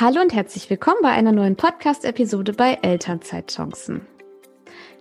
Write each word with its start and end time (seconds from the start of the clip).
Hallo 0.00 0.22
und 0.22 0.32
herzlich 0.32 0.70
willkommen 0.70 1.00
bei 1.02 1.10
einer 1.10 1.32
neuen 1.32 1.54
Podcast-Episode 1.54 2.54
bei 2.54 2.78
Elternzeitchancen. 2.80 4.06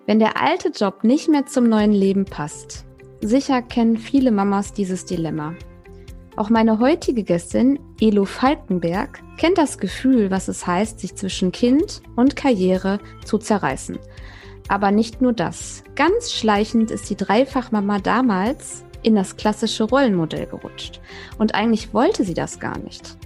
Wenn 0.05 0.19
der 0.19 0.39
alte 0.39 0.67
Job 0.67 1.05
nicht 1.05 1.29
mehr 1.29 1.45
zum 1.45 1.69
neuen 1.69 1.93
Leben 1.93 2.25
passt, 2.25 2.83
sicher 3.21 3.61
kennen 3.61 3.95
viele 3.95 4.31
Mamas 4.31 4.73
dieses 4.73 5.05
Dilemma. 5.05 5.55
Auch 6.35 6.49
meine 6.49 6.79
heutige 6.79 7.23
Gästin, 7.23 7.79
Elo 8.01 8.25
Falkenberg, 8.25 9.23
kennt 9.37 9.57
das 9.57 9.77
Gefühl, 9.77 10.29
was 10.29 10.49
es 10.49 10.67
heißt, 10.67 10.99
sich 10.99 11.15
zwischen 11.15 11.53
Kind 11.53 12.01
und 12.17 12.35
Karriere 12.35 12.99
zu 13.23 13.37
zerreißen. 13.37 13.97
Aber 14.67 14.91
nicht 14.91 15.21
nur 15.21 15.31
das. 15.31 15.85
Ganz 15.95 16.33
schleichend 16.33 16.91
ist 16.91 17.09
die 17.09 17.15
Dreifachmama 17.15 17.99
damals 17.99 18.83
in 19.03 19.15
das 19.15 19.37
klassische 19.37 19.85
Rollenmodell 19.85 20.47
gerutscht. 20.47 20.99
Und 21.37 21.55
eigentlich 21.55 21.93
wollte 21.93 22.25
sie 22.25 22.33
das 22.33 22.59
gar 22.59 22.77
nicht. 22.77 23.17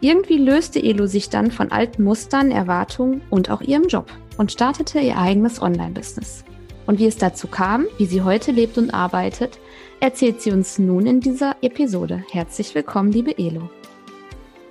Irgendwie 0.00 0.38
löste 0.38 0.82
Elo 0.82 1.06
sich 1.06 1.30
dann 1.30 1.50
von 1.50 1.72
alten 1.72 2.04
Mustern, 2.04 2.50
Erwartungen 2.50 3.22
und 3.30 3.50
auch 3.50 3.60
ihrem 3.60 3.88
Job 3.88 4.10
und 4.36 4.52
startete 4.52 5.00
ihr 5.00 5.16
eigenes 5.16 5.62
Online-Business. 5.62 6.44
Und 6.86 6.98
wie 6.98 7.06
es 7.06 7.16
dazu 7.16 7.46
kam, 7.48 7.86
wie 7.96 8.06
sie 8.06 8.22
heute 8.22 8.52
lebt 8.52 8.76
und 8.76 8.92
arbeitet, 8.92 9.58
erzählt 10.00 10.42
sie 10.42 10.50
uns 10.50 10.78
nun 10.78 11.06
in 11.06 11.20
dieser 11.20 11.56
Episode. 11.62 12.24
Herzlich 12.30 12.74
willkommen, 12.74 13.12
liebe 13.12 13.38
Elo. 13.38 13.70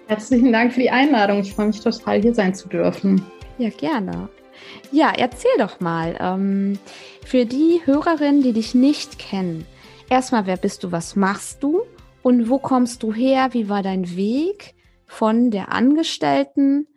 Herzlichen 0.08 0.52
Dank 0.52 0.74
für 0.74 0.82
die 0.82 0.92
Einladung. 0.92 1.40
Ich 1.40 1.54
freue 1.54 1.68
mich 1.68 1.80
total, 1.80 2.22
hier 2.22 2.36
sein 2.36 2.54
zu 2.54 2.68
dürfen. 2.68 3.24
Ja, 3.58 3.70
gerne. 3.70 4.30
Ja, 4.92 5.12
erzähl 5.18 5.58
doch 5.58 5.80
mal. 5.80 6.16
Ähm, 6.20 6.78
für 7.26 7.46
die 7.46 7.82
Hörerinnen, 7.86 8.44
die 8.44 8.54
dich 8.54 8.76
nicht 8.76 9.18
kennen, 9.18 9.66
erstmal, 10.10 10.46
wer 10.46 10.58
bist 10.58 10.84
du, 10.84 10.92
was 10.92 11.16
machst 11.16 11.64
du 11.64 11.82
und 12.22 12.50
wo 12.50 12.60
kommst 12.60 13.02
du 13.02 13.14
her? 13.14 13.50
Wie 13.52 13.70
war 13.70 13.82
dein 13.82 14.16
Weg? 14.16 14.76
Von 15.14 15.52
der 15.52 15.72
Angestellten 15.72 16.88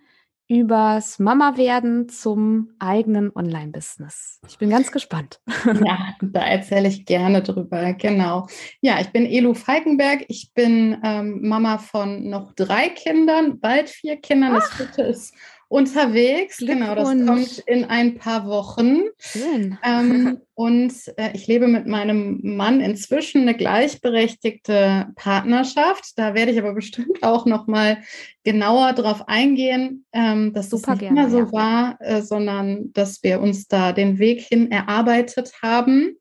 übers 0.49 1.19
Mama-Werden 1.19 2.09
zum 2.09 2.71
eigenen 2.79 3.35
Online-Business. 3.35 4.41
Ich 4.49 4.59
bin 4.59 4.71
ganz 4.71 4.93
gespannt. 4.93 5.41
Ja, 5.85 6.15
da 6.23 6.41
erzähle 6.41 6.89
ich 6.89 7.05
gerne 7.05 7.43
drüber. 7.43 7.93
Genau. 7.95 8.47
Ja, 8.81 9.01
ich 9.01 9.09
bin 9.09 9.27
Elu 9.27 9.55
Falkenberg. 9.55 10.25
Ich 10.29 10.53
bin 10.55 10.97
ähm, 11.03 11.41
Mama 11.49 11.79
von 11.79 12.29
noch 12.29 12.53
drei 12.53 12.89
Kindern, 12.89 13.59
bald 13.59 13.91
vier 13.91 14.17
Kindern. 14.17 14.55
Das 14.55 14.73
vierte 14.73 15.03
ist 15.03 15.35
unterwegs. 15.69 16.59
Genau, 16.59 16.95
das 16.95 17.09
kommt 17.09 17.59
in 17.67 17.85
ein 17.85 18.19
paar 18.19 18.47
Wochen. 18.47 19.03
Schön. 19.19 19.79
Ähm, 19.83 20.39
und 20.55 20.93
äh, 21.17 21.31
ich 21.35 21.47
lebe 21.47 21.67
mit 21.67 21.87
meinem 21.87 22.41
Mann 22.43 22.81
inzwischen 22.81 23.43
eine 23.43 23.55
gleichberechtigte 23.55 25.09
Partnerschaft. 25.17 26.13
Da 26.17 26.35
werde 26.35 26.53
ich 26.53 26.59
aber 26.59 26.75
bestimmt 26.75 27.23
auch 27.23 27.47
noch 27.47 27.67
mal 27.67 27.99
genauer 28.45 28.93
drauf 28.93 29.29
eingehen, 29.29 30.05
ähm, 30.13 30.53
dass 30.53 30.71
Super 30.71 30.93
das 30.93 31.01
nicht 31.01 31.01
gerne, 31.01 31.21
immer 31.21 31.31
so 31.31 31.39
ja. 31.39 31.53
war, 31.53 31.97
äh, 32.01 32.23
sondern 32.23 32.93
dass 32.93 33.23
wir 33.23 33.41
uns 33.41 33.67
da 33.67 33.93
den 33.93 34.19
Weg 34.19 34.41
hin 34.43 34.71
erarbeitet 34.71 35.53
haben. 35.63 36.17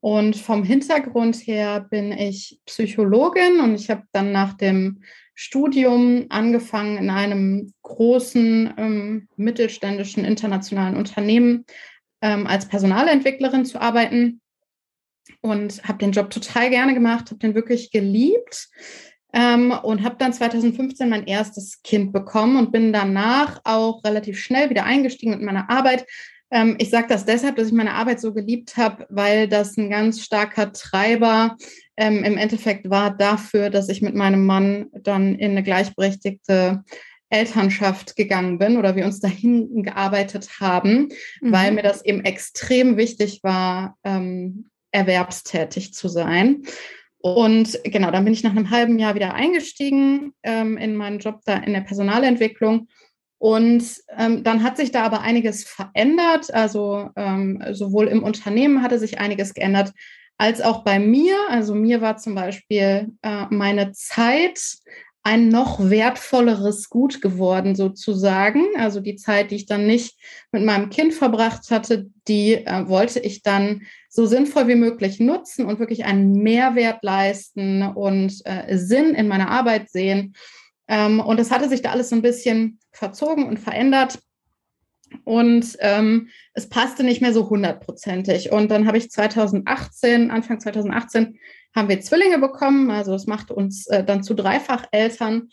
Und 0.00 0.36
vom 0.36 0.62
Hintergrund 0.62 1.36
her 1.36 1.86
bin 1.90 2.12
ich 2.12 2.60
Psychologin 2.66 3.60
und 3.60 3.74
ich 3.74 3.90
habe 3.90 4.04
dann 4.12 4.32
nach 4.32 4.54
dem 4.54 5.02
Studium 5.40 6.26
angefangen 6.30 6.98
in 6.98 7.10
einem 7.10 7.72
großen 7.82 8.74
ähm, 8.76 9.28
mittelständischen 9.36 10.24
internationalen 10.24 10.96
Unternehmen 10.96 11.64
ähm, 12.20 12.48
als 12.48 12.66
Personalentwicklerin 12.66 13.64
zu 13.64 13.80
arbeiten 13.80 14.40
und 15.40 15.80
habe 15.84 15.98
den 15.98 16.10
Job 16.10 16.30
total 16.30 16.70
gerne 16.70 16.92
gemacht, 16.92 17.30
habe 17.30 17.38
den 17.38 17.54
wirklich 17.54 17.92
geliebt 17.92 18.68
ähm, 19.32 19.70
und 19.70 20.02
habe 20.02 20.16
dann 20.18 20.32
2015 20.32 21.08
mein 21.08 21.28
erstes 21.28 21.82
Kind 21.84 22.12
bekommen 22.12 22.56
und 22.56 22.72
bin 22.72 22.92
danach 22.92 23.60
auch 23.62 24.02
relativ 24.02 24.40
schnell 24.40 24.70
wieder 24.70 24.86
eingestiegen 24.86 25.30
mit 25.30 25.42
meiner 25.42 25.70
Arbeit, 25.70 26.04
ähm, 26.50 26.76
ich 26.78 26.90
sage 26.90 27.06
das 27.08 27.24
deshalb, 27.24 27.56
dass 27.56 27.68
ich 27.68 27.72
meine 27.72 27.94
Arbeit 27.94 28.20
so 28.20 28.32
geliebt 28.32 28.76
habe, 28.76 29.06
weil 29.10 29.48
das 29.48 29.76
ein 29.76 29.90
ganz 29.90 30.22
starker 30.22 30.72
Treiber 30.72 31.56
ähm, 31.96 32.24
im 32.24 32.36
Endeffekt 32.36 32.90
war 32.90 33.16
dafür, 33.16 33.70
dass 33.70 33.88
ich 33.88 34.02
mit 34.02 34.14
meinem 34.14 34.46
Mann 34.46 34.86
dann 34.92 35.34
in 35.34 35.52
eine 35.52 35.62
gleichberechtigte 35.62 36.84
Elternschaft 37.30 38.16
gegangen 38.16 38.58
bin 38.58 38.78
oder 38.78 38.96
wir 38.96 39.04
uns 39.04 39.20
dahin 39.20 39.82
gearbeitet 39.82 40.60
haben, 40.60 41.08
mhm. 41.40 41.52
weil 41.52 41.72
mir 41.72 41.82
das 41.82 42.04
eben 42.04 42.24
extrem 42.24 42.96
wichtig 42.96 43.40
war, 43.42 43.96
ähm, 44.04 44.66
erwerbstätig 44.92 45.92
zu 45.92 46.08
sein. 46.08 46.62
Und 47.20 47.80
genau, 47.84 48.10
dann 48.10 48.24
bin 48.24 48.32
ich 48.32 48.44
nach 48.44 48.52
einem 48.52 48.70
halben 48.70 48.98
Jahr 48.98 49.14
wieder 49.14 49.34
eingestiegen 49.34 50.32
ähm, 50.42 50.78
in 50.78 50.96
meinen 50.96 51.18
Job 51.18 51.40
da 51.44 51.56
in 51.56 51.72
der 51.72 51.80
Personalentwicklung 51.80 52.88
und 53.38 53.84
ähm, 54.16 54.42
dann 54.42 54.62
hat 54.62 54.76
sich 54.76 54.90
da 54.90 55.04
aber 55.04 55.20
einiges 55.20 55.64
verändert. 55.64 56.52
Also 56.52 57.10
ähm, 57.16 57.62
sowohl 57.72 58.08
im 58.08 58.22
Unternehmen 58.22 58.82
hatte 58.82 58.98
sich 58.98 59.18
einiges 59.20 59.54
geändert, 59.54 59.92
als 60.38 60.60
auch 60.60 60.82
bei 60.84 60.98
mir. 60.98 61.36
Also 61.48 61.74
mir 61.74 62.00
war 62.00 62.16
zum 62.16 62.34
Beispiel 62.34 63.12
äh, 63.22 63.46
meine 63.50 63.92
Zeit 63.92 64.60
ein 65.22 65.48
noch 65.48 65.78
wertvolleres 65.90 66.88
Gut 66.88 67.20
geworden, 67.20 67.74
sozusagen. 67.74 68.64
Also 68.78 69.00
die 69.00 69.16
Zeit, 69.16 69.50
die 69.50 69.56
ich 69.56 69.66
dann 69.66 69.86
nicht 69.86 70.16
mit 70.52 70.64
meinem 70.64 70.90
Kind 70.90 71.12
verbracht 71.12 71.70
hatte, 71.70 72.06
die 72.26 72.54
äh, 72.54 72.88
wollte 72.88 73.20
ich 73.20 73.42
dann 73.42 73.82
so 74.08 74.26
sinnvoll 74.26 74.68
wie 74.68 74.74
möglich 74.74 75.20
nutzen 75.20 75.66
und 75.66 75.78
wirklich 75.80 76.06
einen 76.06 76.32
Mehrwert 76.32 77.02
leisten 77.02 77.82
und 77.82 78.40
äh, 78.44 78.78
Sinn 78.78 79.14
in 79.14 79.28
meiner 79.28 79.50
Arbeit 79.50 79.90
sehen. 79.90 80.34
Ähm, 80.88 81.20
und 81.20 81.38
es 81.38 81.50
hatte 81.50 81.68
sich 81.68 81.82
da 81.82 81.90
alles 81.90 82.08
so 82.08 82.16
ein 82.16 82.22
bisschen 82.22 82.78
verzogen 82.92 83.46
und 83.46 83.58
verändert. 83.58 84.18
Und 85.24 85.76
ähm, 85.80 86.28
es 86.54 86.68
passte 86.68 87.04
nicht 87.04 87.22
mehr 87.22 87.32
so 87.32 87.48
hundertprozentig. 87.48 88.52
Und 88.52 88.70
dann 88.70 88.86
habe 88.86 88.98
ich 88.98 89.10
2018, 89.10 90.30
Anfang 90.30 90.60
2018, 90.60 91.38
haben 91.74 91.88
wir 91.88 92.00
Zwillinge 92.00 92.38
bekommen. 92.38 92.90
Also 92.90 93.12
das 93.12 93.26
macht 93.26 93.50
uns 93.50 93.86
äh, 93.86 94.04
dann 94.04 94.22
zu 94.22 94.34
Dreifacheltern. 94.34 95.48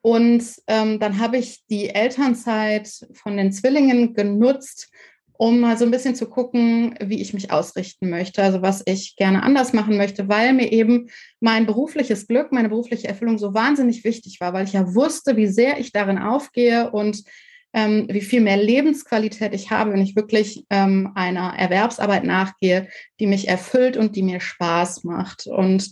Und 0.00 0.44
ähm, 0.66 1.00
dann 1.00 1.18
habe 1.18 1.38
ich 1.38 1.64
die 1.66 1.88
Elternzeit 1.88 2.90
von 3.14 3.36
den 3.38 3.52
Zwillingen 3.52 4.12
genutzt, 4.12 4.90
um 5.36 5.60
mal 5.60 5.76
so 5.76 5.84
ein 5.84 5.90
bisschen 5.90 6.14
zu 6.14 6.26
gucken, 6.26 6.94
wie 7.02 7.20
ich 7.20 7.34
mich 7.34 7.50
ausrichten 7.50 8.08
möchte, 8.08 8.42
also 8.42 8.62
was 8.62 8.82
ich 8.86 9.16
gerne 9.16 9.42
anders 9.42 9.72
machen 9.72 9.96
möchte, 9.96 10.28
weil 10.28 10.52
mir 10.52 10.70
eben 10.70 11.10
mein 11.40 11.66
berufliches 11.66 12.26
Glück, 12.28 12.52
meine 12.52 12.68
berufliche 12.68 13.08
Erfüllung 13.08 13.38
so 13.38 13.52
wahnsinnig 13.52 14.04
wichtig 14.04 14.38
war, 14.40 14.52
weil 14.52 14.64
ich 14.64 14.72
ja 14.72 14.94
wusste, 14.94 15.36
wie 15.36 15.48
sehr 15.48 15.78
ich 15.78 15.92
darin 15.92 16.18
aufgehe 16.18 16.90
und 16.90 17.24
ähm, 17.72 18.06
wie 18.08 18.20
viel 18.20 18.40
mehr 18.40 18.56
Lebensqualität 18.56 19.52
ich 19.52 19.70
habe, 19.70 19.92
wenn 19.92 20.00
ich 20.00 20.14
wirklich 20.14 20.64
ähm, 20.70 21.10
einer 21.16 21.54
Erwerbsarbeit 21.58 22.22
nachgehe, 22.22 22.88
die 23.18 23.26
mich 23.26 23.48
erfüllt 23.48 23.96
und 23.96 24.14
die 24.14 24.22
mir 24.22 24.38
Spaß 24.38 25.02
macht. 25.02 25.48
Und 25.48 25.90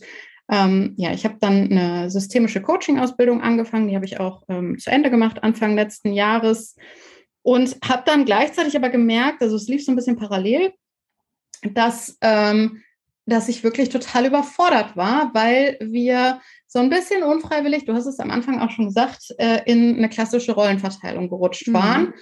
ähm, 0.49 0.95
ja, 0.97 1.13
ich 1.13 1.25
habe 1.25 1.39
dann 1.41 1.73
eine 1.73 2.11
systemische 2.11 2.63
Coaching-Ausbildung 2.63 3.43
angefangen, 3.43 3.89
die 3.89 3.97
habe 3.97 4.05
ich 4.05 4.21
auch 4.21 4.43
ähm, 4.49 4.79
zu 4.79 4.91
Ende 4.91 5.11
gemacht, 5.11 5.43
Anfang 5.43 5.75
letzten 5.75 6.13
Jahres. 6.13 6.77
Und 7.43 7.77
habe 7.85 8.03
dann 8.07 8.25
gleichzeitig 8.25 8.77
aber 8.77 8.89
gemerkt, 8.89 9.43
also 9.43 9.57
es 9.57 9.69
lief 9.69 9.85
so 9.85 9.93
ein 9.93 9.97
bisschen 9.97 10.17
parallel, 10.17 10.73
dass, 11.63 12.17
ähm, 12.21 12.83
dass 13.27 13.49
ich 13.49 13.65
wirklich 13.65 13.89
total 13.89 14.27
überfordert 14.27 14.97
war, 14.97 15.31
weil 15.35 15.77
wir 15.81 16.41
so 16.67 16.79
ein 16.79 16.91
bisschen 16.91 17.23
unfreiwillig, 17.23 17.85
du 17.85 17.93
hast 17.93 18.07
es 18.07 18.19
am 18.19 18.31
Anfang 18.31 18.61
auch 18.61 18.71
schon 18.71 18.87
gesagt, 18.87 19.35
äh, 19.39 19.61
in 19.67 19.97
eine 19.97 20.09
klassische 20.09 20.53
Rollenverteilung 20.53 21.29
gerutscht 21.29 21.69
mhm. 21.69 21.75
waren. 21.75 22.15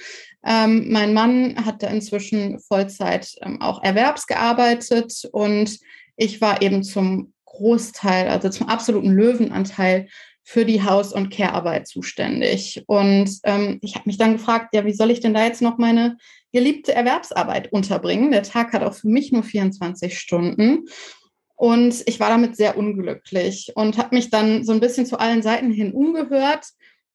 Ähm, 0.45 0.91
mein 0.91 1.15
Mann 1.15 1.65
hatte 1.65 1.87
inzwischen 1.87 2.59
Vollzeit 2.59 3.35
ähm, 3.43 3.61
auch 3.61 3.83
erwerbsgearbeitet 3.83 5.29
und 5.33 5.79
ich 6.17 6.41
war 6.41 6.63
eben 6.63 6.83
zum 6.83 7.33
Großteil, 7.45 8.29
also 8.29 8.49
zum 8.49 8.69
absoluten 8.69 9.11
Löwenanteil 9.11 10.09
für 10.43 10.65
die 10.65 10.83
Haus- 10.83 11.13
und 11.13 11.31
Care-Arbeit 11.31 11.87
zuständig. 11.87 12.83
Und 12.87 13.39
ähm, 13.45 13.79
ich 13.83 13.95
habe 13.95 14.07
mich 14.07 14.19
dann 14.19 14.33
gefragt, 14.33 14.75
ja, 14.75 14.85
wie 14.85 14.93
soll 14.93 15.11
ich 15.11 15.21
denn 15.21 15.35
da 15.35 15.45
jetzt 15.45 15.63
noch 15.63 15.79
meine 15.79 16.17
geliebte 16.53 16.95
Erwerbsarbeit 16.95 17.73
unterbringen? 17.73 18.31
Der 18.31 18.43
Tag 18.43 18.73
hat 18.73 18.83
auch 18.83 18.95
für 18.95 19.09
mich 19.09 19.33
nur 19.33 19.43
24 19.43 20.19
Stunden. 20.19 20.87
Und 21.57 22.03
ich 22.07 22.19
war 22.21 22.31
damit 22.31 22.57
sehr 22.57 22.79
unglücklich 22.79 23.73
und 23.75 23.99
habe 23.99 24.17
mich 24.17 24.31
dann 24.31 24.65
so 24.65 24.73
ein 24.73 24.81
bisschen 24.81 25.05
zu 25.05 25.19
allen 25.19 25.43
Seiten 25.43 25.71
hin 25.71 25.93
umgehört 25.93 26.67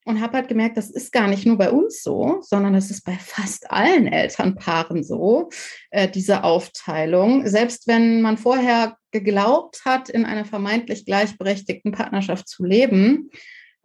und 0.06 0.22
habe 0.22 0.38
halt 0.38 0.48
gemerkt, 0.48 0.78
das 0.78 0.92
ist 0.92 1.12
gar 1.12 1.28
nicht 1.28 1.48
nur 1.48 1.58
bei 1.58 1.72
uns 1.72 2.04
so, 2.04 2.38
sondern 2.42 2.76
es 2.76 2.92
ist 2.92 3.04
bei 3.04 3.18
fast 3.20 3.72
allen 3.72 4.06
Elternpaaren 4.06 5.04
so, 5.04 5.50
äh, 5.90 6.08
diese 6.08 6.44
Aufteilung. 6.44 7.48
Selbst 7.48 7.88
wenn 7.88 8.22
man 8.22 8.38
vorher 8.38 8.98
geglaubt 9.22 9.82
hat, 9.86 10.10
in 10.10 10.26
einer 10.26 10.46
vermeintlich 10.46 11.06
gleichberechtigten 11.06 11.92
Partnerschaft 11.92 12.48
zu 12.48 12.66
leben, 12.66 13.30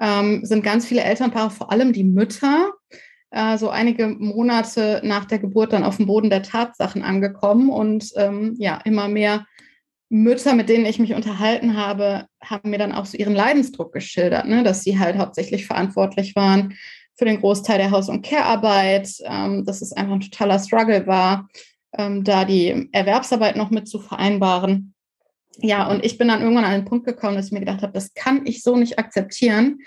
ähm, 0.01 0.45
sind 0.45 0.65
ganz 0.65 0.87
viele 0.87 1.03
Elternpaare, 1.03 1.51
vor 1.51 1.71
allem 1.71 1.93
die 1.93 2.05
Mütter, 2.05 2.73
äh, 3.31 3.59
so 3.59 3.69
einige 3.69 4.09
Monate 4.09 5.01
nach 5.05 5.25
der 5.25 5.39
Geburt 5.39 5.73
dann 5.73 5.85
auf 5.85 5.99
dem 5.99 6.07
Boden 6.07 6.31
der 6.31 6.43
Tatsachen 6.43 7.03
angekommen 7.03 7.71
und 7.71 8.11
ähm, 8.17 8.57
ja, 8.59 8.81
immer 8.85 9.09
mehr 9.09 9.47
Mütter, 10.09 10.55
mit 10.55 10.69
denen 10.69 10.87
ich 10.87 10.99
mich 10.99 11.15
unterhalten 11.15 11.77
habe, 11.77 12.27
haben 12.43 12.71
mir 12.71 12.79
dann 12.79 12.93
auch 12.93 13.07
so 13.07 13.17
ihren 13.17 13.35
Leidensdruck 13.35 13.93
geschildert, 13.93 14.47
ne? 14.47 14.65
dass 14.65 14.83
sie 14.83 14.99
halt 14.99 15.17
hauptsächlich 15.17 15.67
verantwortlich 15.67 16.35
waren 16.35 16.75
für 17.17 17.27
den 17.27 17.39
Großteil 17.39 17.79
der 17.79 17.93
Haus- 17.93 18.09
und 18.09 18.25
Care-Arbeit, 18.25 19.13
ähm, 19.25 19.65
dass 19.65 19.83
es 19.83 19.93
einfach 19.93 20.15
ein 20.15 20.21
totaler 20.21 20.59
Struggle 20.59 21.07
war, 21.07 21.49
ähm, 21.97 22.25
da 22.25 22.45
die 22.45 22.89
Erwerbsarbeit 22.93 23.57
noch 23.57 23.71
mit 23.71 23.89
zu 23.89 24.01
vereinbaren. 24.01 24.95
Ja, 25.59 25.89
und 25.89 26.05
ich 26.05 26.17
bin 26.19 26.29
dann 26.29 26.43
irgendwann 26.43 26.65
an 26.65 26.73
den 26.73 26.85
Punkt 26.85 27.07
gekommen, 27.07 27.37
dass 27.37 27.47
ich 27.47 27.53
mir 27.53 27.61
gedacht 27.61 27.83
habe, 27.83 27.93
das 27.93 28.15
kann 28.15 28.47
ich 28.47 28.63
so 28.63 28.77
nicht 28.77 28.99
akzeptieren. 28.99 29.81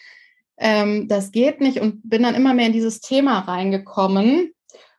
Ähm, 0.57 1.07
das 1.07 1.31
geht 1.31 1.61
nicht 1.61 1.79
und 1.79 2.07
bin 2.09 2.23
dann 2.23 2.35
immer 2.35 2.53
mehr 2.53 2.67
in 2.67 2.73
dieses 2.73 2.99
Thema 2.99 3.39
reingekommen 3.39 4.53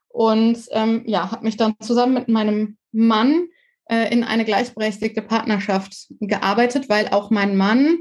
und 0.09 0.59
ähm, 0.71 1.03
ja, 1.07 1.31
habe 1.31 1.45
mich 1.45 1.57
dann 1.57 1.75
zusammen 1.81 2.15
mit 2.15 2.29
meinem 2.29 2.77
Mann 2.93 3.49
äh, 3.89 4.13
in 4.13 4.25
eine 4.25 4.45
gleichberechtigte 4.45 5.23
Partnerschaft 5.23 6.09
gearbeitet, 6.21 6.89
weil 6.89 7.09
auch 7.09 7.31
mein 7.31 7.57
Mann 7.57 7.99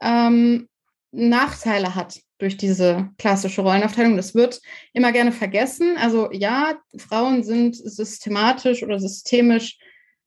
ähm, 0.00 0.68
Nachteile 1.12 1.94
hat 1.94 2.20
durch 2.38 2.56
diese 2.56 3.10
klassische 3.18 3.62
Rollenaufteilung. 3.62 4.16
Das 4.16 4.34
wird 4.34 4.60
immer 4.92 5.12
gerne 5.12 5.32
vergessen. 5.32 5.96
Also 5.98 6.30
ja, 6.32 6.78
Frauen 6.96 7.42
sind 7.42 7.76
systematisch 7.76 8.82
oder 8.82 8.98
systemisch 8.98 9.78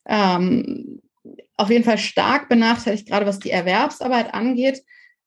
ähm, 0.06 1.02
auf 1.56 1.70
jeden 1.70 1.84
Fall 1.84 1.98
stark 1.98 2.50
benachteiligt, 2.50 3.08
gerade 3.08 3.26
was 3.26 3.40
die 3.40 3.52
Erwerbsarbeit 3.52 4.34
angeht. 4.34 4.82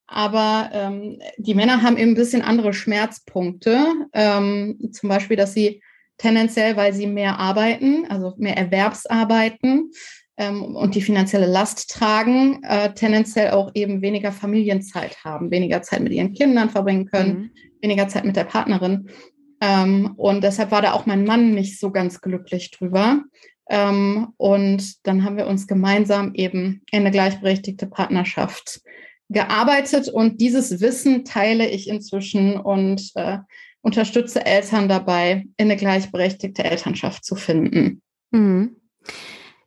Aber 0.07 0.71
ähm, 0.73 1.21
die 1.37 1.55
Männer 1.55 1.83
haben 1.83 1.97
eben 1.97 2.13
ein 2.13 2.17
bisschen 2.17 2.43
andere 2.43 2.73
Schmerzpunkte. 2.73 3.87
Ähm, 4.13 4.91
zum 4.93 5.09
Beispiel, 5.09 5.37
dass 5.37 5.53
sie 5.53 5.83
tendenziell, 6.19 6.77
weil 6.77 6.93
sie 6.93 7.07
mehr 7.07 7.39
arbeiten, 7.39 8.07
also 8.09 8.35
mehr 8.39 8.57
Erwerbsarbeiten 8.57 9.91
ähm, 10.37 10.77
und 10.77 10.95
die 10.95 11.03
finanzielle 11.03 11.47
Last 11.47 11.91
tragen, 11.91 12.63
äh, 12.63 12.93
tendenziell 12.95 13.51
auch 13.51 13.71
eben 13.75 14.03
weniger 14.03 14.33
Familienzeit 14.33 15.25
haben, 15.25 15.51
weniger 15.51 15.83
Zeit 15.83 16.01
mit 16.01 16.13
ihren 16.13 16.33
Kindern 16.35 16.71
verbringen 16.71 17.07
können, 17.07 17.39
mhm. 17.39 17.51
weniger 17.83 18.09
Zeit 18.09 18.25
mit 18.25 18.37
der 18.37 18.45
Partnerin. 18.45 19.09
Ähm, 19.61 20.13
und 20.17 20.45
deshalb 20.45 20.71
war 20.71 20.83
da 20.83 20.93
auch 20.93 21.07
mein 21.07 21.25
Mann 21.25 21.55
nicht 21.55 21.81
so 21.81 21.91
ganz 21.91 22.21
glücklich 22.21 22.71
drüber. 22.71 23.23
Ähm, 23.69 24.29
und 24.37 25.07
dann 25.07 25.25
haben 25.25 25.37
wir 25.37 25.47
uns 25.47 25.67
gemeinsam 25.67 26.35
eben 26.35 26.83
in 26.91 27.01
eine 27.01 27.11
gleichberechtigte 27.11 27.87
Partnerschaft 27.87 28.81
gearbeitet 29.29 30.09
und 30.09 30.41
dieses 30.41 30.81
Wissen 30.81 31.25
teile 31.25 31.69
ich 31.69 31.89
inzwischen 31.89 32.61
und 32.61 33.11
äh, 33.17 33.39
unterstütze 33.83 34.45
Eltern 34.45 34.89
dabei, 34.89 35.47
in 35.57 35.67
eine 35.67 35.77
gleichberechtigte 35.77 36.65
Elternschaft 36.65 37.25
zu 37.25 37.35
finden. 37.35 38.03
Mhm. 38.31 38.77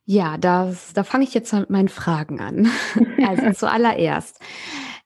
Ja, 0.06 0.38
das, 0.38 0.94
da 0.94 1.04
fange 1.04 1.24
ich 1.24 1.34
jetzt 1.34 1.54
mit 1.54 1.70
meinen 1.70 1.90
Fragen 1.90 2.40
an. 2.40 2.70
Also 3.28 3.52
zuallererst. 3.52 4.40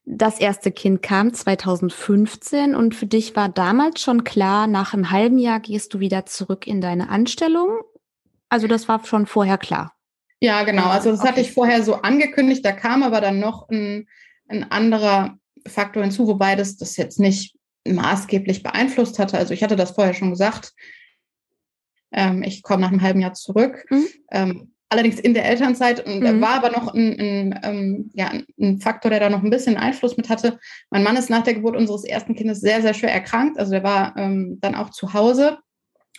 Das 0.05 0.39
erste 0.39 0.71
Kind 0.71 1.01
kam 1.01 1.33
2015 1.33 2.75
und 2.75 2.95
für 2.95 3.05
dich 3.05 3.35
war 3.35 3.49
damals 3.49 4.01
schon 4.01 4.23
klar, 4.23 4.67
nach 4.67 4.93
einem 4.93 5.11
halben 5.11 5.37
Jahr 5.37 5.59
gehst 5.59 5.93
du 5.93 5.99
wieder 5.99 6.25
zurück 6.25 6.67
in 6.67 6.79
deine 6.79 7.09
Anstellung. 7.09 7.81
Also 8.53 8.67
das 8.67 8.87
war 8.87 9.03
schon 9.03 9.25
vorher 9.25 9.57
klar. 9.57 9.95
Ja, 10.39 10.61
genau. 10.61 10.85
Also 10.85 11.09
das 11.09 11.21
okay. 11.21 11.29
hatte 11.29 11.41
ich 11.41 11.53
vorher 11.53 11.81
so 11.81 11.95
angekündigt. 11.95 12.63
Da 12.63 12.71
kam 12.71 13.01
aber 13.01 13.19
dann 13.19 13.39
noch 13.39 13.67
ein, 13.67 14.07
ein 14.47 14.69
anderer 14.71 15.39
Faktor 15.65 16.03
hinzu, 16.03 16.27
wobei 16.27 16.55
das 16.55 16.77
das 16.77 16.95
jetzt 16.95 17.19
nicht 17.19 17.57
maßgeblich 17.87 18.61
beeinflusst 18.61 19.17
hatte. 19.17 19.39
Also 19.39 19.55
ich 19.55 19.63
hatte 19.63 19.75
das 19.75 19.89
vorher 19.89 20.13
schon 20.13 20.29
gesagt. 20.29 20.73
Ähm, 22.11 22.43
ich 22.43 22.61
komme 22.61 22.81
nach 22.81 22.91
einem 22.91 23.01
halben 23.01 23.21
Jahr 23.21 23.33
zurück. 23.33 23.87
Mhm. 23.89 24.07
Ähm, 24.29 24.73
allerdings 24.87 25.19
in 25.19 25.33
der 25.33 25.45
Elternzeit 25.45 26.05
und 26.05 26.19
mhm. 26.19 26.39
war 26.39 26.63
aber 26.63 26.69
noch 26.69 26.93
ein, 26.93 27.19
ein, 27.19 27.59
ähm, 27.63 28.11
ja, 28.13 28.33
ein 28.61 28.79
Faktor, 28.79 29.09
der 29.09 29.19
da 29.19 29.31
noch 29.31 29.41
ein 29.41 29.49
bisschen 29.49 29.77
Einfluss 29.77 30.15
mit 30.15 30.29
hatte. 30.29 30.59
Mein 30.91 31.01
Mann 31.01 31.17
ist 31.17 31.31
nach 31.31 31.41
der 31.41 31.55
Geburt 31.55 31.75
unseres 31.75 32.03
ersten 32.03 32.35
Kindes 32.35 32.61
sehr, 32.61 32.83
sehr 32.83 32.93
schwer 32.93 33.13
erkrankt. 33.13 33.57
Also 33.57 33.71
der 33.71 33.83
war 33.83 34.15
ähm, 34.15 34.59
dann 34.61 34.75
auch 34.75 34.91
zu 34.91 35.13
Hause. 35.13 35.57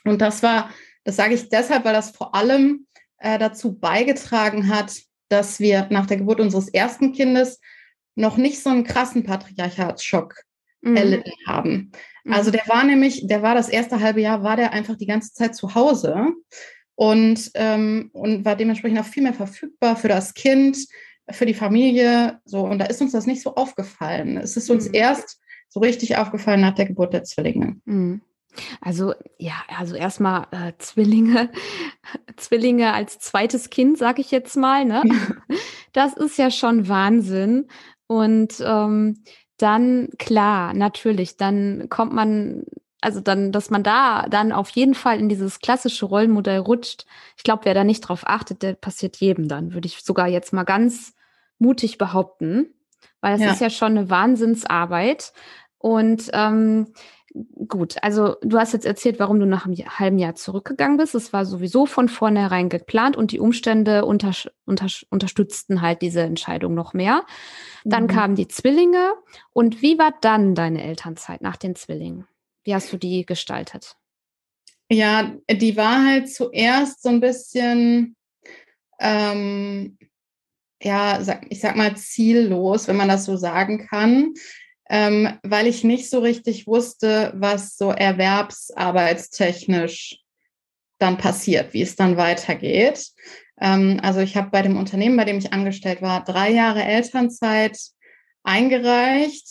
Und 0.04 0.20
das 0.20 0.42
war, 0.42 0.70
das 1.04 1.16
sage 1.16 1.34
ich 1.34 1.48
deshalb, 1.48 1.84
weil 1.84 1.92
das 1.92 2.10
vor 2.10 2.34
allem 2.34 2.86
äh, 3.18 3.38
dazu 3.38 3.78
beigetragen 3.78 4.68
hat, 4.68 4.94
dass 5.28 5.60
wir 5.60 5.86
nach 5.90 6.06
der 6.06 6.18
Geburt 6.18 6.40
unseres 6.40 6.68
ersten 6.68 7.12
Kindes 7.12 7.60
noch 8.14 8.36
nicht 8.36 8.62
so 8.62 8.70
einen 8.70 8.84
krassen 8.84 9.24
Patriarchatsschock 9.24 10.34
mhm. 10.80 10.96
erlitten 10.96 11.32
haben. 11.46 11.92
Also 12.28 12.50
mhm. 12.50 12.52
der 12.52 12.68
war 12.68 12.84
nämlich, 12.84 13.26
der 13.26 13.42
war 13.42 13.54
das 13.54 13.68
erste 13.68 14.00
halbe 14.00 14.20
Jahr, 14.20 14.42
war 14.42 14.56
der 14.56 14.72
einfach 14.72 14.96
die 14.96 15.06
ganze 15.06 15.32
Zeit 15.32 15.54
zu 15.54 15.74
Hause 15.74 16.28
und, 16.94 17.50
ähm, 17.54 18.10
und 18.12 18.44
war 18.44 18.56
dementsprechend 18.56 19.00
auch 19.00 19.04
viel 19.04 19.22
mehr 19.22 19.34
verfügbar 19.34 19.96
für 19.96 20.08
das 20.08 20.34
Kind, 20.34 20.78
für 21.30 21.46
die 21.46 21.54
Familie. 21.54 22.40
So, 22.44 22.60
und 22.60 22.78
da 22.78 22.86
ist 22.86 23.00
uns 23.00 23.12
das 23.12 23.26
nicht 23.26 23.42
so 23.42 23.54
aufgefallen. 23.54 24.36
Es 24.36 24.56
ist 24.56 24.70
uns 24.70 24.88
mhm. 24.88 24.94
erst 24.94 25.40
so 25.68 25.80
richtig 25.80 26.16
aufgefallen 26.16 26.60
nach 26.60 26.74
der 26.74 26.86
Geburt 26.86 27.12
der 27.12 27.24
Zwillinge. 27.24 27.76
Mhm. 27.84 28.20
Also 28.80 29.14
ja, 29.38 29.54
also 29.76 29.94
erstmal 29.94 30.46
äh, 30.50 30.72
Zwillinge, 30.78 31.50
Zwillinge 32.36 32.92
als 32.92 33.18
zweites 33.18 33.70
Kind, 33.70 33.98
sag 33.98 34.18
ich 34.18 34.30
jetzt 34.30 34.56
mal. 34.56 34.84
Ne? 34.84 35.02
Das 35.92 36.14
ist 36.14 36.38
ja 36.38 36.50
schon 36.50 36.88
Wahnsinn. 36.88 37.68
Und 38.06 38.54
ähm, 38.60 39.22
dann 39.58 40.08
klar, 40.18 40.74
natürlich, 40.74 41.36
dann 41.36 41.88
kommt 41.88 42.12
man, 42.12 42.64
also 43.00 43.20
dann, 43.20 43.52
dass 43.52 43.70
man 43.70 43.82
da 43.82 44.26
dann 44.28 44.52
auf 44.52 44.70
jeden 44.70 44.94
Fall 44.94 45.18
in 45.18 45.28
dieses 45.28 45.60
klassische 45.60 46.06
Rollenmodell 46.06 46.58
rutscht. 46.58 47.06
Ich 47.36 47.44
glaube, 47.44 47.64
wer 47.64 47.74
da 47.74 47.84
nicht 47.84 48.00
drauf 48.00 48.22
achtet, 48.26 48.62
der 48.62 48.74
passiert 48.74 49.16
jedem 49.16 49.48
dann, 49.48 49.72
würde 49.72 49.86
ich 49.86 50.02
sogar 50.02 50.28
jetzt 50.28 50.52
mal 50.52 50.64
ganz 50.64 51.14
mutig 51.58 51.98
behaupten, 51.98 52.74
weil 53.20 53.36
es 53.36 53.40
ja. 53.40 53.52
ist 53.52 53.60
ja 53.60 53.70
schon 53.70 53.96
eine 53.96 54.10
Wahnsinnsarbeit. 54.10 55.32
Und 55.78 56.30
ähm, 56.32 56.94
gut, 57.68 57.96
also 58.02 58.36
du 58.42 58.58
hast 58.58 58.72
jetzt 58.72 58.86
erzählt, 58.86 59.18
warum 59.18 59.40
du 59.40 59.46
nach 59.46 59.66
einem 59.66 59.76
halben 59.76 60.18
Jahr 60.18 60.34
zurückgegangen 60.36 60.96
bist. 60.96 61.14
Es 61.14 61.32
war 61.32 61.44
sowieso 61.44 61.86
von 61.86 62.08
vornherein 62.08 62.68
geplant 62.68 63.16
und 63.16 63.32
die 63.32 63.40
Umstände 63.40 64.04
unter, 64.04 64.32
unter, 64.64 64.86
unterstützten 65.10 65.82
halt 65.82 66.00
diese 66.02 66.20
Entscheidung 66.20 66.74
noch 66.74 66.94
mehr. 66.94 67.24
Dann 67.84 68.04
mhm. 68.04 68.08
kamen 68.08 68.34
die 68.36 68.48
Zwillinge. 68.48 69.14
Und 69.52 69.82
wie 69.82 69.98
war 69.98 70.14
dann 70.20 70.54
deine 70.54 70.84
Elternzeit 70.84 71.42
nach 71.42 71.56
den 71.56 71.74
Zwillingen? 71.74 72.26
Wie 72.62 72.74
hast 72.74 72.92
du 72.92 72.96
die 72.96 73.26
gestaltet? 73.26 73.96
Ja, 74.88 75.34
die 75.50 75.76
war 75.76 76.04
halt 76.04 76.32
zuerst 76.32 77.02
so 77.02 77.08
ein 77.08 77.20
bisschen, 77.20 78.16
ähm, 79.00 79.98
ja, 80.80 81.20
ich 81.48 81.60
sag 81.60 81.76
mal 81.76 81.96
ziellos, 81.96 82.86
wenn 82.86 82.96
man 82.96 83.08
das 83.08 83.24
so 83.24 83.36
sagen 83.36 83.86
kann 83.88 84.34
ähm, 84.88 85.38
weil 85.42 85.66
ich 85.66 85.84
nicht 85.84 86.08
so 86.10 86.20
richtig 86.20 86.66
wusste, 86.66 87.34
was 87.36 87.76
so 87.76 87.90
erwerbsarbeitstechnisch 87.90 90.20
dann 90.98 91.18
passiert, 91.18 91.74
wie 91.74 91.82
es 91.82 91.96
dann 91.96 92.16
weitergeht. 92.16 93.10
Ähm, 93.60 94.00
also 94.02 94.20
ich 94.20 94.36
habe 94.36 94.50
bei 94.50 94.62
dem 94.62 94.76
Unternehmen, 94.76 95.16
bei 95.16 95.24
dem 95.24 95.38
ich 95.38 95.52
angestellt 95.52 96.02
war, 96.02 96.24
drei 96.24 96.50
Jahre 96.50 96.82
Elternzeit 96.82 97.78
eingereicht, 98.42 99.46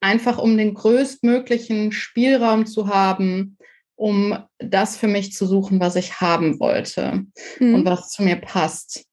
einfach 0.00 0.38
um 0.38 0.56
den 0.56 0.72
größtmöglichen 0.74 1.92
Spielraum 1.92 2.66
zu 2.66 2.88
haben, 2.88 3.58
um 3.94 4.36
das 4.58 4.96
für 4.96 5.06
mich 5.06 5.32
zu 5.32 5.46
suchen, 5.46 5.80
was 5.80 5.96
ich 5.96 6.20
haben 6.20 6.58
wollte 6.58 7.24
mhm. 7.60 7.74
und 7.74 7.84
was 7.84 8.10
zu 8.10 8.22
mir 8.22 8.36
passt. 8.36 9.04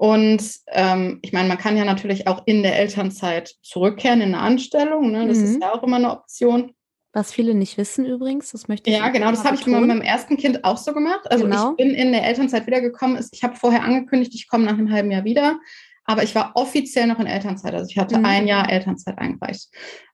Und 0.00 0.42
ähm, 0.68 1.18
ich 1.20 1.34
meine, 1.34 1.46
man 1.46 1.58
kann 1.58 1.76
ja 1.76 1.84
natürlich 1.84 2.26
auch 2.26 2.40
in 2.46 2.62
der 2.62 2.78
Elternzeit 2.78 3.54
zurückkehren 3.60 4.22
in 4.22 4.34
eine 4.34 4.42
Anstellung. 4.42 5.12
Ne? 5.12 5.28
Das 5.28 5.36
mhm. 5.36 5.44
ist 5.44 5.60
ja 5.60 5.74
auch 5.74 5.82
immer 5.82 5.96
eine 5.96 6.10
Option. 6.10 6.72
Was 7.12 7.34
viele 7.34 7.52
nicht 7.52 7.76
wissen 7.76 8.06
übrigens, 8.06 8.50
das 8.52 8.66
möchte 8.66 8.88
ich. 8.88 8.96
Ja, 8.96 9.10
genau, 9.10 9.30
das 9.30 9.44
habe 9.44 9.56
ich 9.56 9.66
mit 9.66 9.78
meinem 9.78 10.00
ersten 10.00 10.38
Kind 10.38 10.64
auch 10.64 10.78
so 10.78 10.94
gemacht. 10.94 11.30
Also 11.30 11.44
genau. 11.44 11.72
ich 11.72 11.76
bin 11.76 11.90
in 11.90 12.12
der 12.12 12.24
Elternzeit 12.24 12.66
wiedergekommen. 12.66 13.22
Ich 13.30 13.42
habe 13.42 13.56
vorher 13.56 13.84
angekündigt, 13.84 14.34
ich 14.34 14.48
komme 14.48 14.64
nach 14.64 14.72
einem 14.72 14.90
halben 14.90 15.10
Jahr 15.10 15.24
wieder, 15.24 15.60
aber 16.06 16.22
ich 16.22 16.34
war 16.34 16.52
offiziell 16.54 17.06
noch 17.06 17.18
in 17.18 17.26
Elternzeit. 17.26 17.74
Also 17.74 17.90
ich 17.90 17.98
hatte 17.98 18.20
mhm. 18.20 18.24
ein 18.24 18.46
Jahr 18.46 18.72
Elternzeit 18.72 19.18
eingereicht. 19.18 19.68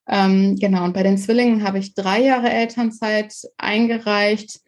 Ähm, 0.09 0.57
genau, 0.57 0.83
und 0.83 0.95
bei 0.95 1.05
den 1.05 1.16
Zwillingen 1.16 1.62
habe 1.62 1.78
ich 1.78 1.95
drei 1.95 2.23
Jahre 2.23 2.50
Elternzeit 2.50 3.33
eingereicht 3.57 4.59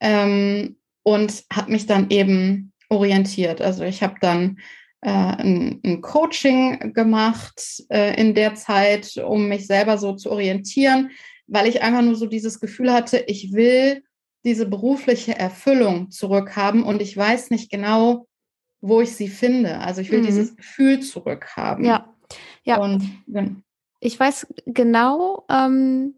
ähm, 0.00 0.76
und 1.02 1.44
habe 1.50 1.72
mich 1.72 1.86
dann 1.86 2.10
eben 2.10 2.74
orientiert. 2.88 3.60
Also 3.60 3.84
ich 3.84 4.02
habe 4.02 4.16
dann 4.20 4.58
äh, 5.02 5.10
ein, 5.10 5.80
ein, 5.84 6.00
Coaching 6.00 6.92
gemacht 6.92 7.84
äh, 7.90 8.20
in 8.20 8.34
der 8.34 8.54
Zeit, 8.54 9.16
um 9.16 9.48
mich 9.48 9.66
selber 9.66 9.98
so 9.98 10.14
zu 10.14 10.30
orientieren, 10.30 11.10
weil 11.46 11.68
ich 11.68 11.82
einfach 11.82 12.02
nur 12.02 12.16
so 12.16 12.26
dieses 12.26 12.60
Gefühl 12.60 12.92
hatte, 12.92 13.18
ich 13.26 13.52
will 13.52 14.02
diese 14.44 14.66
berufliche 14.66 15.36
Erfüllung 15.36 16.10
zurückhaben 16.10 16.84
und 16.84 17.02
ich 17.02 17.16
weiß 17.16 17.50
nicht 17.50 17.70
genau, 17.70 18.26
wo 18.80 19.00
ich 19.00 19.14
sie 19.14 19.28
finde. 19.28 19.78
Also 19.80 20.00
ich 20.00 20.10
will 20.10 20.20
mhm. 20.20 20.26
dieses 20.26 20.56
Gefühl 20.56 21.00
zurückhaben. 21.00 21.84
Ja, 21.84 22.14
ja. 22.64 22.78
Und, 22.78 23.02
ja. 23.26 23.46
Ich 24.00 24.18
weiß 24.18 24.46
genau, 24.66 25.44
ähm, 25.50 26.14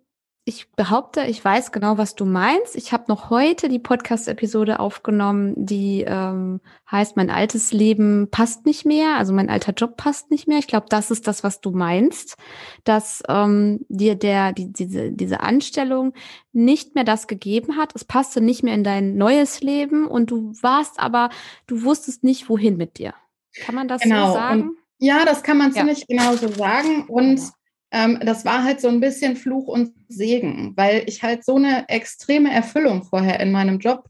ich 0.49 0.71
behaupte, 0.73 1.25
ich 1.25 1.45
weiß 1.45 1.73
genau, 1.73 1.99
was 1.99 2.14
du 2.14 2.25
meinst. 2.25 2.75
Ich 2.75 2.93
habe 2.95 3.05
noch 3.09 3.28
heute 3.28 3.69
die 3.69 3.78
Podcast-Episode 3.78 4.81
aufgenommen, 4.81 5.52
die 5.57 6.05
ähm, 6.09 6.62
heißt, 6.90 7.17
mein 7.17 7.28
altes 7.28 7.71
Leben 7.71 8.28
passt 8.31 8.64
nicht 8.64 8.87
mehr, 8.87 9.17
also 9.17 9.35
mein 9.35 9.50
alter 9.50 9.75
Job 9.75 9.99
passt 9.99 10.31
nicht 10.31 10.49
mehr. 10.49 10.59
Ich 10.59 10.67
glaube, 10.67 10.87
das 10.88 11.11
ist 11.11 11.28
das, 11.28 11.45
was 11.45 11.61
du 11.61 11.71
meinst, 11.71 12.38
dass 12.85 13.23
ähm, 13.28 13.81
dir 13.90 14.14
der 14.14 14.55
die, 14.55 14.73
diese 14.73 15.12
diese 15.12 15.40
Anstellung 15.40 16.14
nicht 16.52 16.95
mehr 16.95 17.05
das 17.05 17.26
gegeben 17.26 17.76
hat. 17.76 17.95
Es 17.95 18.07
passte 18.07 18.40
nicht 18.40 18.62
mehr 18.62 18.75
in 18.75 18.85
dein 18.85 19.17
neues 19.19 19.61
Leben 19.61 20.07
und 20.07 20.31
du 20.31 20.55
warst 20.62 20.99
aber, 20.99 21.28
du 21.67 21.83
wusstest 21.83 22.25
nicht, 22.25 22.49
wohin 22.49 22.78
mit 22.78 22.97
dir. 22.97 23.12
Kann 23.61 23.75
man 23.75 23.87
das 23.87 24.00
genau. 24.00 24.28
so 24.28 24.33
sagen? 24.33 24.62
Und 24.62 24.78
ja, 24.99 25.26
das 25.26 25.43
kann 25.43 25.59
man 25.59 25.73
ziemlich 25.73 26.07
ja. 26.09 26.17
genau 26.17 26.37
so 26.37 26.49
sagen. 26.49 27.05
Und 27.07 27.37
genau 27.37 27.58
ähm, 27.90 28.18
das 28.23 28.45
war 28.45 28.64
halt 28.64 28.80
so 28.80 28.88
ein 28.88 29.00
bisschen 29.00 29.37
Fluch 29.37 29.66
und 29.66 29.92
Segen, 30.09 30.73
weil 30.76 31.04
ich 31.07 31.23
halt 31.23 31.45
so 31.45 31.57
eine 31.57 31.88
extreme 31.88 32.52
Erfüllung 32.52 33.02
vorher 33.02 33.40
in 33.40 33.52
meinem 33.52 33.78
Job 33.78 34.09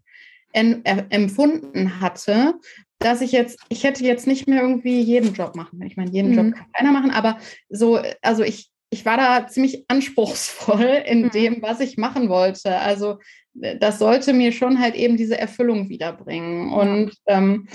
en, 0.53 0.85
äh, 0.85 1.05
empfunden 1.11 2.01
hatte, 2.01 2.55
dass 2.99 3.21
ich 3.21 3.33
jetzt, 3.33 3.61
ich 3.69 3.85
hätte 3.85 4.05
jetzt 4.05 4.27
nicht 4.27 4.49
mehr 4.49 4.63
irgendwie 4.63 5.01
jeden 5.01 5.35
Job 5.35 5.55
machen. 5.55 5.81
Ich 5.83 5.97
meine, 5.97 6.11
jeden 6.11 6.31
mhm. 6.31 6.37
Job 6.37 6.55
kann 6.55 6.73
keiner 6.73 6.93
machen, 6.93 7.11
aber 7.11 7.39
so, 7.69 8.01
also 8.23 8.43
ich, 8.43 8.71
ich 8.91 9.05
war 9.05 9.17
da 9.17 9.47
ziemlich 9.47 9.85
anspruchsvoll 9.89 11.03
in 11.07 11.23
mhm. 11.23 11.31
dem, 11.31 11.63
was 11.63 11.81
ich 11.81 11.97
machen 11.97 12.29
wollte. 12.29 12.77
Also 12.77 13.19
das 13.55 13.99
sollte 13.99 14.33
mir 14.33 14.53
schon 14.53 14.81
halt 14.81 14.95
eben 14.95 15.17
diese 15.17 15.39
Erfüllung 15.39 15.89
wiederbringen. 15.89 16.73
Und 16.73 17.13
ähm, 17.27 17.69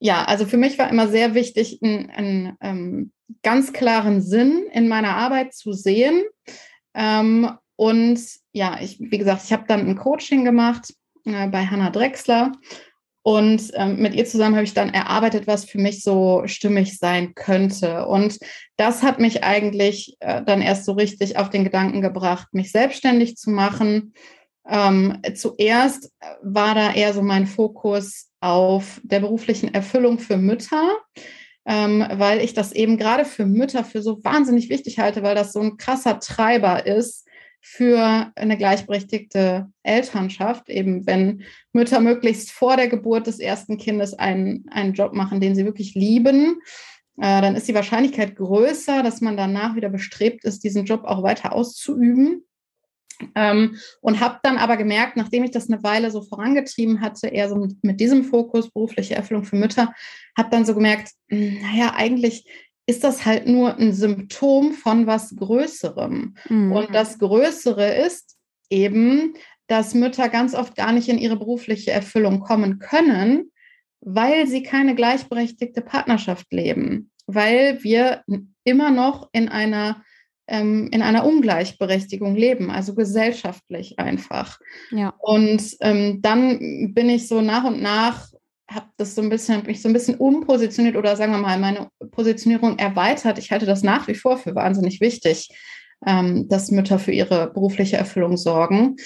ja, 0.00 0.24
also 0.24 0.46
für 0.46 0.56
mich 0.56 0.78
war 0.78 0.90
immer 0.90 1.08
sehr 1.08 1.34
wichtig, 1.34 1.80
einen, 1.82 2.10
einen 2.10 2.56
ähm, 2.60 3.12
ganz 3.42 3.72
klaren 3.72 4.20
Sinn 4.20 4.66
in 4.72 4.88
meiner 4.88 5.16
Arbeit 5.16 5.54
zu 5.54 5.72
sehen. 5.72 6.24
Ähm, 6.94 7.50
und 7.76 8.20
ja, 8.52 8.78
ich, 8.80 8.98
wie 9.00 9.18
gesagt, 9.18 9.42
ich 9.44 9.52
habe 9.52 9.64
dann 9.68 9.86
ein 9.86 9.96
Coaching 9.96 10.44
gemacht 10.44 10.92
äh, 11.24 11.46
bei 11.48 11.64
Hannah 11.64 11.90
Drexler. 11.90 12.52
Und 13.22 13.70
ähm, 13.74 14.00
mit 14.00 14.14
ihr 14.14 14.24
zusammen 14.24 14.54
habe 14.54 14.64
ich 14.64 14.72
dann 14.72 14.94
erarbeitet, 14.94 15.46
was 15.46 15.66
für 15.66 15.78
mich 15.78 16.02
so 16.02 16.42
stimmig 16.46 16.98
sein 16.98 17.34
könnte. 17.34 18.06
Und 18.06 18.38
das 18.76 19.02
hat 19.02 19.18
mich 19.18 19.44
eigentlich 19.44 20.16
äh, 20.20 20.42
dann 20.42 20.62
erst 20.62 20.86
so 20.86 20.92
richtig 20.92 21.36
auf 21.36 21.50
den 21.50 21.64
Gedanken 21.64 22.00
gebracht, 22.00 22.48
mich 22.52 22.72
selbstständig 22.72 23.36
zu 23.36 23.50
machen. 23.50 24.14
Ähm, 24.66 25.20
zuerst 25.34 26.10
war 26.42 26.74
da 26.74 26.92
eher 26.92 27.12
so 27.12 27.22
mein 27.22 27.46
Fokus 27.46 28.30
auf 28.40 29.00
der 29.02 29.20
beruflichen 29.20 29.74
Erfüllung 29.74 30.18
für 30.18 30.36
Mütter, 30.36 30.96
ähm, 31.68 32.02
weil 32.14 32.40
ich 32.40 32.54
das 32.54 32.72
eben 32.72 32.96
gerade 32.96 33.26
für 33.26 33.44
Mütter 33.44 33.84
für 33.84 34.00
so 34.00 34.24
wahnsinnig 34.24 34.70
wichtig 34.70 34.98
halte, 34.98 35.22
weil 35.22 35.34
das 35.34 35.52
so 35.52 35.60
ein 35.60 35.76
krasser 35.76 36.18
Treiber 36.18 36.86
ist 36.86 37.28
für 37.60 38.32
eine 38.34 38.56
gleichberechtigte 38.56 39.68
Elternschaft, 39.82 40.70
eben 40.70 41.06
wenn 41.06 41.42
Mütter 41.74 42.00
möglichst 42.00 42.52
vor 42.52 42.76
der 42.76 42.88
Geburt 42.88 43.26
des 43.26 43.38
ersten 43.38 43.76
Kindes 43.76 44.14
einen, 44.14 44.64
einen 44.70 44.94
Job 44.94 45.12
machen, 45.12 45.40
den 45.40 45.54
sie 45.54 45.66
wirklich 45.66 45.94
lieben, 45.94 46.58
äh, 47.18 47.42
dann 47.42 47.54
ist 47.54 47.68
die 47.68 47.74
Wahrscheinlichkeit 47.74 48.36
größer, 48.36 49.02
dass 49.02 49.20
man 49.20 49.36
danach 49.36 49.76
wieder 49.76 49.90
bestrebt 49.90 50.44
ist, 50.44 50.64
diesen 50.64 50.86
Job 50.86 51.04
auch 51.04 51.22
weiter 51.22 51.52
auszuüben. 51.52 52.47
Ähm, 53.34 53.76
und 54.00 54.20
habe 54.20 54.38
dann 54.42 54.58
aber 54.58 54.76
gemerkt, 54.76 55.16
nachdem 55.16 55.44
ich 55.44 55.50
das 55.50 55.68
eine 55.68 55.82
Weile 55.82 56.10
so 56.10 56.22
vorangetrieben 56.22 57.00
hatte, 57.00 57.28
eher 57.28 57.48
so 57.48 57.56
mit, 57.56 57.82
mit 57.82 58.00
diesem 58.00 58.24
Fokus 58.24 58.70
berufliche 58.70 59.14
Erfüllung 59.14 59.44
für 59.44 59.56
Mütter, 59.56 59.92
habe 60.36 60.50
dann 60.50 60.64
so 60.64 60.74
gemerkt, 60.74 61.10
hm, 61.28 61.58
naja, 61.60 61.94
eigentlich 61.96 62.46
ist 62.86 63.04
das 63.04 63.26
halt 63.26 63.46
nur 63.46 63.76
ein 63.76 63.92
Symptom 63.92 64.72
von 64.72 65.06
was 65.06 65.36
Größerem. 65.36 66.34
Mhm. 66.48 66.72
Und 66.72 66.94
das 66.94 67.18
Größere 67.18 67.94
ist 68.06 68.36
eben, 68.70 69.34
dass 69.66 69.94
Mütter 69.94 70.28
ganz 70.30 70.54
oft 70.54 70.74
gar 70.74 70.92
nicht 70.92 71.08
in 71.08 71.18
ihre 71.18 71.36
berufliche 71.36 71.90
Erfüllung 71.90 72.40
kommen 72.40 72.78
können, 72.78 73.52
weil 74.00 74.46
sie 74.46 74.62
keine 74.62 74.94
gleichberechtigte 74.94 75.82
Partnerschaft 75.82 76.50
leben, 76.50 77.10
weil 77.26 77.82
wir 77.82 78.24
immer 78.64 78.90
noch 78.90 79.28
in 79.32 79.48
einer 79.48 80.02
ähm, 80.48 80.88
in 80.92 81.02
einer 81.02 81.24
Ungleichberechtigung 81.26 82.34
leben, 82.34 82.70
also 82.70 82.94
gesellschaftlich 82.94 83.98
einfach. 83.98 84.58
Ja. 84.90 85.14
Und 85.18 85.76
ähm, 85.80 86.20
dann 86.22 86.94
bin 86.94 87.10
ich 87.10 87.28
so 87.28 87.40
nach 87.40 87.64
und 87.64 87.80
nach 87.80 88.28
habe 88.70 88.86
das 88.98 89.14
so 89.14 89.22
ein 89.22 89.30
bisschen, 89.30 89.64
mich 89.64 89.80
so 89.80 89.88
ein 89.88 89.94
bisschen 89.94 90.16
umpositioniert 90.16 90.96
oder 90.96 91.16
sagen 91.16 91.32
wir 91.32 91.38
mal 91.38 91.58
meine 91.58 91.88
Positionierung 92.10 92.78
erweitert. 92.78 93.38
Ich 93.38 93.50
halte 93.50 93.66
das 93.66 93.82
nach 93.82 94.08
wie 94.08 94.14
vor 94.14 94.36
für 94.36 94.54
wahnsinnig 94.54 95.00
wichtig, 95.00 95.48
ähm, 96.06 96.48
dass 96.48 96.70
Mütter 96.70 96.98
für 96.98 97.12
ihre 97.12 97.50
berufliche 97.50 97.96
Erfüllung 97.96 98.36
sorgen. 98.36 98.96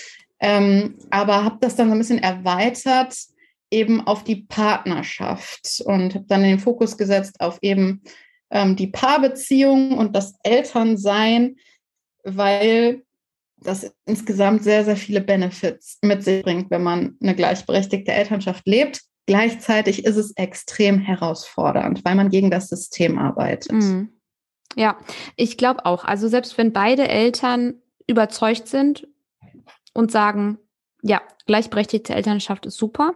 Ähm, 0.41 0.97
aber 1.11 1.45
habe 1.45 1.59
das 1.61 1.77
dann 1.77 1.89
so 1.89 1.93
ein 1.95 1.99
bisschen 1.99 2.19
erweitert 2.19 3.15
eben 3.71 4.01
auf 4.07 4.25
die 4.25 4.45
Partnerschaft 4.49 5.81
und 5.85 6.15
habe 6.15 6.27
dann 6.29 6.43
den 6.43 6.59
Fokus 6.59 6.99
gesetzt 6.99 7.41
auf 7.41 7.59
eben 7.63 8.03
ähm, 8.53 8.77
die 8.77 8.87
Paarbeziehung 8.87 9.99
und 9.99 10.15
das 10.15 10.35
Elternsein, 10.45 11.57
weil 12.23 13.03
das 13.57 13.93
insgesamt 14.05 14.63
sehr, 14.63 14.85
sehr 14.85 14.97
viele 14.97 15.21
Benefits 15.21 15.99
mit 16.03 16.23
sich 16.23 16.43
bringt, 16.43 16.71
wenn 16.71 16.83
man 16.83 17.17
eine 17.21 17.35
gleichberechtigte 17.35 18.13
Elternschaft 18.13 18.67
lebt. 18.67 19.03
Gleichzeitig 19.27 20.05
ist 20.05 20.17
es 20.17 20.33
extrem 20.37 20.99
herausfordernd, 20.99 22.05
weil 22.05 22.15
man 22.15 22.29
gegen 22.29 22.51
das 22.51 22.69
System 22.69 23.19
arbeitet. 23.19 23.73
Mhm. 23.73 24.13
Ja, 24.77 24.99
ich 25.37 25.57
glaube 25.57 25.87
auch. 25.87 26.05
Also 26.05 26.29
selbst 26.29 26.59
wenn 26.59 26.73
beide 26.73 27.09
Eltern 27.09 27.75
überzeugt 28.07 28.69
sind 28.69 29.07
und 29.95 30.11
sagen, 30.11 30.59
ja, 31.03 31.23
gleichberechtigte 31.47 32.15
Elternschaft 32.15 32.67
ist 32.67 32.77
super, 32.77 33.15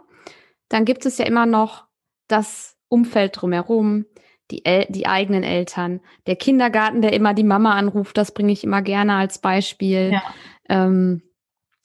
dann 0.69 0.85
gibt 0.85 1.07
es 1.07 1.19
ja 1.19 1.25
immer 1.25 1.47
noch 1.47 1.87
das 2.29 2.77
Umfeld 2.89 3.41
drumherum, 3.41 4.07
die, 4.51 4.65
El 4.65 4.87
die 4.89 5.07
eigenen 5.07 5.43
Eltern, 5.43 6.01
der 6.27 6.37
Kindergarten, 6.37 7.03
der 7.03 7.13
immer 7.13 7.35
die 7.35 7.45
Mama 7.45 7.75
anruft, 7.75 8.17
das 8.17 8.33
bringe 8.33 8.53
ich 8.53 8.65
immer 8.65 8.83
gerne 8.83 9.15
als 9.15 9.39
Beispiel. 9.39 10.13
Ja. 10.13 10.23
Ähm, 10.69 11.23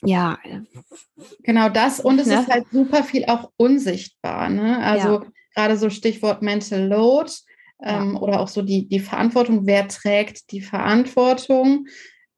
ja. 0.04 0.40
Genau 1.44 1.70
das. 1.70 2.00
Und 2.00 2.20
es 2.20 2.28
ne? 2.28 2.42
ist 2.42 2.48
halt 2.48 2.66
super 2.72 3.04
viel 3.04 3.26
auch 3.26 3.52
unsichtbar. 3.58 4.50
Ne? 4.50 4.80
Also 4.80 5.22
ja. 5.22 5.26
gerade 5.56 5.78
so 5.78 5.90
Stichwort 5.90 6.42
Mental 6.42 6.88
Load 6.88 7.32
ähm, 7.84 8.14
ja. 8.14 8.20
oder 8.20 8.40
auch 8.40 8.48
so 8.48 8.62
die, 8.62 8.88
die 8.88 9.00
Verantwortung. 9.00 9.66
Wer 9.66 9.88
trägt 9.88 10.52
die 10.52 10.62
Verantwortung? 10.62 11.88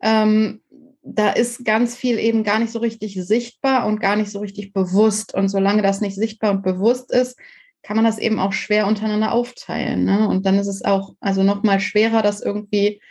Ähm, 0.02 0.62
da 1.02 1.32
ist 1.32 1.66
ganz 1.66 1.96
viel 1.96 2.18
eben 2.18 2.44
gar 2.44 2.60
nicht 2.60 2.72
so 2.72 2.80
richtig 2.80 3.16
sichtbar 3.16 3.86
und 3.88 4.00
gar 4.00 4.16
nicht 4.16 4.32
so 4.32 4.40
richtig 4.40 4.74
bewusst. 4.74 5.34
Und 5.34 5.50
solange 5.50 5.82
das 5.82 6.02
nicht 6.02 6.16
sichtbar 6.16 6.52
und 6.52 6.64
bewusst 6.64 7.12
ist, 7.12 7.38
kann 7.84 7.98
man 7.98 8.06
das 8.06 8.18
eben 8.18 8.40
auch 8.40 8.54
schwer 8.54 8.88
untereinander 8.88 9.34
aufteilen. 9.34 10.06
Ne? 10.06 10.28
Und 10.28 10.46
dann 10.46 10.58
ist 10.58 10.68
es 10.68 10.84
auch 10.84 11.14
also 11.20 11.44
noch 11.44 11.64
mal 11.64 11.80
schwerer, 11.80 12.22
das 12.22 12.42
irgendwie 12.42 13.02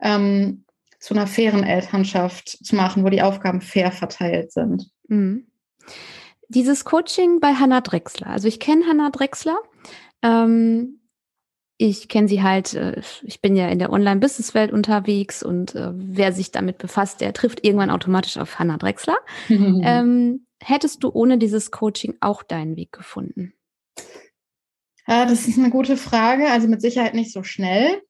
ähm, 0.00 0.64
zu 1.00 1.14
einer 1.14 1.26
fairen 1.26 1.64
Elternschaft 1.64 2.48
zu 2.48 2.76
machen, 2.76 3.04
wo 3.04 3.08
die 3.08 3.22
Aufgaben 3.22 3.60
fair 3.60 3.90
verteilt 3.90 4.52
sind. 4.52 4.90
Mhm. 5.08 5.46
Dieses 6.48 6.84
Coaching 6.84 7.40
bei 7.40 7.54
Hannah 7.54 7.80
Drexler. 7.80 8.28
Also 8.28 8.48
ich 8.48 8.60
kenne 8.60 8.86
Hannah 8.86 9.10
Drexler. 9.10 9.58
Ähm, 10.22 11.00
ich 11.78 12.08
kenne 12.08 12.26
sie 12.28 12.42
halt, 12.42 12.74
äh, 12.74 13.00
ich 13.22 13.40
bin 13.40 13.56
ja 13.56 13.68
in 13.68 13.78
der 13.78 13.92
Online-Business-Welt 13.92 14.72
unterwegs 14.72 15.42
und 15.42 15.74
äh, 15.74 15.90
wer 15.92 16.32
sich 16.32 16.50
damit 16.50 16.78
befasst, 16.78 17.20
der 17.20 17.32
trifft 17.32 17.64
irgendwann 17.64 17.90
automatisch 17.90 18.36
auf 18.36 18.58
Hannah 18.58 18.78
Drexler. 18.78 19.16
ähm, 19.48 20.46
hättest 20.60 21.04
du 21.04 21.10
ohne 21.10 21.38
dieses 21.38 21.70
Coaching 21.70 22.16
auch 22.20 22.42
deinen 22.42 22.76
Weg 22.76 22.92
gefunden? 22.92 23.52
Äh, 25.08 25.26
das 25.26 25.48
ist 25.48 25.58
eine 25.58 25.70
gute 25.70 25.96
Frage. 25.96 26.48
Also 26.50 26.68
mit 26.68 26.82
Sicherheit 26.82 27.14
nicht 27.14 27.32
so 27.32 27.42
schnell. 27.42 28.02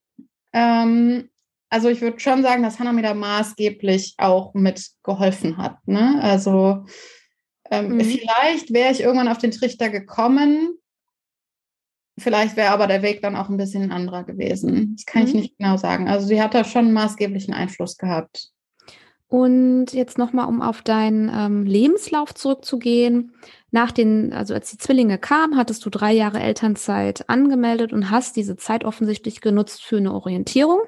Ähm, 0.52 1.30
also 1.70 1.88
ich 1.88 2.00
würde 2.00 2.18
schon 2.20 2.42
sagen, 2.42 2.62
dass 2.62 2.78
Hannah 2.78 2.92
mir 2.92 3.02
da 3.02 3.14
maßgeblich 3.14 4.14
auch 4.18 4.52
mitgeholfen 4.54 5.56
hat. 5.58 5.78
Ne? 5.86 6.18
Also 6.20 6.84
ähm, 7.70 7.96
mhm. 7.96 8.00
vielleicht 8.00 8.72
wäre 8.72 8.92
ich 8.92 9.00
irgendwann 9.00 9.28
auf 9.28 9.38
den 9.38 9.52
Trichter 9.52 9.90
gekommen. 9.90 10.76
Vielleicht 12.18 12.56
wäre 12.56 12.72
aber 12.72 12.88
der 12.88 13.02
Weg 13.02 13.22
dann 13.22 13.36
auch 13.36 13.48
ein 13.48 13.58
bisschen 13.58 13.84
ein 13.84 13.92
anderer 13.92 14.24
gewesen. 14.24 14.96
Das 14.96 15.06
kann 15.06 15.22
mhm. 15.22 15.28
ich 15.28 15.34
nicht 15.34 15.58
genau 15.58 15.76
sagen. 15.76 16.08
Also 16.08 16.26
sie 16.26 16.42
hat 16.42 16.54
da 16.54 16.64
schon 16.64 16.86
einen 16.86 16.94
maßgeblichen 16.94 17.54
Einfluss 17.54 17.96
gehabt. 17.96 18.50
Und 19.28 19.92
jetzt 19.92 20.16
nochmal, 20.16 20.48
um 20.48 20.62
auf 20.62 20.82
deinen 20.82 21.30
ähm, 21.32 21.64
Lebenslauf 21.64 22.34
zurückzugehen. 22.34 23.34
Nach 23.70 23.90
den, 23.92 24.32
also 24.32 24.54
als 24.54 24.70
die 24.70 24.78
Zwillinge 24.78 25.18
kamen, 25.18 25.56
hattest 25.56 25.84
du 25.84 25.90
drei 25.90 26.12
Jahre 26.12 26.40
Elternzeit 26.40 27.28
angemeldet 27.28 27.92
und 27.92 28.10
hast 28.10 28.36
diese 28.36 28.56
Zeit 28.56 28.84
offensichtlich 28.84 29.40
genutzt 29.40 29.84
für 29.84 29.98
eine 29.98 30.14
Orientierung. 30.14 30.80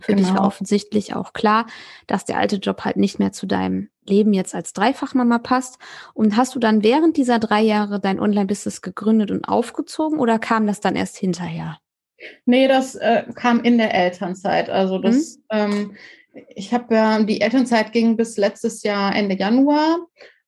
Für 0.00 0.12
genau. 0.12 0.18
dich 0.18 0.28
war 0.28 0.36
genau. 0.36 0.46
offensichtlich 0.46 1.14
auch 1.14 1.32
klar, 1.32 1.66
dass 2.06 2.24
der 2.24 2.38
alte 2.38 2.56
Job 2.56 2.84
halt 2.84 2.96
nicht 2.96 3.18
mehr 3.18 3.30
zu 3.30 3.46
deinem 3.46 3.90
Leben 4.04 4.32
jetzt 4.32 4.54
als 4.54 4.72
Dreifachmama 4.72 5.38
passt. 5.38 5.78
Und 6.14 6.36
hast 6.36 6.54
du 6.54 6.58
dann 6.58 6.82
während 6.82 7.16
dieser 7.16 7.38
drei 7.38 7.60
Jahre 7.60 8.00
dein 8.00 8.18
Online-Business 8.18 8.82
gegründet 8.82 9.30
und 9.30 9.44
aufgezogen 9.44 10.18
oder 10.18 10.38
kam 10.38 10.66
das 10.66 10.80
dann 10.80 10.96
erst 10.96 11.18
hinterher? 11.18 11.78
Nee, 12.46 12.68
das 12.68 12.94
äh, 12.94 13.24
kam 13.34 13.60
in 13.60 13.78
der 13.78 13.94
Elternzeit. 13.94 14.70
Also 14.70 14.98
das, 14.98 15.36
mhm. 15.36 15.42
ähm, 15.50 15.96
Ich 16.54 16.72
habe 16.72 16.94
ja, 16.94 17.22
die 17.22 17.40
Elternzeit 17.40 17.92
ging 17.92 18.16
bis 18.16 18.36
letztes 18.38 18.82
Jahr 18.82 19.14
Ende 19.14 19.36
Januar 19.36 19.98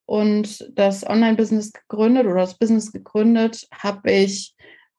und 0.06 0.70
das 0.78 1.06
Online-Business 1.06 1.72
gegründet 1.72 2.26
oder 2.26 2.40
das 2.40 2.58
Business 2.58 2.92
gegründet 2.92 3.66
habe 3.72 4.10
ich 4.10 4.54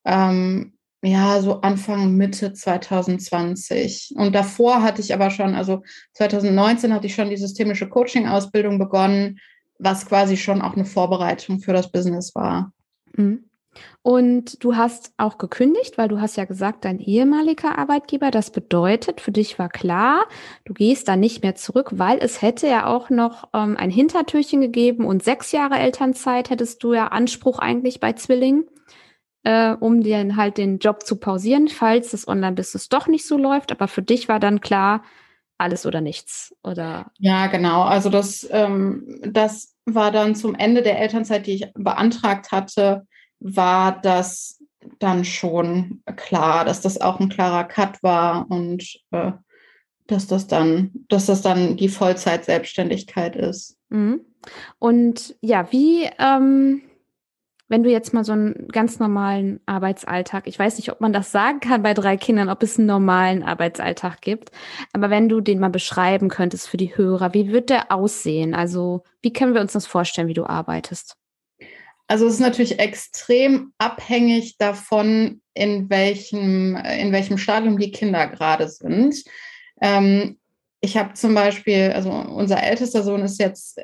ähm, 0.06 0.74
ja 1.04 1.42
so 1.42 1.62
Anfang 1.62 2.16
Mitte 2.16 2.54
2020. 2.54 4.14
Und 4.16 4.34
davor 4.34 4.82
hatte 4.82 5.02
ich 5.02 5.14
aber 5.14 5.30
schon, 5.30 5.56
also 5.56 5.84
2019 6.14 6.94
hatte 6.94 7.08
ich 7.08 7.16
schon 7.16 7.30
die 7.30 7.38
systemische 7.38 7.88
Coaching-Ausbildung 7.88 8.80
begonnen, 8.80 9.40
was 9.78 10.06
quasi 10.06 10.38
schon 10.38 10.62
auch 10.62 10.74
eine 10.74 10.86
Vorbereitung 10.86 11.60
für 11.60 11.74
das 11.74 11.92
Business 11.92 12.34
war. 12.34 12.72
Mhm. 13.16 13.46
Und 14.02 14.64
du 14.64 14.76
hast 14.76 15.14
auch 15.18 15.38
gekündigt, 15.38 15.98
weil 15.98 16.08
du 16.08 16.22
hast 16.22 16.38
ja 16.38 16.46
gesagt, 16.46 16.86
dein 16.86 17.00
ehemaliger 17.00 17.78
Arbeitgeber, 17.78 18.32
das 18.32 18.52
bedeutet, 18.52 19.22
für 19.22 19.32
dich 19.32 19.58
war 19.58 19.70
klar, 19.70 20.26
du 20.64 20.74
gehst 20.74 21.08
da 21.08 21.16
nicht 21.16 21.44
mehr 21.44 21.56
zurück, 21.56 21.90
weil 21.94 22.20
es 22.20 22.42
hätte 22.42 22.68
ja 22.68 22.86
auch 22.86 23.10
noch 23.10 23.50
ähm, 23.54 23.76
ein 23.78 23.90
Hintertürchen 23.90 24.62
gegeben 24.62 25.06
und 25.06 25.24
sechs 25.24 25.52
Jahre 25.52 25.76
Elternzeit 25.76 26.50
hättest 26.50 26.84
du 26.84 26.94
ja 26.94 27.08
Anspruch 27.08 27.60
eigentlich 27.60 28.00
bei 28.00 28.14
Zwillingen, 28.14 28.66
äh, 29.44 29.74
um 29.74 30.02
dir 30.02 30.36
halt 30.36 30.58
den 30.58 30.80
Job 30.80 31.04
zu 31.04 31.18
pausieren, 31.18 31.68
falls 31.68 32.12
das 32.12 32.28
Online-Business 32.28 32.90
doch 32.90 33.08
nicht 33.08 33.28
so 33.28 33.38
läuft. 33.38 33.72
Aber 33.72 33.88
für 33.88 34.02
dich 34.02 34.30
war 34.30 34.40
dann 34.40 34.62
klar, 34.62 35.04
alles 35.58 35.86
oder 35.86 36.02
nichts, 36.02 36.54
oder? 36.64 37.12
Ja, 37.18 37.48
genau. 37.48 37.84
Also 37.84 38.10
das, 38.10 38.48
ähm, 38.52 39.22
das 39.26 39.76
war 39.86 40.12
dann 40.12 40.36
zum 40.36 40.56
Ende 40.56 40.82
der 40.82 41.00
Elternzeit, 41.00 41.48
die 41.48 41.56
ich 41.56 41.74
beantragt 41.76 42.52
hatte, 42.52 43.08
war 43.46 44.02
das 44.02 44.60
dann 45.00 45.24
schon 45.24 46.02
klar, 46.16 46.66
dass 46.66 46.82
das 46.82 47.00
auch 47.00 47.20
ein 47.20 47.30
klarer 47.30 47.64
Cut 47.64 48.02
war 48.02 48.50
und 48.50 48.84
äh, 49.12 49.34
dass 50.08 50.28
das 50.28 50.48
dann, 50.48 50.92
dass 51.10 51.28
das 51.28 51.42
dann 51.42 51.78
die 51.78 51.90
Vollzeit-Selbstständigkeit 51.90 53.36
ist. 53.36 53.78
Mhm. 53.90 54.22
Und 54.80 55.36
ja, 55.42 55.72
wie, 55.72 56.10
ähm, 56.18 56.82
wenn 57.68 57.84
du 57.84 57.92
jetzt 57.92 58.14
mal 58.14 58.24
so 58.24 58.32
einen 58.32 58.68
ganz 58.72 59.00
normalen 59.00 59.60
Arbeitsalltag, 59.68 60.48
ich 60.48 60.58
weiß 60.58 60.78
nicht, 60.78 60.92
ob 60.92 61.02
man 61.02 61.14
das 61.14 61.32
sagen 61.32 61.60
kann 61.60 61.84
bei 61.84 61.94
drei 61.94 62.18
Kindern, 62.18 62.50
ob 62.50 62.64
es 62.64 62.78
einen 62.78 62.88
normalen 62.88 63.44
Arbeitsalltag 63.44 64.22
gibt, 64.22 64.52
aber 64.92 65.12
wenn 65.12 65.30
du 65.30 65.40
den 65.40 65.60
mal 65.60 65.70
beschreiben 65.70 66.30
könntest 66.30 66.68
für 66.68 66.78
die 66.78 66.98
Hörer, 66.98 67.34
wie 67.36 67.52
wird 67.52 67.70
der 67.70 67.92
aussehen? 67.92 68.56
Also, 68.56 69.04
wie 69.22 69.34
können 69.34 69.54
wir 69.54 69.62
uns 69.62 69.74
das 69.74 69.88
vorstellen, 69.88 70.28
wie 70.28 70.34
du 70.34 70.46
arbeitest? 70.46 71.18
Also 72.08 72.28
es 72.28 72.36
ist 72.36 72.40
natürlich 72.40 72.80
extrem 72.80 73.74
abhängig 73.78 74.58
davon, 74.58 75.42
in 75.54 75.90
welchem, 75.90 76.76
in 76.76 77.12
welchem 77.12 77.38
Stadium 77.38 77.80
die 77.80 77.92
Kinder 77.92 78.28
gerade 78.28 78.70
sind. 78.70 79.24
Ähm, 79.82 80.38
ich 80.82 80.98
habe 80.98 81.14
zum 81.14 81.34
Beispiel, 81.34 81.92
also 81.94 82.12
unser 82.12 82.62
ältester 82.62 83.02
Sohn 83.02 83.22
ist 83.22 83.40
jetzt 83.40 83.80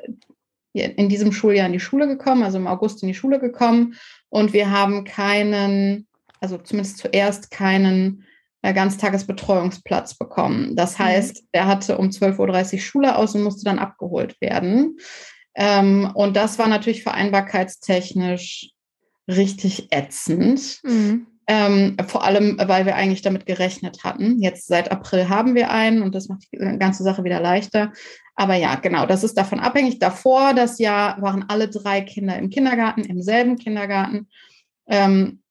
in 0.72 1.08
diesem 1.08 1.32
Schuljahr 1.32 1.66
in 1.66 1.72
die 1.72 1.80
Schule 1.80 2.06
gekommen, 2.06 2.42
also 2.42 2.58
im 2.58 2.66
August 2.66 3.02
in 3.02 3.08
die 3.08 3.14
Schule 3.14 3.40
gekommen. 3.40 3.94
Und 4.28 4.52
wir 4.52 4.70
haben 4.70 5.04
keinen, 5.04 6.06
also 6.40 6.58
zumindest 6.58 6.98
zuerst 6.98 7.50
keinen 7.50 8.24
äh, 8.62 8.72
Ganztagesbetreuungsplatz 8.72 10.14
bekommen. 10.14 10.76
Das 10.76 10.98
mhm. 10.98 11.04
heißt, 11.04 11.44
er 11.52 11.66
hatte 11.66 11.98
um 11.98 12.08
12.30 12.08 12.74
Uhr 12.74 12.78
Schule 12.78 13.16
aus 13.16 13.34
und 13.34 13.42
musste 13.42 13.64
dann 13.64 13.78
abgeholt 13.78 14.40
werden. 14.40 14.96
Ähm, 15.54 16.10
und 16.14 16.36
das 16.36 16.58
war 16.58 16.68
natürlich 16.68 17.02
vereinbarkeitstechnisch 17.02 18.70
richtig 19.28 19.88
ätzend. 19.90 20.80
Mhm. 20.82 21.26
Ähm, 21.48 21.96
vor 22.06 22.24
allem, 22.24 22.56
weil 22.58 22.86
wir 22.86 22.94
eigentlich 22.94 23.22
damit 23.22 23.46
gerechnet 23.46 24.04
hatten. 24.04 24.40
Jetzt 24.40 24.68
seit 24.68 24.92
April 24.92 25.28
haben 25.28 25.54
wir 25.54 25.70
einen 25.70 26.02
und 26.02 26.14
das 26.14 26.28
macht 26.28 26.44
die 26.52 26.58
ganze 26.78 27.02
Sache 27.02 27.24
wieder 27.24 27.40
leichter. 27.40 27.92
Aber 28.36 28.54
ja, 28.54 28.76
genau, 28.76 29.06
das 29.06 29.24
ist 29.24 29.36
davon 29.36 29.60
abhängig. 29.60 29.98
Davor 29.98 30.54
das 30.54 30.78
Jahr 30.78 31.20
waren 31.20 31.44
alle 31.48 31.68
drei 31.68 32.00
Kinder 32.00 32.36
im 32.38 32.48
Kindergarten, 32.48 33.02
im 33.02 33.20
selben 33.22 33.58
Kindergarten. 33.58 34.28
Ähm, 34.86 35.42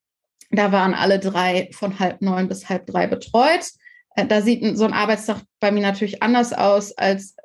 da 0.50 0.72
waren 0.72 0.94
alle 0.94 1.18
drei 1.18 1.68
von 1.72 1.98
halb 1.98 2.20
neun 2.20 2.48
bis 2.48 2.68
halb 2.68 2.86
drei 2.86 3.06
betreut. 3.06 3.70
Äh, 4.16 4.26
da 4.26 4.42
sieht 4.42 4.76
so 4.76 4.84
ein 4.84 4.92
Arbeitstag 4.92 5.42
bei 5.60 5.70
mir 5.70 5.82
natürlich 5.82 6.22
anders 6.22 6.52
aus 6.52 6.92
als 6.92 7.36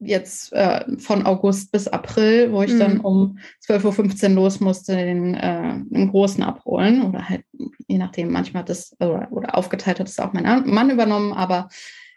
jetzt 0.00 0.52
äh, 0.52 0.84
von 0.98 1.26
August 1.26 1.72
bis 1.72 1.88
April, 1.88 2.52
wo 2.52 2.62
ich 2.62 2.72
mhm. 2.72 2.78
dann 2.78 3.00
um 3.00 3.38
12.15 3.66 4.30
Uhr 4.30 4.34
los 4.34 4.60
musste, 4.60 4.94
den, 4.96 5.34
äh, 5.34 5.74
den 5.90 6.10
Großen 6.10 6.42
abholen. 6.42 7.02
Oder 7.02 7.28
halt, 7.28 7.44
je 7.86 7.98
nachdem, 7.98 8.30
manchmal 8.30 8.62
hat 8.62 8.68
das, 8.68 8.94
oder, 9.00 9.28
oder 9.30 9.56
aufgeteilt 9.56 10.00
hat 10.00 10.08
es 10.08 10.18
auch 10.18 10.32
mein 10.32 10.68
Mann 10.68 10.90
übernommen, 10.90 11.32
aber 11.32 11.68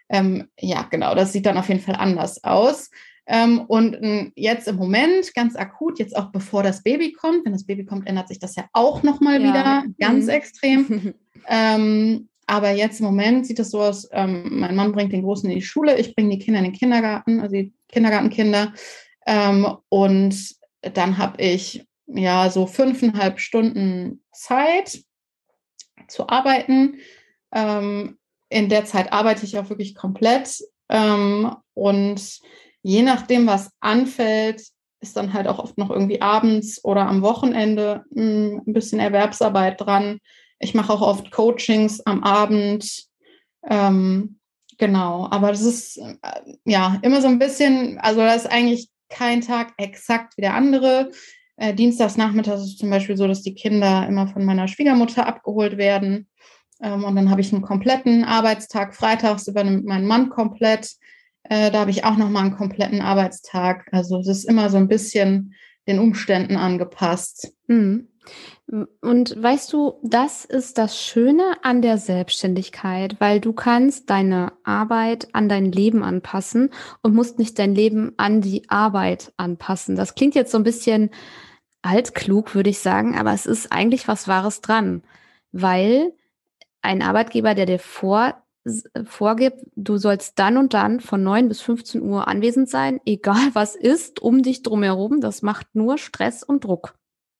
ähm, 0.08 0.48
ja, 0.58 0.86
genau, 0.90 1.14
das 1.14 1.32
sieht 1.32 1.46
dann 1.46 1.56
auf 1.56 1.68
jeden 1.68 1.80
Fall 1.80 1.96
anders 1.96 2.44
aus. 2.44 2.90
Ähm, 3.26 3.60
und 3.60 3.94
äh, 3.94 4.30
jetzt 4.34 4.68
im 4.68 4.76
Moment, 4.76 5.32
ganz 5.34 5.56
akut, 5.56 5.98
jetzt 5.98 6.16
auch 6.16 6.32
bevor 6.32 6.62
das 6.62 6.82
Baby 6.82 7.12
kommt, 7.12 7.44
wenn 7.44 7.52
das 7.52 7.66
Baby 7.66 7.84
kommt, 7.84 8.06
ändert 8.08 8.28
sich 8.28 8.38
das 8.38 8.56
ja 8.56 8.64
auch 8.72 9.02
nochmal 9.02 9.40
ja. 9.40 9.48
wieder 9.48 9.84
ganz 9.98 10.24
mhm. 10.24 10.30
extrem. 10.30 11.14
ähm, 11.48 12.28
aber 12.52 12.70
jetzt 12.72 13.00
im 13.00 13.06
Moment 13.06 13.46
sieht 13.46 13.58
es 13.60 13.70
so 13.70 13.80
aus, 13.80 14.06
ähm, 14.12 14.60
mein 14.60 14.76
Mann 14.76 14.92
bringt 14.92 15.10
den 15.10 15.22
Großen 15.22 15.48
in 15.48 15.56
die 15.56 15.64
Schule, 15.64 15.98
ich 15.98 16.14
bringe 16.14 16.36
die 16.36 16.38
Kinder 16.38 16.58
in 16.58 16.66
den 16.66 16.74
Kindergarten, 16.74 17.40
also 17.40 17.54
die 17.54 17.72
Kindergartenkinder. 17.88 18.74
Ähm, 19.26 19.78
und 19.88 20.36
dann 20.82 21.16
habe 21.16 21.40
ich 21.42 21.86
ja 22.08 22.50
so 22.50 22.66
fünfeinhalb 22.66 23.40
Stunden 23.40 24.22
Zeit 24.32 25.02
zu 26.08 26.28
arbeiten. 26.28 26.98
Ähm, 27.52 28.18
in 28.50 28.68
der 28.68 28.84
Zeit 28.84 29.14
arbeite 29.14 29.46
ich 29.46 29.56
auch 29.56 29.70
wirklich 29.70 29.94
komplett. 29.94 30.58
Ähm, 30.90 31.56
und 31.72 32.38
je 32.82 33.00
nachdem, 33.00 33.46
was 33.46 33.70
anfällt, 33.80 34.62
ist 35.00 35.16
dann 35.16 35.32
halt 35.32 35.46
auch 35.46 35.58
oft 35.58 35.78
noch 35.78 35.88
irgendwie 35.88 36.20
abends 36.20 36.84
oder 36.84 37.06
am 37.08 37.22
Wochenende 37.22 38.04
hm, 38.14 38.60
ein 38.66 38.72
bisschen 38.74 39.00
Erwerbsarbeit 39.00 39.80
dran. 39.80 40.18
Ich 40.62 40.74
mache 40.74 40.92
auch 40.92 41.02
oft 41.02 41.30
Coachings 41.32 42.00
am 42.06 42.22
Abend. 42.22 43.04
Ähm, 43.68 44.38
genau, 44.78 45.28
aber 45.30 45.48
das 45.48 45.62
ist 45.62 45.98
äh, 45.98 46.14
ja 46.64 46.98
immer 47.02 47.20
so 47.20 47.26
ein 47.26 47.40
bisschen, 47.40 47.98
also 47.98 48.20
das 48.20 48.44
ist 48.44 48.50
eigentlich 48.50 48.88
kein 49.08 49.40
Tag 49.40 49.72
exakt 49.76 50.36
wie 50.36 50.42
der 50.42 50.54
andere. 50.54 51.10
Äh, 51.56 51.74
Dienstags 51.74 52.16
nachmittags 52.16 52.60
ist 52.62 52.68
es 52.68 52.76
zum 52.76 52.90
Beispiel 52.90 53.16
so, 53.16 53.26
dass 53.26 53.42
die 53.42 53.54
Kinder 53.54 54.06
immer 54.06 54.28
von 54.28 54.44
meiner 54.44 54.68
Schwiegermutter 54.68 55.26
abgeholt 55.26 55.78
werden. 55.78 56.28
Ähm, 56.80 57.02
und 57.04 57.16
dann 57.16 57.30
habe 57.30 57.40
ich 57.40 57.52
einen 57.52 57.62
kompletten 57.62 58.22
Arbeitstag. 58.24 58.94
Freitags 58.94 59.48
übernimmt 59.48 59.84
mein 59.84 60.06
Mann 60.06 60.30
komplett. 60.30 60.92
Äh, 61.42 61.72
da 61.72 61.80
habe 61.80 61.90
ich 61.90 62.04
auch 62.04 62.16
nochmal 62.16 62.44
einen 62.44 62.56
kompletten 62.56 63.00
Arbeitstag. 63.00 63.88
Also 63.90 64.20
es 64.20 64.28
ist 64.28 64.44
immer 64.44 64.70
so 64.70 64.76
ein 64.76 64.88
bisschen 64.88 65.54
den 65.88 65.98
Umständen 65.98 66.56
angepasst. 66.56 67.52
Mhm. 67.66 68.08
Und 68.72 69.34
weißt 69.36 69.70
du, 69.74 69.98
das 70.02 70.46
ist 70.46 70.78
das 70.78 70.98
Schöne 70.98 71.58
an 71.60 71.82
der 71.82 71.98
Selbstständigkeit, 71.98 73.16
weil 73.20 73.38
du 73.38 73.52
kannst 73.52 74.08
deine 74.08 74.54
Arbeit 74.64 75.28
an 75.34 75.50
dein 75.50 75.70
Leben 75.70 76.02
anpassen 76.02 76.70
und 77.02 77.14
musst 77.14 77.38
nicht 77.38 77.58
dein 77.58 77.74
Leben 77.74 78.14
an 78.16 78.40
die 78.40 78.70
Arbeit 78.70 79.34
anpassen. 79.36 79.94
Das 79.94 80.14
klingt 80.14 80.34
jetzt 80.34 80.52
so 80.52 80.56
ein 80.56 80.64
bisschen 80.64 81.10
altklug, 81.82 82.54
würde 82.54 82.70
ich 82.70 82.78
sagen, 82.78 83.18
aber 83.18 83.34
es 83.34 83.44
ist 83.44 83.72
eigentlich 83.72 84.08
was 84.08 84.26
Wahres 84.26 84.62
dran, 84.62 85.02
weil 85.50 86.14
ein 86.80 87.02
Arbeitgeber, 87.02 87.54
der 87.54 87.66
dir 87.66 87.78
vor, 87.78 88.42
vorgibt, 89.04 89.58
du 89.76 89.98
sollst 89.98 90.38
dann 90.38 90.56
und 90.56 90.72
dann 90.72 91.00
von 91.00 91.22
9 91.22 91.48
bis 91.48 91.60
15 91.60 92.00
Uhr 92.00 92.26
anwesend 92.26 92.70
sein, 92.70 93.00
egal 93.04 93.50
was 93.52 93.76
ist, 93.76 94.22
um 94.22 94.42
dich 94.42 94.62
drumherum, 94.62 95.20
das 95.20 95.42
macht 95.42 95.74
nur 95.74 95.98
Stress 95.98 96.42
und 96.42 96.64
Druck. 96.64 96.94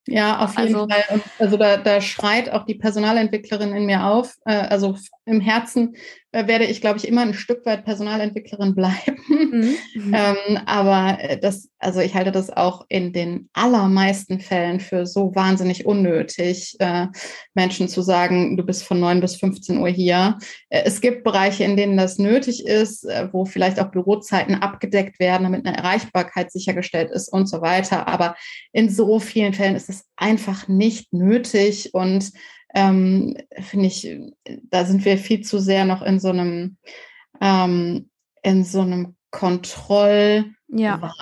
Ja, 0.06 0.40
auf 0.40 0.58
jeden 0.58 0.74
also, 0.74 0.88
Fall. 0.88 1.04
Und 1.10 1.22
also 1.38 1.56
da, 1.56 1.76
da 1.76 2.00
schreit 2.00 2.50
auch 2.50 2.64
die 2.64 2.74
Personalentwicklerin 2.74 3.74
in 3.74 3.86
mir 3.86 4.04
auf. 4.04 4.36
Äh, 4.44 4.54
also 4.54 4.96
im 5.26 5.40
Herzen 5.40 5.96
werde 6.32 6.64
ich, 6.64 6.80
glaube 6.80 6.98
ich, 6.98 7.06
immer 7.06 7.20
ein 7.20 7.34
Stück 7.34 7.64
weit 7.66 7.84
Personalentwicklerin 7.84 8.74
bleiben. 8.74 9.18
Mhm. 9.28 9.76
ähm, 10.14 10.58
aber 10.66 11.18
äh, 11.20 11.38
das, 11.38 11.68
also 11.78 12.00
ich 12.00 12.14
halte 12.14 12.32
das 12.32 12.50
auch 12.50 12.86
in 12.88 13.12
den 13.12 13.50
allermeisten 13.52 14.40
Fällen 14.40 14.80
für 14.80 15.04
so 15.06 15.34
wahnsinnig 15.34 15.84
unnötig, 15.84 16.76
äh, 16.78 17.08
Menschen 17.54 17.88
zu 17.88 18.00
sagen, 18.02 18.56
du 18.56 18.64
bist 18.64 18.84
von 18.84 18.98
9 18.98 19.20
bis 19.20 19.36
15 19.36 19.78
Uhr 19.78 19.88
hier. 19.88 20.38
Äh, 20.70 20.82
es 20.84 21.00
gibt 21.00 21.22
Bereiche, 21.22 21.64
in 21.64 21.76
denen 21.76 21.96
das 21.96 22.18
nötig 22.18 22.64
ist, 22.64 23.04
äh, 23.04 23.28
wo 23.30 23.44
vielleicht 23.44 23.78
auch 23.78 23.90
Bürozeiten 23.90 24.54
abgedeckt 24.54 25.20
werden, 25.20 25.44
damit 25.44 25.66
eine 25.66 25.76
Erreichbarkeit 25.76 26.50
sichergestellt 26.50 27.10
ist 27.10 27.28
und 27.28 27.46
so 27.46 27.60
weiter. 27.60 28.08
Aber 28.08 28.36
in 28.72 28.88
so 28.88 29.18
vielen 29.18 29.52
Fällen 29.52 29.76
ist 29.76 29.90
es 29.90 30.04
einfach 30.16 30.66
nicht 30.68 31.12
nötig 31.12 31.90
und 31.92 32.32
ähm, 32.74 33.36
finde 33.60 33.86
ich, 33.86 34.08
da 34.70 34.84
sind 34.84 35.04
wir 35.04 35.18
viel 35.18 35.42
zu 35.42 35.58
sehr 35.58 35.84
noch 35.84 36.02
in 36.02 36.20
so 36.20 36.30
einem, 36.30 36.76
ähm, 37.40 38.10
in 38.42 38.64
so 38.64 38.80
einem 38.80 39.16
Kontrollwahn 39.30 40.54
ja. 40.68 41.12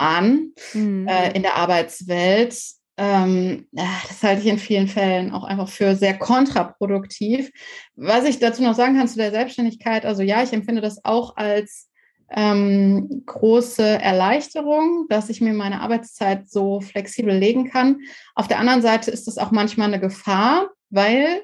mhm. 0.75 1.09
äh, 1.09 1.33
in 1.33 1.43
der 1.43 1.57
Arbeitswelt. 1.57 2.57
Ähm, 2.97 3.67
das 3.73 4.23
halte 4.23 4.43
ich 4.43 4.49
in 4.49 4.59
vielen 4.59 4.89
Fällen 4.89 5.33
auch 5.33 5.45
einfach 5.45 5.69
für 5.69 5.97
sehr 5.97 6.19
kontraproduktiv. 6.19 7.51
Was 7.95 8.25
ich 8.25 8.39
dazu 8.39 8.63
noch 8.63 8.75
sagen 8.75 8.97
kann 8.97 9.09
zu 9.09 9.17
der 9.17 9.31
Selbstständigkeit, 9.31 10.05
also 10.05 10.23
ja, 10.23 10.43
ich 10.43 10.53
empfinde 10.53 10.83
das 10.83 11.05
auch 11.05 11.37
als 11.37 11.89
ähm, 12.33 13.23
große 13.27 13.83
Erleichterung, 13.83 15.07
dass 15.09 15.31
ich 15.31 15.41
mir 15.41 15.53
meine 15.53 15.81
Arbeitszeit 15.81 16.49
so 16.49 16.81
flexibel 16.81 17.35
legen 17.37 17.69
kann. 17.71 18.01
Auf 18.35 18.47
der 18.47 18.59
anderen 18.59 18.83
Seite 18.83 19.11
ist 19.11 19.27
es 19.27 19.39
auch 19.39 19.51
manchmal 19.51 19.89
eine 19.89 20.01
Gefahr, 20.01 20.69
weil 20.91 21.43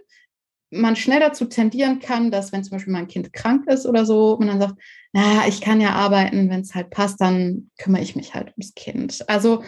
man 0.71 0.97
schnell 0.97 1.21
dazu 1.21 1.45
tendieren 1.45 2.01
kann, 2.01 2.31
dass 2.31 2.53
wenn 2.53 2.65
zum 2.65 2.73
Beispiel 2.73 2.93
mein 2.93 3.07
Kind 3.07 3.33
krank 3.33 3.67
ist 3.69 3.87
oder 3.87 4.05
so, 4.05 4.37
man 4.39 4.49
dann 4.49 4.61
sagt, 4.61 4.75
na, 5.13 5.47
ich 5.47 5.61
kann 5.61 5.81
ja 5.81 5.91
arbeiten, 5.91 6.51
wenn 6.51 6.61
es 6.61 6.75
halt 6.75 6.91
passt, 6.91 7.21
dann 7.21 7.71
kümmere 7.79 8.03
ich 8.03 8.17
mich 8.17 8.35
halt 8.35 8.53
ums 8.53 8.75
Kind. 8.75 9.25
Also 9.29 9.63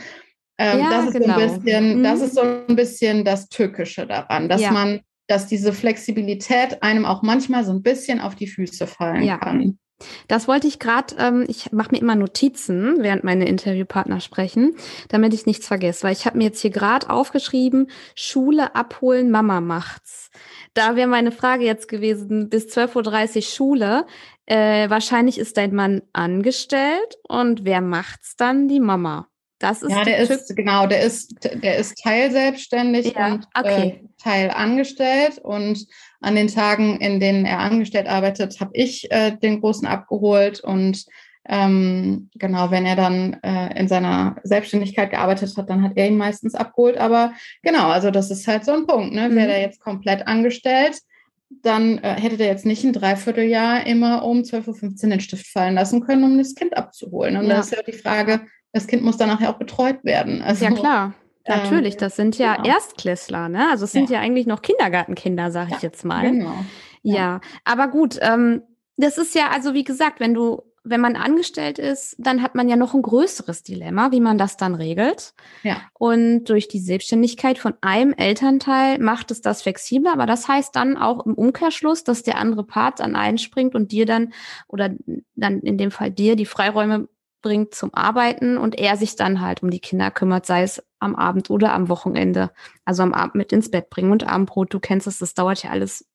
ähm, 0.59 0.81
ja, 0.81 0.91
das, 0.91 1.07
ist 1.07 1.13
genau. 1.13 1.35
so 1.35 1.41
ein 1.41 1.63
bisschen, 1.63 1.99
mhm. 1.99 2.03
das 2.03 2.21
ist 2.21 2.35
so 2.35 2.41
ein 2.41 2.77
bisschen 2.77 3.25
das 3.25 3.49
Tückische 3.49 4.07
daran, 4.07 4.49
dass 4.49 4.61
ja. 4.61 4.73
man, 4.73 5.01
dass 5.29 5.47
diese 5.47 5.73
Flexibilität 5.73 6.83
einem 6.83 7.05
auch 7.05 7.23
manchmal 7.23 7.65
so 7.65 7.73
ein 7.73 7.83
bisschen 7.83 8.21
auf 8.21 8.35
die 8.35 8.49
Füße 8.49 8.87
fallen 8.87 9.23
ja. 9.23 9.39
kann. 9.39 9.79
Das 10.29 10.47
wollte 10.47 10.67
ich 10.67 10.79
gerade, 10.79 11.17
ähm, 11.19 11.45
ich 11.49 11.73
mache 11.73 11.91
mir 11.93 11.99
immer 12.01 12.15
Notizen, 12.15 12.97
während 13.01 13.25
meine 13.25 13.47
Interviewpartner 13.47 14.21
sprechen, 14.21 14.77
damit 15.09 15.35
ich 15.35 15.47
nichts 15.47 15.67
vergesse, 15.67 16.05
weil 16.05 16.13
ich 16.13 16.27
habe 16.27 16.39
mir 16.39 16.45
jetzt 16.45 16.61
hier 16.61 16.71
gerade 16.71 17.11
aufgeschrieben, 17.11 17.91
Schule 18.15 18.75
abholen, 18.75 19.31
Mama 19.31 19.61
macht's. 19.61 20.31
Da 20.75 20.97
wäre 20.97 21.09
meine 21.09 21.33
Frage 21.33 21.65
jetzt 21.65 21.89
gewesen, 21.89 22.49
bis 22.49 22.67
12.30 22.67 23.37
Uhr 23.37 23.43
Schule. 23.43 24.07
Äh, 24.47 24.89
wahrscheinlich 24.89 25.39
ist 25.39 25.57
dein 25.57 25.75
Mann 25.75 26.03
angestellt 26.13 27.19
und 27.27 27.65
wer 27.65 27.81
macht's 27.81 28.37
dann? 28.37 28.69
Die 28.69 28.81
Mama. 28.81 29.29
Das 29.59 29.83
ist 29.83 29.91
ja, 29.91 30.05
der 30.05 30.19
ist 30.19 30.55
genau, 30.55 30.87
der 30.87 31.03
ist 31.03 31.35
der 31.43 31.79
ist 31.79 32.01
teilselbstständig 32.01 33.15
ja, 33.15 33.35
und 33.35 33.49
okay. 33.55 34.01
äh, 34.05 34.08
teil 34.19 34.51
angestellt 34.51 35.39
und 35.39 35.87
an 36.21 36.35
den 36.35 36.49
Tagen, 36.49 37.01
in 37.01 37.21
denen 37.21 37.45
er 37.45 37.61
angestellt 37.61 38.09
arbeitet, 38.09 38.61
habe 38.61 38.73
ich 38.75 39.11
äh, 39.11 39.37
den 39.37 39.61
großen 39.61 39.87
abgeholt 39.87 40.61
und 40.61 41.05
ähm, 41.51 42.29
genau, 42.35 42.71
wenn 42.71 42.85
er 42.85 42.97
dann 42.97 43.39
äh, 43.43 43.79
in 43.79 43.89
seiner 43.89 44.37
Selbstständigkeit 44.43 45.11
gearbeitet 45.11 45.57
hat, 45.57 45.71
dann 45.71 45.83
hat 45.83 45.93
er 45.97 46.07
ihn 46.07 46.19
meistens 46.19 46.55
abgeholt. 46.55 46.99
Aber 46.99 47.33
genau, 47.63 47.89
also 47.89 48.11
das 48.11 48.31
ist 48.31 48.47
halt 48.47 48.67
so 48.67 48.73
ein 48.73 48.87
Punkt. 48.87 49.15
Ne? 49.15 49.31
Mhm. 49.31 49.37
Wäre 49.37 49.53
er 49.53 49.63
jetzt 49.63 49.81
komplett 49.81 50.27
angestellt, 50.27 50.99
dann 51.63 51.99
äh, 51.99 52.21
hätte 52.21 52.37
der 52.37 52.49
jetzt 52.49 52.67
nicht 52.67 52.85
ein 52.85 52.93
Dreivierteljahr 52.93 53.87
immer 53.87 54.25
um 54.25 54.41
12.15 54.41 55.05
Uhr 55.05 55.11
den 55.11 55.21
Stift 55.21 55.47
fallen 55.47 55.75
lassen 55.75 56.03
können, 56.05 56.25
um 56.25 56.37
das 56.37 56.55
Kind 56.55 56.77
abzuholen. 56.77 57.39
Und 57.39 57.45
ja. 57.45 57.55
da 57.55 57.61
ist 57.61 57.73
ja 57.73 57.83
die 57.83 57.93
Frage, 57.93 58.43
das 58.73 58.87
Kind 58.87 59.03
muss 59.03 59.17
dann 59.17 59.29
nachher 59.29 59.49
auch 59.49 59.59
betreut 59.59 60.05
werden. 60.05 60.43
Also, 60.43 60.67
ja, 60.67 60.71
klar. 60.73 61.15
Natürlich, 61.49 61.95
ähm, 61.95 62.01
das 62.01 62.17
sind 62.17 62.39
ja 62.39 62.57
genau. 62.57 62.69
Erstklässler, 62.69 63.49
ne? 63.49 63.69
Also 63.71 63.85
es 63.85 63.93
sind 63.93 64.11
ja, 64.11 64.17
ja 64.17 64.23
eigentlich 64.23 64.47
noch 64.47 64.63
Kindergartenkinder, 64.63 65.51
sage 65.51 65.73
ich 65.77 65.83
jetzt 65.83 66.05
mal. 66.05 66.31
Genau. 66.31 66.55
Ja, 67.03 67.15
ja. 67.15 67.41
aber 67.65 67.89
gut, 67.89 68.19
ähm, 68.21 68.63
das 68.97 69.19
ist 69.19 69.35
ja, 69.35 69.49
also 69.51 69.75
wie 69.75 69.85
gesagt, 69.85 70.21
wenn 70.21 70.35
du 70.35 70.63
wenn 70.91 71.01
man 71.01 71.17
angestellt 71.17 71.79
ist, 71.79 72.17
dann 72.19 72.43
hat 72.43 72.55
man 72.55 72.69
ja 72.69 72.77
noch 72.77 72.95
ein 72.95 73.03
größeres 73.03 73.63
Dilemma, 73.63 74.11
wie 74.11 74.21
man 74.21 74.39
das 74.39 74.57
dann 74.57 74.75
regelt. 74.75 75.35
Ja. 75.63 75.83
Und 75.99 76.45
durch 76.45 76.69
die 76.69 76.81
Selbstständigkeit 76.81 77.59
von 77.59 77.75
einem 77.81 78.13
Elternteil 78.13 78.99
macht 78.99 79.31
es 79.31 79.41
das 79.41 79.63
flexibler, 79.63 80.13
aber 80.13 80.27
das 80.27 80.49
heißt 80.49 80.75
dann 80.75 80.97
auch 80.97 81.27
im 81.27 81.35
Umkehrschluss, 81.35 82.05
dass 82.05 82.23
der 82.23 82.39
andere 82.39 82.65
Part 82.65 83.01
dann 83.01 83.17
einspringt 83.17 83.75
und 83.75 83.93
dir 83.93 84.07
dann 84.07 84.33
oder 84.67 84.91
dann 85.35 85.61
in 85.61 85.79
dem 85.79 85.91
Fall 85.91 86.11
dir 86.11 86.37
die 86.37 86.47
Freiräume 86.47 87.09
bringt 87.43 87.75
zum 87.75 87.95
Arbeiten 87.95 88.59
und 88.59 88.79
er 88.79 88.97
sich 88.97 89.17
dann 89.17 89.41
halt 89.41 89.63
um 89.63 89.71
die 89.71 89.81
Kinder 89.81 90.11
kümmert, 90.11 90.47
sei 90.47 90.63
es 90.63 90.83
am 90.99 91.15
Abend 91.15 91.51
oder 91.51 91.73
am 91.73 91.89
Wochenende. 91.89 92.51
Also 92.85 93.03
am 93.03 93.15
Abend 93.15 93.37
mit 93.37 93.53
ins 93.53 93.71
Bett 93.71 93.91
bringen 93.91 94.13
und 94.13 94.27
Abendbrot, 94.27 94.73
du 94.73 94.81
kennst 94.81 95.07
es, 95.07 95.19
das 95.19 95.35
dauert 95.35 95.63
ja 95.63 95.71
alles 95.71 96.07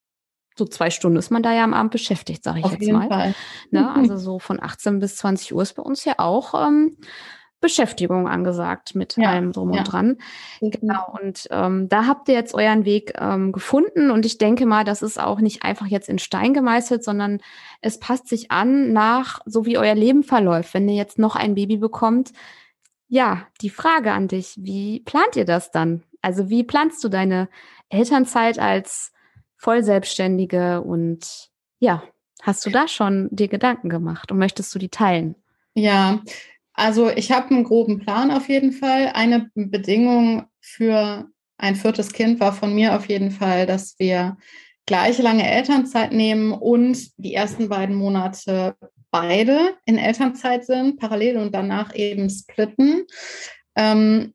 so 0.56 0.66
zwei 0.66 0.90
Stunden 0.92 1.18
ist 1.18 1.32
man 1.32 1.42
da 1.42 1.52
ja 1.52 1.64
am 1.64 1.74
Abend 1.74 1.92
beschäftigt, 1.92 2.44
sage 2.44 2.60
ich 2.60 2.66
Auf 2.66 2.74
jetzt 2.74 2.92
mal. 2.92 3.34
Ne? 3.72 3.92
Also 3.96 4.18
so 4.18 4.40
von 4.40 4.62
18 4.62 5.00
bis 5.00 5.16
20 5.18 5.54
Uhr 5.54 5.64
ist 5.64 5.74
bei 5.74 5.82
uns 5.82 6.06
ja 6.06 6.16
auch 6.18 6.54
ähm, 6.54 6.98
Beschäftigung 7.64 8.28
angesagt 8.28 8.94
mit 8.94 9.16
ja, 9.16 9.32
allem 9.32 9.54
drum 9.54 9.72
ja. 9.72 9.80
und 9.80 9.92
dran. 9.92 10.18
Genau. 10.60 11.18
Und 11.20 11.48
ähm, 11.50 11.88
da 11.88 12.06
habt 12.06 12.28
ihr 12.28 12.36
jetzt 12.36 12.54
euren 12.54 12.84
Weg 12.84 13.14
ähm, 13.18 13.54
gefunden 13.54 14.12
und 14.12 14.26
ich 14.26 14.38
denke 14.38 14.66
mal, 14.66 14.84
das 14.84 15.02
ist 15.02 15.20
auch 15.20 15.40
nicht 15.40 15.64
einfach 15.64 15.88
jetzt 15.88 16.10
in 16.10 16.20
Stein 16.20 16.54
gemeißelt, 16.54 17.04
sondern 17.04 17.40
es 17.82 18.00
passt 18.00 18.28
sich 18.28 18.52
an 18.52 18.92
nach, 18.92 19.40
so 19.46 19.66
wie 19.66 19.78
euer 19.78 19.96
Leben 19.96 20.24
verläuft. 20.24 20.74
Wenn 20.74 20.90
ihr 20.90 20.96
jetzt 20.96 21.18
noch 21.18 21.38
ein 21.38 21.56
Baby 21.56 21.78
bekommt, 21.78 22.34
ja, 23.08 23.48
die 23.62 23.70
Frage 23.70 24.12
an 24.12 24.28
dich, 24.28 24.56
wie 24.58 25.00
plant 25.00 25.38
ihr 25.38 25.46
das 25.46 25.72
dann? 25.72 26.04
Also 26.22 26.50
wie 26.50 26.64
planst 26.64 27.02
du 27.04 27.10
deine 27.10 27.48
Elternzeit 27.90 28.60
als 28.60 29.14
Vollselbstständige 29.56 30.82
und 30.82 31.50
ja, 31.80 32.04
hast 32.42 32.66
du 32.66 32.70
da 32.70 32.90
schon 32.90 33.30
dir 33.32 33.48
Gedanken 33.48 33.88
gemacht 33.88 34.32
und 34.34 34.38
möchtest 34.38 34.76
du 34.76 34.80
die 34.80 34.90
teilen? 34.90 35.36
Ja, 35.76 36.20
also 36.74 37.10
ich 37.10 37.32
habe 37.32 37.54
einen 37.54 37.64
groben 37.64 38.00
Plan 38.00 38.32
auf 38.32 38.50
jeden 38.50 38.72
Fall. 38.72 39.12
Eine 39.14 39.50
Bedingung 39.56 40.46
für 40.60 41.30
ein 41.58 41.76
viertes 41.76 42.14
Kind 42.14 42.40
war 42.40 42.54
von 42.54 42.74
mir 42.74 42.96
auf 42.96 43.08
jeden 43.08 43.32
Fall, 43.32 43.66
dass 43.66 43.98
wir 44.00 44.38
gleich 44.86 45.18
lange 45.20 45.50
Elternzeit 45.50 46.12
nehmen 46.12 46.52
und 46.52 47.12
die 47.18 47.34
ersten 47.34 47.70
beiden 47.70 47.96
Monate 47.96 48.76
beide 49.12 49.76
in 49.86 49.98
Elternzeit 49.98 50.66
sind, 50.66 51.00
parallel 51.00 51.38
und 51.38 51.54
danach 51.54 51.96
eben 51.96 52.30
splitten. 52.30 53.06
Ähm, 53.76 54.34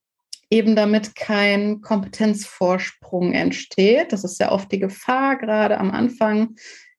eben 0.50 0.76
damit 0.76 1.14
kein 1.14 1.80
Kompetenzvorsprung 1.80 3.32
entsteht. 3.32 4.12
Das 4.12 4.24
ist 4.24 4.40
ja 4.40 4.50
oft 4.50 4.72
die 4.72 4.78
Gefahr, 4.78 5.36
gerade 5.36 5.78
am 5.78 5.90
Anfang, 5.90 6.54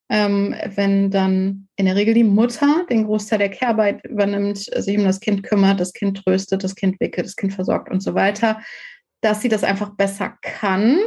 ähm, 0.09 0.55
wenn 0.75 1.11
dann 1.11 1.67
in 1.75 1.85
der 1.85 1.95
Regel 1.95 2.13
die 2.13 2.23
Mutter 2.23 2.85
den 2.89 3.05
Großteil 3.05 3.39
der 3.39 3.49
Care-Arbeit 3.49 4.05
übernimmt, 4.05 4.57
sich 4.57 4.97
um 4.97 5.03
das 5.03 5.19
Kind 5.19 5.43
kümmert, 5.43 5.79
das 5.79 5.93
Kind 5.93 6.23
tröstet, 6.23 6.63
das 6.63 6.75
Kind 6.75 6.99
wickelt, 6.99 7.27
das 7.27 7.35
Kind 7.35 7.53
versorgt 7.53 7.89
und 7.91 8.01
so 8.01 8.15
weiter, 8.15 8.59
dass 9.21 9.41
sie 9.41 9.49
das 9.49 9.63
einfach 9.63 9.95
besser 9.95 10.37
kann. 10.41 10.97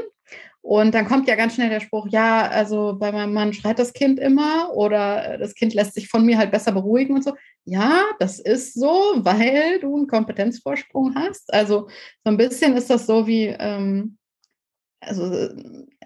Und 0.61 0.95
dann 0.95 1.07
kommt 1.07 1.27
ja 1.27 1.35
ganz 1.35 1.57
schnell 1.57 1.71
der 1.71 1.81
Spruch, 1.81 2.07
ja, 2.09 2.49
also 2.49 2.97
bei 2.97 3.11
meinem 3.11 3.33
Mann 3.35 3.53
schreit 3.53 3.81
das 3.81 3.93
Kind 3.93 4.21
immer 4.21 4.73
oder 4.75 5.37
das 5.39 5.55
Kind 5.55 5.75
lässt 5.75 5.95
sich 5.95 6.09
von 6.09 6.25
mir 6.25 6.39
halt 6.39 6.53
besser 6.53 6.71
beruhigen 6.71 7.17
und 7.17 7.25
so 7.25 7.33
ja, 7.65 8.05
das 8.19 8.39
ist 8.41 8.75
so, 8.75 8.89
weil 9.19 9.79
du 9.81 9.97
einen 9.97 10.07
Kompetenzvorsprung 10.07 11.15
hast. 11.15 11.53
Also 11.53 11.89
so 12.25 12.31
ein 12.31 12.37
bisschen 12.37 12.77
ist 12.77 12.91
das 12.91 13.07
so 13.07 13.27
wie, 13.27 13.47
ähm, 13.47 14.19
also 15.01 15.49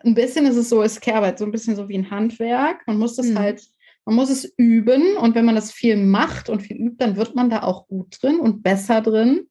ein 0.07 0.15
bisschen 0.15 0.47
ist 0.47 0.57
es 0.57 0.69
so, 0.69 0.83
ist 0.83 1.01
Kehrarbeit 1.01 1.39
so 1.39 1.45
ein 1.45 1.51
bisschen 1.51 1.77
so 1.77 1.89
wie 1.89 1.99
ein 1.99 2.11
Handwerk. 2.11 2.87
Man 2.87 2.99
muss 2.99 3.17
das 3.17 3.27
mhm. 3.27 3.39
halt, 3.39 3.63
man 4.05 4.15
muss 4.15 4.31
es 4.31 4.53
üben 4.57 5.17
und 5.17 5.35
wenn 5.35 5.45
man 5.45 5.55
das 5.55 5.73
viel 5.73 5.97
macht 5.97 6.49
und 6.49 6.63
viel 6.63 6.77
übt, 6.77 6.97
dann 6.99 7.17
wird 7.17 7.35
man 7.35 7.51
da 7.51 7.63
auch 7.63 7.89
gut 7.89 8.17
drin 8.23 8.41
und 8.41 8.63
besser 8.63 9.01
drin. 9.01 9.49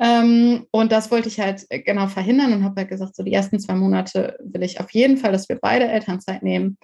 Ähm, 0.00 0.66
und 0.72 0.90
das 0.90 1.10
wollte 1.10 1.28
ich 1.28 1.38
halt 1.38 1.66
genau 1.70 2.08
verhindern 2.08 2.52
und 2.52 2.64
habe 2.64 2.80
halt 2.80 2.90
gesagt, 2.90 3.14
so 3.14 3.22
die 3.22 3.32
ersten 3.32 3.60
zwei 3.60 3.74
Monate 3.74 4.36
will 4.42 4.62
ich 4.62 4.80
auf 4.80 4.90
jeden 4.90 5.16
Fall, 5.16 5.30
dass 5.30 5.48
wir 5.48 5.58
beide 5.60 5.86
Elternzeit 5.86 6.42
nehmen. 6.42 6.78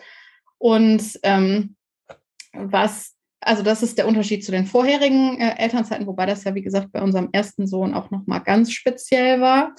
Und 0.59 1.19
ähm, 1.23 1.77
was 2.53 3.17
also 3.41 3.63
das 3.63 3.83
ist 3.83 3.97
der 3.97 4.07
Unterschied 4.07 4.45
zu 4.45 4.53
den 4.53 4.67
vorherigen 4.67 5.41
äh, 5.41 5.57
Elternzeiten, 5.57 6.07
wobei 6.07 6.27
das 6.27 6.45
ja, 6.45 6.55
wie 6.55 6.63
gesagt, 6.63 6.93
bei 6.93 7.01
unserem 7.01 7.31
ersten 7.33 7.67
Sohn 7.67 7.95
auch 7.95 8.11
nochmal 8.11 8.43
ganz 8.43 8.71
speziell 8.71 9.41
war. 9.41 9.75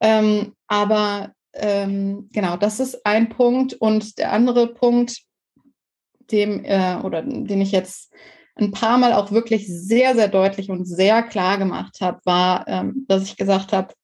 Ähm, 0.00 0.54
aber 0.68 1.32
ähm, 1.54 2.28
genau, 2.32 2.56
das 2.56 2.80
ist 2.80 3.04
ein 3.06 3.28
Punkt. 3.28 3.74
Und 3.74 4.18
der 4.18 4.32
andere 4.32 4.72
Punkt, 4.74 5.22
dem, 6.30 6.64
äh, 6.64 6.96
oder 7.02 7.22
den 7.22 7.60
ich 7.60 7.72
jetzt 7.72 8.12
ein 8.54 8.70
paar 8.70 8.98
Mal 8.98 9.12
auch 9.12 9.32
wirklich 9.32 9.66
sehr, 9.68 10.14
sehr 10.14 10.28
deutlich 10.28 10.70
und 10.70 10.84
sehr 10.84 11.22
klar 11.22 11.58
gemacht 11.58 12.00
habe, 12.00 12.20
war, 12.24 12.66
ähm, 12.68 13.04
dass 13.08 13.24
ich 13.24 13.36
gesagt 13.36 13.72
habe, 13.72 13.94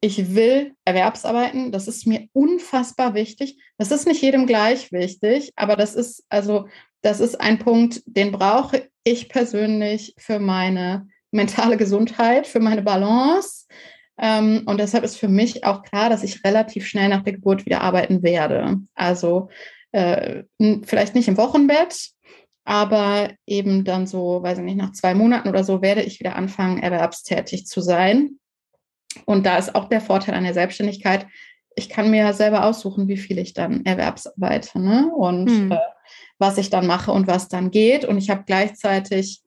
ich 0.00 0.34
will 0.34 0.74
Erwerbsarbeiten, 0.84 1.70
das 1.70 1.86
ist 1.86 2.08
mir 2.08 2.28
unfassbar 2.32 3.14
wichtig. 3.14 3.56
Das 3.78 3.92
ist 3.92 4.06
nicht 4.06 4.20
jedem 4.20 4.46
gleich 4.46 4.90
wichtig, 4.90 5.52
aber 5.54 5.76
das 5.76 5.94
ist 5.94 6.24
also 6.28 6.66
das 7.02 7.20
ist 7.20 7.40
ein 7.40 7.58
Punkt, 7.58 8.02
den 8.06 8.32
brauche 8.32 8.88
ich 9.04 9.28
persönlich 9.28 10.14
für 10.18 10.38
meine 10.38 11.08
mentale 11.32 11.76
Gesundheit, 11.76 12.46
für 12.46 12.60
meine 12.60 12.82
Balance. 12.82 13.66
Ähm, 14.18 14.62
und 14.66 14.78
deshalb 14.78 15.04
ist 15.04 15.16
für 15.16 15.28
mich 15.28 15.64
auch 15.64 15.82
klar, 15.82 16.10
dass 16.10 16.22
ich 16.22 16.44
relativ 16.44 16.86
schnell 16.86 17.08
nach 17.08 17.22
der 17.22 17.32
Geburt 17.32 17.66
wieder 17.66 17.80
arbeiten 17.80 18.22
werde. 18.22 18.78
Also 18.94 19.48
äh, 19.92 20.44
vielleicht 20.84 21.14
nicht 21.14 21.28
im 21.28 21.36
Wochenbett, 21.36 22.10
aber 22.64 23.30
eben 23.46 23.84
dann 23.84 24.06
so, 24.06 24.42
weiß 24.42 24.58
ich 24.58 24.64
nicht, 24.64 24.76
nach 24.76 24.92
zwei 24.92 25.14
Monaten 25.14 25.48
oder 25.48 25.64
so 25.64 25.82
werde 25.82 26.02
ich 26.02 26.20
wieder 26.20 26.36
anfangen, 26.36 26.82
erwerbstätig 26.82 27.66
zu 27.66 27.80
sein. 27.80 28.38
Und 29.24 29.44
da 29.46 29.58
ist 29.58 29.74
auch 29.74 29.88
der 29.88 30.00
Vorteil 30.00 30.34
an 30.34 30.44
der 30.44 30.54
Selbstständigkeit. 30.54 31.26
Ich 31.74 31.88
kann 31.88 32.10
mir 32.10 32.32
selber 32.32 32.64
aussuchen, 32.64 33.08
wie 33.08 33.16
viel 33.16 33.38
ich 33.38 33.54
dann 33.54 33.84
erwerbsarbeite. 33.84 34.78
Ne? 34.78 35.10
Und 35.14 35.50
hm. 35.50 35.72
äh, 35.72 35.78
was 36.38 36.58
ich 36.58 36.70
dann 36.70 36.86
mache 36.86 37.12
und 37.12 37.26
was 37.26 37.48
dann 37.48 37.70
geht. 37.70 38.04
Und 38.04 38.18
ich 38.18 38.30
habe 38.30 38.44
gleichzeitig 38.46 39.42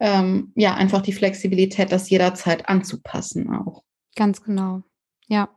ähm, 0.00 0.52
ja 0.54 0.74
einfach 0.74 1.02
die 1.02 1.12
Flexibilität, 1.12 1.92
das 1.92 2.10
jederzeit 2.10 2.68
anzupassen 2.68 3.50
auch. 3.50 3.82
Ganz 4.18 4.42
genau. 4.42 4.82
Ja. 5.28 5.48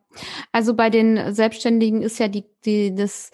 Also 0.51 0.75
bei 0.75 0.91
den 0.91 1.33
Selbstständigen 1.33 2.03
ist 2.03 2.19
ja 2.19 2.27
die, 2.27 2.45
die, 2.63 2.93
das 2.93 3.31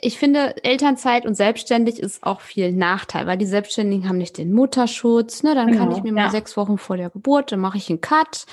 ich 0.00 0.18
finde, 0.18 0.64
Elternzeit 0.64 1.26
und 1.26 1.34
selbstständig 1.34 2.00
ist 2.00 2.22
auch 2.22 2.40
viel 2.40 2.72
Nachteil, 2.72 3.26
weil 3.26 3.36
die 3.36 3.44
Selbstständigen 3.44 4.08
haben 4.08 4.16
nicht 4.16 4.38
den 4.38 4.50
Mutterschutz. 4.50 5.42
Ne? 5.42 5.54
Dann 5.54 5.68
genau, 5.68 5.84
kann 5.84 5.92
ich 5.94 6.02
mir 6.02 6.12
mal 6.12 6.30
sechs 6.30 6.56
Wochen 6.56 6.78
vor 6.78 6.96
der 6.96 7.10
Geburt, 7.10 7.52
dann 7.52 7.60
mache 7.60 7.76
ich 7.76 7.90
einen 7.90 8.00
Cut. 8.00 8.46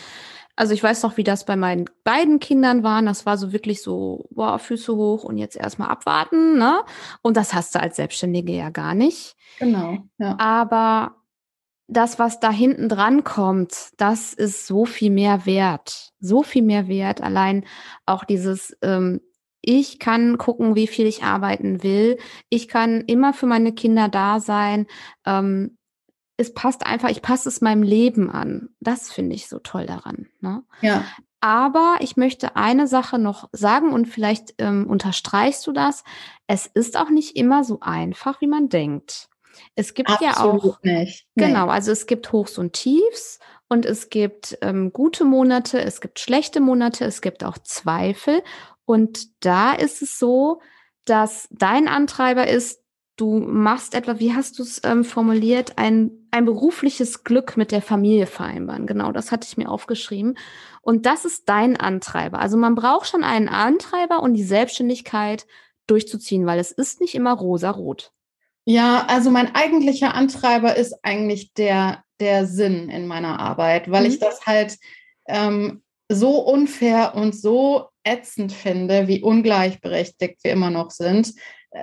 Also 0.57 0.73
ich 0.73 0.83
weiß 0.83 1.03
noch, 1.03 1.15
wie 1.15 1.23
das 1.23 1.45
bei 1.45 1.55
meinen 1.55 1.85
beiden 2.03 2.39
Kindern 2.39 2.83
waren. 2.83 3.05
Das 3.05 3.25
war 3.25 3.37
so 3.37 3.53
wirklich 3.53 3.81
so, 3.81 4.27
boah, 4.31 4.59
Füße 4.59 4.93
hoch 4.93 5.23
und 5.23 5.37
jetzt 5.37 5.55
erstmal 5.55 5.87
abwarten. 5.87 6.57
Ne? 6.57 6.81
Und 7.21 7.37
das 7.37 7.53
hast 7.53 7.75
du 7.75 7.79
als 7.79 7.95
Selbstständige 7.95 8.51
ja 8.51 8.69
gar 8.69 8.93
nicht. 8.93 9.37
Genau. 9.59 9.99
Ja. 10.17 10.37
Aber 10.37 11.15
das, 11.87 12.19
was 12.19 12.39
da 12.39 12.51
hinten 12.51 12.89
dran 12.89 13.23
kommt, 13.23 13.91
das 13.97 14.33
ist 14.33 14.67
so 14.67 14.85
viel 14.85 15.09
mehr 15.09 15.45
wert. 15.45 16.11
So 16.19 16.43
viel 16.43 16.63
mehr 16.63 16.87
wert. 16.87 17.21
Allein 17.21 17.65
auch 18.05 18.25
dieses, 18.25 18.77
ähm, 18.81 19.21
ich 19.61 19.99
kann 19.99 20.37
gucken, 20.37 20.75
wie 20.75 20.87
viel 20.87 21.05
ich 21.05 21.23
arbeiten 21.23 21.83
will. 21.83 22.17
Ich 22.49 22.67
kann 22.67 23.01
immer 23.01 23.33
für 23.33 23.45
meine 23.45 23.73
Kinder 23.73 24.09
da 24.09 24.39
sein. 24.39 24.87
Ähm, 25.25 25.77
es 26.37 26.53
passt 26.53 26.85
einfach, 26.85 27.09
ich 27.09 27.21
passe 27.21 27.49
es 27.49 27.61
meinem 27.61 27.83
Leben 27.83 28.29
an. 28.29 28.69
Das 28.79 29.11
finde 29.11 29.35
ich 29.35 29.47
so 29.47 29.59
toll 29.59 29.85
daran. 29.85 30.27
Ne? 30.39 30.63
Ja. 30.81 31.03
Aber 31.39 31.97
ich 32.01 32.17
möchte 32.17 32.55
eine 32.55 32.87
Sache 32.87 33.17
noch 33.19 33.47
sagen 33.51 33.93
und 33.93 34.07
vielleicht 34.07 34.55
ähm, 34.57 34.87
unterstreichst 34.87 35.65
du 35.67 35.71
das. 35.71 36.03
Es 36.47 36.65
ist 36.65 36.97
auch 36.97 37.09
nicht 37.09 37.35
immer 37.35 37.63
so 37.63 37.79
einfach, 37.79 38.41
wie 38.41 38.47
man 38.47 38.69
denkt. 38.69 39.29
Es 39.75 39.93
gibt 39.93 40.09
Absolut 40.09 40.35
ja 40.35 40.43
auch. 40.43 40.83
Nicht. 40.83 41.27
Nee. 41.35 41.47
Genau, 41.47 41.67
also 41.67 41.91
es 41.91 42.05
gibt 42.05 42.31
Hochs 42.31 42.57
und 42.57 42.73
Tiefs 42.73 43.39
und 43.67 43.85
es 43.85 44.09
gibt 44.09 44.57
ähm, 44.61 44.91
gute 44.93 45.25
Monate, 45.25 45.81
es 45.81 46.01
gibt 46.01 46.19
schlechte 46.19 46.59
Monate, 46.59 47.05
es 47.05 47.21
gibt 47.21 47.43
auch 47.43 47.57
Zweifel. 47.57 48.41
Und 48.85 49.43
da 49.45 49.73
ist 49.73 50.01
es 50.01 50.17
so, 50.17 50.61
dass 51.05 51.47
dein 51.51 51.87
Antreiber 51.87 52.47
ist, 52.47 52.81
du 53.17 53.39
machst 53.39 53.95
etwa, 53.95 54.19
wie 54.19 54.33
hast 54.33 54.59
du 54.59 54.63
es 54.63 54.81
ähm, 54.83 55.03
formuliert, 55.03 55.73
ein, 55.77 56.11
ein 56.31 56.45
berufliches 56.45 57.23
Glück 57.23 57.57
mit 57.57 57.71
der 57.71 57.81
Familie 57.81 58.27
vereinbaren. 58.27 58.87
Genau, 58.87 59.11
das 59.11 59.31
hatte 59.31 59.47
ich 59.49 59.57
mir 59.57 59.69
aufgeschrieben. 59.69 60.37
Und 60.81 61.05
das 61.05 61.25
ist 61.25 61.49
dein 61.49 61.75
Antreiber. 61.77 62.39
Also 62.39 62.57
man 62.57 62.75
braucht 62.75 63.07
schon 63.07 63.23
einen 63.23 63.49
Antreiber, 63.49 64.21
um 64.21 64.33
die 64.33 64.43
Selbstständigkeit 64.43 65.45
durchzuziehen, 65.87 66.45
weil 66.45 66.59
es 66.59 66.71
ist 66.71 67.01
nicht 67.01 67.15
immer 67.15 67.33
rosa-rot. 67.33 68.13
Ja, 68.69 69.05
also 69.07 69.31
mein 69.31 69.55
eigentlicher 69.55 70.13
Antreiber 70.13 70.75
ist 70.75 70.93
eigentlich 71.03 71.53
der, 71.53 72.03
der 72.19 72.45
Sinn 72.45 72.89
in 72.89 73.07
meiner 73.07 73.39
Arbeit, 73.39 73.89
weil 73.89 74.03
mhm. 74.03 74.09
ich 74.09 74.19
das 74.19 74.45
halt 74.45 74.77
ähm, 75.27 75.83
so 76.09 76.39
unfair 76.39 77.15
und 77.15 77.35
so 77.35 77.87
ätzend 78.03 78.51
finde, 78.51 79.07
wie 79.07 79.21
ungleichberechtigt 79.21 80.43
wir 80.43 80.51
immer 80.51 80.69
noch 80.69 80.91
sind 80.91 81.33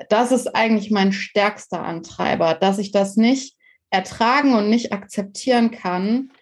das 0.09 0.33
ist 0.33 0.55
eigentlich 0.55 0.91
mein 0.91 1.13
stärkster 1.13 1.83
Antreiber, 1.83 2.55
dass 2.55 2.79
ich 2.79 2.93
das 2.93 3.17
nicht 3.17 3.57
ertragen 3.91 4.55
und 4.55 4.71
nicht 4.71 4.93
akzeptieren 4.93 5.71
kann, 5.71 6.33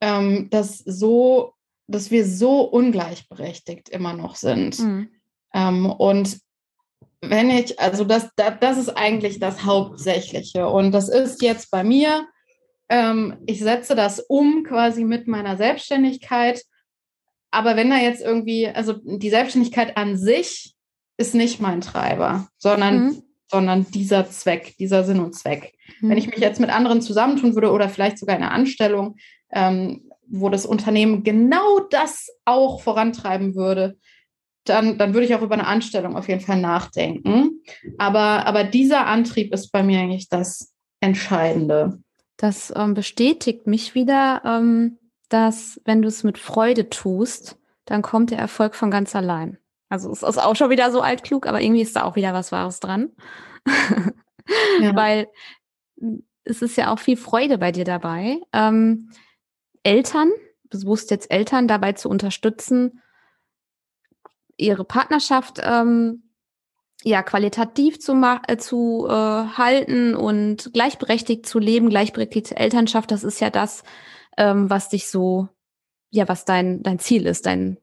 ähm, 0.00 0.48
dass 0.50 0.78
so, 0.78 1.54
dass 1.86 2.10
wir 2.10 2.26
so 2.26 2.62
ungleichberechtigt 2.62 3.88
immer 3.88 4.12
noch 4.12 4.36
sind. 4.36 4.78
Mhm. 4.78 5.10
Ähm, 5.52 5.86
und 5.86 6.38
wenn 7.20 7.50
ich, 7.50 7.78
also 7.78 8.04
das, 8.04 8.30
das, 8.36 8.54
das 8.60 8.78
ist 8.78 8.90
eigentlich 8.90 9.38
das 9.38 9.64
Hauptsächliche. 9.64 10.68
Und 10.68 10.92
das 10.92 11.08
ist 11.08 11.42
jetzt 11.42 11.70
bei 11.70 11.84
mir, 11.84 12.26
ähm, 12.88 13.38
ich 13.46 13.60
setze 13.60 13.94
das 13.94 14.20
um 14.20 14.64
quasi 14.64 15.04
mit 15.04 15.28
meiner 15.28 15.56
Selbstständigkeit. 15.56 16.62
Aber 17.50 17.76
wenn 17.76 17.90
da 17.90 17.98
jetzt 17.98 18.22
irgendwie, 18.22 18.68
also 18.68 18.94
die 19.04 19.30
Selbstständigkeit 19.30 19.96
an 19.96 20.16
sich 20.16 20.74
ist 21.16 21.34
nicht 21.34 21.60
mein 21.60 21.82
Treiber, 21.82 22.48
sondern, 22.56 23.04
mhm. 23.04 23.22
sondern 23.46 23.86
dieser 23.90 24.28
Zweck, 24.30 24.74
dieser 24.78 25.04
Sinn 25.04 25.20
und 25.20 25.34
Zweck. 25.34 25.74
Mhm. 26.00 26.10
Wenn 26.10 26.18
ich 26.18 26.28
mich 26.28 26.38
jetzt 26.38 26.60
mit 26.60 26.70
anderen 26.70 27.02
zusammentun 27.02 27.54
würde 27.54 27.70
oder 27.70 27.90
vielleicht 27.90 28.18
sogar 28.18 28.36
in 28.36 28.42
einer 28.42 28.52
Anstellung, 28.52 29.16
ähm, 29.52 30.10
wo 30.26 30.48
das 30.48 30.64
Unternehmen 30.64 31.22
genau 31.22 31.80
das 31.90 32.28
auch 32.46 32.80
vorantreiben 32.80 33.54
würde, 33.54 33.98
dann, 34.64 34.98
dann 34.98 35.14
würde 35.14 35.26
ich 35.26 35.34
auch 35.34 35.42
über 35.42 35.54
eine 35.54 35.66
Anstellung 35.66 36.16
auf 36.16 36.28
jeden 36.28 36.40
Fall 36.40 36.60
nachdenken. 36.60 37.62
Aber, 37.98 38.46
aber 38.46 38.64
dieser 38.64 39.06
Antrieb 39.06 39.52
ist 39.54 39.70
bei 39.72 39.82
mir 39.82 40.00
eigentlich 40.00 40.28
das 40.28 40.72
Entscheidende. 41.00 41.98
Das 42.36 42.72
ähm, 42.76 42.94
bestätigt 42.94 43.66
mich 43.66 43.94
wieder, 43.94 44.42
ähm, 44.44 44.98
dass 45.28 45.80
wenn 45.84 46.02
du 46.02 46.08
es 46.08 46.24
mit 46.24 46.38
Freude 46.38 46.90
tust, 46.90 47.58
dann 47.84 48.02
kommt 48.02 48.30
der 48.30 48.38
Erfolg 48.38 48.74
von 48.74 48.90
ganz 48.90 49.14
allein. 49.16 49.58
Also 49.88 50.10
es 50.10 50.22
ist 50.22 50.38
auch 50.38 50.56
schon 50.56 50.70
wieder 50.70 50.90
so 50.92 51.00
altklug, 51.00 51.46
aber 51.46 51.60
irgendwie 51.60 51.82
ist 51.82 51.96
da 51.96 52.04
auch 52.04 52.16
wieder 52.16 52.32
was 52.32 52.52
Wahres 52.52 52.80
dran. 52.80 53.10
ja. 54.80 54.94
Weil 54.94 55.28
es 56.44 56.62
ist 56.62 56.76
ja 56.76 56.92
auch 56.92 56.98
viel 56.98 57.16
Freude 57.16 57.58
bei 57.58 57.72
dir 57.72 57.84
dabei. 57.84 58.40
Ähm, 58.52 59.10
Eltern, 59.82 60.30
bewusst 60.70 61.10
jetzt 61.10 61.30
Eltern 61.30 61.66
dabei 61.68 61.92
zu 61.92 62.08
unterstützen, 62.08 63.02
ihre 64.60 64.84
Partnerschaft 64.84 65.60
ähm, 65.62 66.30
ja 67.02 67.22
qualitativ 67.22 67.98
zu, 68.00 68.12
äh, 68.46 68.56
zu 68.58 69.06
äh, 69.08 69.12
halten 69.12 70.14
und 70.14 70.72
gleichberechtigt 70.72 71.46
zu 71.46 71.58
leben, 71.58 71.88
gleichberechtigte 71.88 72.56
Elternschaft, 72.56 73.10
das 73.10 73.24
ist 73.24 73.40
ja 73.40 73.50
das, 73.50 73.82
ähm, 74.36 74.70
was 74.70 74.88
dich 74.88 75.08
so, 75.08 75.48
ja, 76.10 76.28
was 76.28 76.44
dein, 76.44 76.82
dein 76.82 76.98
Ziel 76.98 77.26
ist, 77.26 77.46
dein 77.46 77.78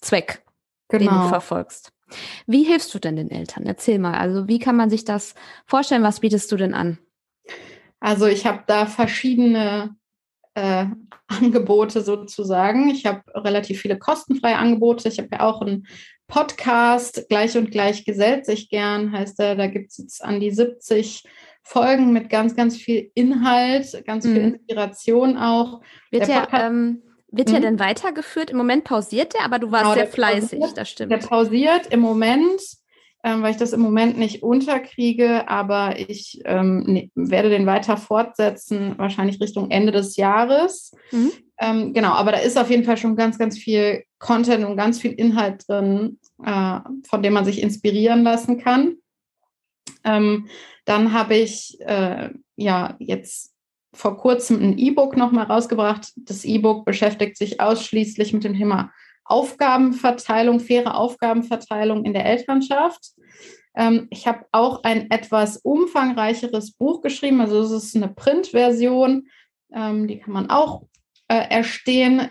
Zweck 0.00 0.42
genau. 0.88 0.98
den 0.98 1.08
du 1.08 1.14
genau. 1.14 1.28
verfolgst. 1.28 1.92
Wie 2.46 2.64
hilfst 2.64 2.94
du 2.94 2.98
denn 2.98 3.16
den 3.16 3.30
Eltern? 3.30 3.66
Erzähl 3.66 3.98
mal. 3.98 4.14
Also 4.14 4.48
wie 4.48 4.58
kann 4.58 4.76
man 4.76 4.90
sich 4.90 5.04
das 5.04 5.34
vorstellen? 5.66 6.02
Was 6.02 6.20
bietest 6.20 6.50
du 6.50 6.56
denn 6.56 6.74
an? 6.74 6.98
Also 8.00 8.26
ich 8.26 8.46
habe 8.46 8.62
da 8.66 8.86
verschiedene 8.86 9.94
äh, 10.54 10.86
Angebote 11.26 12.00
sozusagen. 12.00 12.88
Ich 12.88 13.04
habe 13.04 13.22
relativ 13.34 13.80
viele 13.80 13.98
kostenfreie 13.98 14.56
Angebote. 14.56 15.08
Ich 15.08 15.18
habe 15.18 15.28
ja 15.32 15.40
auch 15.40 15.60
einen 15.60 15.86
Podcast, 16.28 17.26
Gleich 17.28 17.56
und 17.56 17.70
Gleich 17.70 18.04
gesellt 18.04 18.46
sich 18.46 18.68
gern, 18.68 19.12
heißt 19.12 19.38
der. 19.38 19.56
Da 19.56 19.66
gibt 19.66 19.90
es 19.90 19.98
jetzt 19.98 20.24
an 20.24 20.38
die 20.40 20.50
70 20.50 21.24
Folgen 21.62 22.12
mit 22.12 22.30
ganz, 22.30 22.54
ganz 22.54 22.76
viel 22.76 23.10
Inhalt, 23.14 24.02
ganz 24.06 24.26
viel 24.26 24.38
mhm. 24.38 24.54
Inspiration 24.54 25.36
auch. 25.36 25.80
Wird 26.10 26.28
der 26.28 26.48
ja, 26.52 26.66
ähm, 26.66 27.02
wird 27.30 27.48
mhm. 27.48 27.54
ja 27.54 27.60
dann 27.60 27.78
weitergeführt? 27.78 28.50
Im 28.50 28.58
Moment 28.58 28.84
pausiert 28.84 29.34
der, 29.34 29.44
aber 29.44 29.58
du 29.58 29.72
warst 29.72 29.84
genau, 29.84 29.94
sehr 29.94 30.06
fleißig, 30.06 30.60
pausiert, 30.60 30.78
das 30.78 30.90
stimmt. 30.90 31.12
Der 31.12 31.18
pausiert 31.18 31.86
im 31.88 32.00
Moment, 32.00 32.60
ähm, 33.24 33.42
weil 33.42 33.50
ich 33.50 33.56
das 33.56 33.72
im 33.72 33.80
Moment 33.80 34.18
nicht 34.18 34.42
unterkriege, 34.42 35.48
aber 35.48 35.98
ich 35.98 36.40
ähm, 36.44 36.84
ne, 36.86 37.10
werde 37.14 37.48
den 37.48 37.66
weiter 37.66 37.96
fortsetzen, 37.96 38.94
wahrscheinlich 38.98 39.40
Richtung 39.40 39.70
Ende 39.70 39.92
des 39.92 40.16
Jahres. 40.16 40.92
Mhm. 41.10 41.32
Ähm, 41.60 41.92
genau, 41.92 42.12
aber 42.12 42.32
da 42.32 42.38
ist 42.38 42.56
auf 42.56 42.70
jeden 42.70 42.84
Fall 42.84 42.96
schon 42.96 43.16
ganz, 43.16 43.38
ganz 43.38 43.58
viel 43.58 44.04
Content 44.18 44.64
und 44.64 44.76
ganz 44.76 45.00
viel 45.00 45.12
Inhalt 45.12 45.68
drin, 45.68 46.18
äh, 46.44 46.80
von 47.08 47.22
dem 47.22 47.32
man 47.32 47.44
sich 47.44 47.62
inspirieren 47.62 48.22
lassen 48.22 48.58
kann. 48.58 48.96
Ähm, 50.04 50.48
dann 50.84 51.12
habe 51.12 51.36
ich 51.36 51.78
äh, 51.80 52.30
ja 52.56 52.96
jetzt 53.00 53.54
vor 53.92 54.16
kurzem 54.16 54.62
ein 54.62 54.78
E-Book 54.78 55.16
nochmal 55.16 55.46
rausgebracht. 55.46 56.12
Das 56.16 56.44
E-Book 56.44 56.84
beschäftigt 56.84 57.36
sich 57.36 57.60
ausschließlich 57.60 58.32
mit 58.32 58.44
dem 58.44 58.54
Thema 58.54 58.92
Aufgabenverteilung, 59.24 60.60
faire 60.60 60.96
Aufgabenverteilung 60.96 62.04
in 62.04 62.14
der 62.14 62.24
Elternschaft. 62.24 63.12
Ähm, 63.74 64.06
ich 64.10 64.26
habe 64.26 64.46
auch 64.52 64.82
ein 64.84 65.10
etwas 65.10 65.58
umfangreicheres 65.58 66.72
Buch 66.72 67.02
geschrieben, 67.02 67.40
also 67.40 67.60
es 67.60 67.70
ist 67.70 67.96
eine 67.96 68.08
Printversion, 68.08 69.28
ähm, 69.74 70.08
die 70.08 70.18
kann 70.18 70.32
man 70.32 70.50
auch 70.50 70.87
äh, 71.28 71.48
erstehen. 71.50 72.28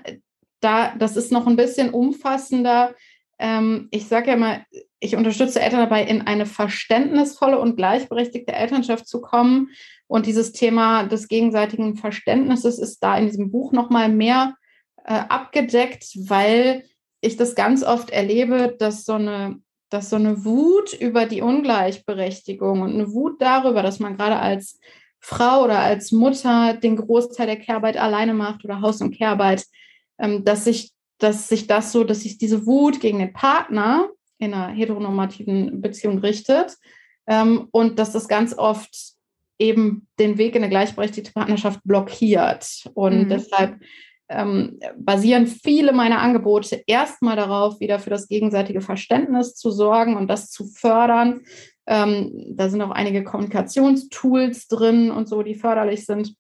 Da, 0.60 0.96
das 0.96 1.16
ist 1.16 1.32
noch 1.32 1.48
ein 1.48 1.56
bisschen 1.56 1.92
umfassender. 1.92 2.96
Ähm, 3.40 3.88
ich 3.92 4.08
sage 4.08 4.32
ja 4.32 4.38
mal, 4.38 4.66
ich 5.00 5.16
unterstütze 5.16 5.62
Eltern 5.62 5.80
dabei, 5.80 6.04
in 6.04 6.22
eine 6.22 6.46
verständnisvolle 6.46 7.60
und 7.60 7.76
gleichberechtigte 7.76 8.54
Elternschaft 8.54 9.08
zu 9.08 9.22
kommen. 9.22 9.70
Und 10.08 10.26
dieses 10.26 10.52
Thema 10.54 11.04
des 11.04 11.28
gegenseitigen 11.28 11.96
Verständnisses 11.96 12.80
ist 12.80 13.00
da 13.04 13.18
in 13.18 13.28
diesem 13.28 13.52
Buch 13.52 13.72
nochmal 13.72 14.10
mehr 14.10 14.56
äh, 15.04 15.14
abgedeckt, 15.14 16.06
weil 16.28 16.86
ich 17.22 17.38
das 17.38 17.56
ganz 17.56 17.84
oft 17.84 18.10
erlebe, 18.10 18.76
dass 18.78 19.06
so 19.06 19.14
eine 19.14 19.60
dass 19.90 20.10
so 20.10 20.18
eine 20.18 20.44
Wut 20.44 20.94
über 20.94 21.26
die 21.26 21.42
Ungleichberechtigung 21.42 22.82
und 22.82 22.94
eine 22.94 23.14
Wut 23.14 23.42
darüber, 23.42 23.84
dass 23.84 24.00
man 24.00 24.18
gerade 24.18 24.38
als 24.38 24.80
Frau 25.20 25.64
oder 25.64 25.80
als 25.80 26.12
Mutter 26.12 26.74
den 26.74 26.96
Großteil 26.96 27.48
der 27.48 27.58
Kehrarbeit 27.58 27.98
alleine 27.98 28.34
macht 28.34 28.64
oder 28.64 28.82
Haus- 28.82 29.02
und 29.02 29.12
Kehrarbeit, 29.12 29.66
ähm, 30.20 30.44
dass 30.44 30.66
sich, 30.66 30.92
dass 31.18 31.48
sich 31.48 31.68
das 31.68 31.92
so, 31.92 32.04
dass 32.04 32.22
sich 32.22 32.38
diese 32.38 32.66
Wut 32.66 33.00
gegen 33.00 33.20
den 33.20 33.34
Partner 33.34 34.10
in 34.38 34.54
einer 34.54 34.74
heteronormativen 34.74 35.82
Beziehung 35.82 36.20
richtet 36.20 36.78
ähm, 37.28 37.68
und 37.72 38.00
dass 38.00 38.12
das 38.12 38.28
ganz 38.28 38.58
oft 38.58 39.16
eben 39.60 40.08
den 40.20 40.38
Weg 40.38 40.56
in 40.56 40.64
eine 40.64 40.70
gleichberechtigte 40.70 41.34
Partnerschaft 41.34 41.82
blockiert. 41.84 42.90
Und 42.94 43.24
mhm. 43.24 43.30
deshalb 43.30 43.80
ähm, 44.30 44.80
basieren 44.98 45.48
viele 45.48 45.94
meiner 45.94 46.22
Angebote 46.22 46.84
erstmal 46.86 47.36
darauf, 47.36 47.80
wieder 47.80 48.00
für 48.00 48.10
das 48.10 48.28
gegenseitige 48.28 48.82
Verständnis 48.82 49.56
zu 49.56 49.72
sorgen 49.72 50.16
und 50.16 50.28
das 50.28 50.50
zu 50.52 50.66
fördern. 50.66 51.42
Ähm, 51.88 52.54
da 52.56 52.70
sind 52.70 52.82
auch 52.82 52.92
einige 52.92 53.24
Kommunikationstools 53.24 54.68
drin 54.68 55.10
und 55.10 55.28
so, 55.28 55.42
die 55.42 55.56
förderlich 55.56 56.06
sind. 56.06 56.36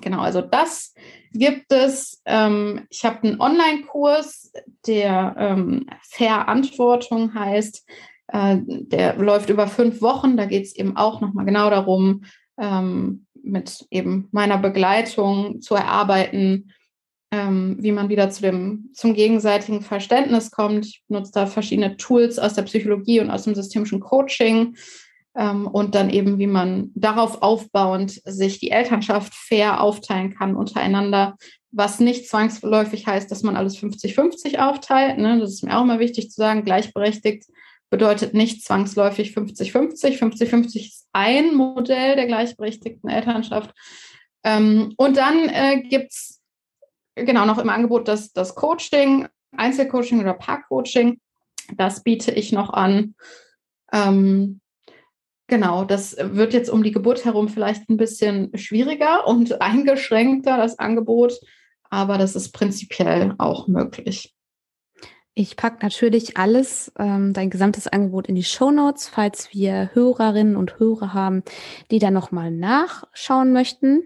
Genau, 0.00 0.20
also 0.20 0.40
das 0.40 0.94
gibt 1.32 1.72
es. 1.72 2.20
Ähm, 2.24 2.86
ich 2.90 3.04
habe 3.04 3.22
einen 3.22 3.40
Online-Kurs, 3.40 4.52
der 4.86 5.36
ähm, 5.38 5.86
Verantwortung 6.02 7.34
heißt. 7.34 7.88
Äh, 8.28 8.56
der 8.62 9.16
läuft 9.16 9.50
über 9.50 9.68
fünf 9.68 10.02
Wochen. 10.02 10.36
Da 10.36 10.46
geht 10.46 10.64
es 10.64 10.74
eben 10.74 10.96
auch 10.96 11.20
nochmal 11.20 11.44
genau 11.44 11.70
darum, 11.70 12.24
ähm, 12.58 13.26
mit 13.42 13.86
eben 13.90 14.28
meiner 14.32 14.58
Begleitung 14.58 15.60
zu 15.60 15.74
erarbeiten, 15.74 16.72
ähm, 17.34 17.76
wie 17.80 17.90
man 17.90 18.08
wieder 18.08 18.30
zu 18.30 18.42
dem, 18.42 18.90
zum 18.94 19.12
gegenseitigen 19.12 19.82
Verständnis 19.82 20.52
kommt. 20.52 20.86
Ich 20.86 21.02
nutze 21.08 21.32
da 21.32 21.46
verschiedene 21.46 21.96
Tools 21.96 22.38
aus 22.38 22.54
der 22.54 22.62
Psychologie 22.62 23.18
und 23.18 23.30
aus 23.30 23.42
dem 23.42 23.56
systemischen 23.56 23.98
Coaching 23.98 24.76
ähm, 25.36 25.66
und 25.66 25.96
dann 25.96 26.10
eben, 26.10 26.38
wie 26.38 26.46
man 26.46 26.92
darauf 26.94 27.42
aufbauend 27.42 28.22
sich 28.24 28.60
die 28.60 28.70
Elternschaft 28.70 29.34
fair 29.34 29.80
aufteilen 29.80 30.34
kann 30.34 30.54
untereinander, 30.54 31.36
was 31.72 31.98
nicht 31.98 32.28
zwangsläufig 32.28 33.08
heißt, 33.08 33.28
dass 33.32 33.42
man 33.42 33.56
alles 33.56 33.76
50-50 33.78 34.58
aufteilt. 34.58 35.18
Ne? 35.18 35.40
Das 35.40 35.50
ist 35.50 35.64
mir 35.64 35.76
auch 35.76 35.82
immer 35.82 35.98
wichtig 35.98 36.30
zu 36.30 36.36
sagen, 36.36 36.64
gleichberechtigt 36.64 37.46
bedeutet 37.90 38.32
nicht 38.32 38.64
zwangsläufig 38.64 39.36
50-50. 39.36 40.18
50-50 40.20 40.76
ist 40.76 41.08
ein 41.12 41.56
Modell 41.56 42.14
der 42.14 42.26
gleichberechtigten 42.26 43.10
Elternschaft. 43.10 43.74
Ähm, 44.44 44.94
und 44.96 45.16
dann 45.16 45.48
äh, 45.48 45.82
gibt 45.82 46.12
es 46.12 46.43
genau 47.14 47.44
noch 47.44 47.58
im 47.58 47.68
Angebot 47.68 48.08
das, 48.08 48.32
das 48.32 48.54
Coaching, 48.54 49.28
Einzelcoaching 49.56 50.20
oder 50.20 50.34
Paarcoaching. 50.34 51.20
Das 51.76 52.02
biete 52.02 52.32
ich 52.32 52.52
noch 52.52 52.70
an. 52.72 53.14
Ähm, 53.92 54.60
genau, 55.46 55.84
das 55.84 56.16
wird 56.18 56.52
jetzt 56.52 56.70
um 56.70 56.82
die 56.82 56.92
Geburt 56.92 57.24
herum 57.24 57.48
vielleicht 57.48 57.88
ein 57.88 57.96
bisschen 57.96 58.56
schwieriger 58.56 59.26
und 59.26 59.60
eingeschränkter, 59.60 60.56
das 60.56 60.78
Angebot, 60.78 61.38
aber 61.90 62.18
das 62.18 62.36
ist 62.36 62.52
prinzipiell 62.52 63.34
auch 63.38 63.68
möglich. 63.68 64.34
Ich 65.36 65.56
packe 65.56 65.78
natürlich 65.82 66.36
alles, 66.36 66.92
ähm, 66.96 67.32
dein 67.32 67.50
gesamtes 67.50 67.88
Angebot 67.88 68.28
in 68.28 68.36
die 68.36 68.44
Show 68.44 68.70
Notes, 68.70 69.08
falls 69.08 69.52
wir 69.52 69.90
Hörerinnen 69.92 70.54
und 70.54 70.78
Hörer 70.78 71.12
haben, 71.12 71.42
die 71.90 71.98
da 71.98 72.12
nochmal 72.12 72.52
nachschauen 72.52 73.52
möchten. 73.52 74.04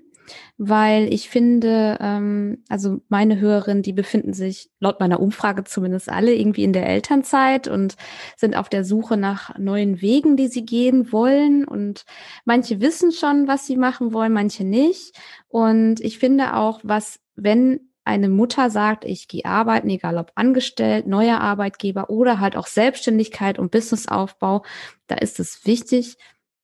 Weil 0.57 1.13
ich 1.13 1.29
finde, 1.29 1.99
ähm, 2.01 2.65
also 2.69 3.01
meine 3.09 3.39
Hörerinnen, 3.41 3.83
die 3.83 3.93
befinden 3.93 4.33
sich 4.33 4.71
laut 4.81 5.01
meiner 5.01 5.21
Umfrage 5.21 5.65
zumindest 5.65 6.09
alle 6.09 6.35
irgendwie 6.35 6.65
in 6.65 6.73
der 6.73 6.87
Elternzeit 6.87 7.69
und 7.69 7.97
sind 8.37 8.57
auf 8.57 8.69
der 8.69 8.85
Suche 8.85 9.17
nach 9.17 9.57
neuen 9.59 10.01
Wegen, 10.01 10.37
die 10.37 10.49
sie 10.49 10.65
gehen 10.65 11.13
wollen. 11.13 11.65
Und 11.65 12.05
manche 12.45 12.81
wissen 12.81 13.13
schon, 13.13 13.49
was 13.49 13.67
sie 13.67 13.77
machen 13.77 14.13
wollen, 14.13 14.33
manche 14.33 14.65
nicht. 14.65 15.15
Und 15.49 16.01
ich 16.01 16.19
finde 16.19 16.55
auch, 16.55 16.81
was, 16.83 17.21
wenn 17.37 17.89
eine 18.09 18.31
Mutter 18.31 18.71
sagt, 18.71 19.05
ich 19.05 19.29
gehe 19.29 19.45
arbeiten, 19.45 19.91
egal 19.91 20.17
ob 20.17 20.33
angestellt, 20.35 21.07
neuer 21.07 21.41
Arbeitgeber 21.41 22.09
oder 22.09 22.41
halt 22.41 22.57
auch 22.57 22.67
Selbstständigkeit 22.67 23.59
und 23.59 23.71
Businessaufbau, 23.71 24.65
da 25.09 25.17
ist 25.17 25.39
es 25.39 25.67
wichtig, 25.67 26.17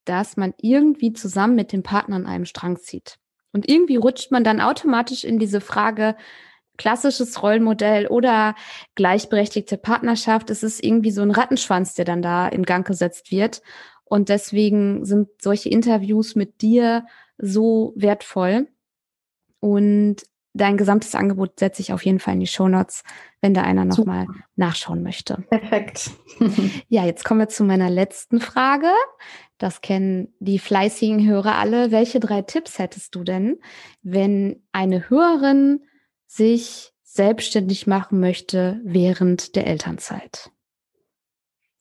dass 0.05 0.37
man 0.37 0.55
irgendwie 0.59 1.13
zusammen 1.13 1.55
mit 1.55 1.71
dem 1.71 1.83
Partner 1.83 2.15
an 2.15 2.25
einem 2.25 2.45
Strang 2.45 2.77
zieht. 2.77 3.19
Und 3.55 3.69
irgendwie 3.69 3.95
rutscht 3.95 4.31
man 4.31 4.43
dann 4.43 4.59
automatisch 4.59 5.23
in 5.23 5.39
diese 5.39 5.61
Frage, 5.61 6.17
klassisches 6.77 7.41
Rollenmodell 7.41 8.05
oder 8.07 8.53
gleichberechtigte 8.95 9.77
Partnerschaft. 9.77 10.49
Es 10.49 10.61
ist 10.61 10.83
irgendwie 10.83 11.11
so 11.11 11.21
ein 11.21 11.31
Rattenschwanz, 11.31 11.93
der 11.93 12.03
dann 12.03 12.21
da 12.21 12.49
in 12.49 12.63
Gang 12.63 12.85
gesetzt 12.85 13.31
wird. 13.31 13.61
Und 14.03 14.27
deswegen 14.27 15.05
sind 15.05 15.29
solche 15.41 15.69
Interviews 15.69 16.35
mit 16.35 16.61
dir 16.61 17.05
so 17.37 17.93
wertvoll. 17.95 18.67
Und 19.61 20.23
dein 20.55 20.77
gesamtes 20.77 21.13
Angebot 21.15 21.59
setze 21.59 21.81
ich 21.81 21.93
auf 21.93 22.03
jeden 22.05 22.19
Fall 22.19 22.35
in 22.35 22.39
die 22.39 22.47
Show 22.47 22.67
Notes, 22.67 23.03
wenn 23.41 23.53
da 23.53 23.61
einer 23.61 23.85
nochmal 23.85 24.25
nachschauen 24.55 25.03
möchte. 25.03 25.43
Perfekt. 25.49 26.11
ja, 26.87 27.05
jetzt 27.05 27.25
kommen 27.25 27.41
wir 27.41 27.49
zu 27.49 27.63
meiner 27.63 27.89
letzten 27.89 28.39
Frage. 28.39 28.89
Das 29.57 29.81
kennen 29.81 30.33
die 30.39 30.59
fleißigen 30.59 31.27
Hörer 31.27 31.55
alle. 31.55 31.91
Welche 31.91 32.19
drei 32.19 32.41
Tipps 32.41 32.79
hättest 32.79 33.15
du 33.15 33.23
denn, 33.23 33.59
wenn 34.01 34.63
eine 34.71 35.09
Hörerin 35.09 35.83
sich 36.25 36.93
selbstständig 37.03 37.85
machen 37.85 38.19
möchte 38.19 38.79
während 38.83 39.55
der 39.55 39.67
Elternzeit? 39.67 40.51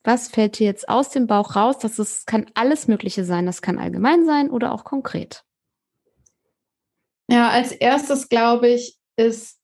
Was 0.03 0.29
fällt 0.29 0.59
dir 0.59 0.67
jetzt 0.67 0.89
aus 0.89 1.11
dem 1.11 1.27
Bauch 1.27 1.57
raus? 1.57 1.79
Das 1.79 1.99
ist, 1.99 2.27
kann 2.27 2.47
alles 2.55 2.89
Mögliche 2.89 3.25
sein. 3.25 3.47
Das 3.47 3.63
kann 3.63 3.79
allgemein 3.79 4.27
sein 4.27 4.51
oder 4.51 4.73
auch 4.73 4.85
konkret. 4.85 5.45
Ja, 7.29 7.49
als 7.49 7.73
erstes 7.73 8.29
glaube 8.29 8.69
ich, 8.69 8.99
ist 9.17 9.61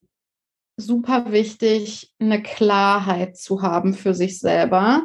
super 0.77 1.31
wichtig, 1.31 2.13
eine 2.19 2.41
Klarheit 2.41 3.37
zu 3.37 3.61
haben 3.61 3.93
für 3.93 4.13
sich 4.13 4.39
selber. 4.39 5.03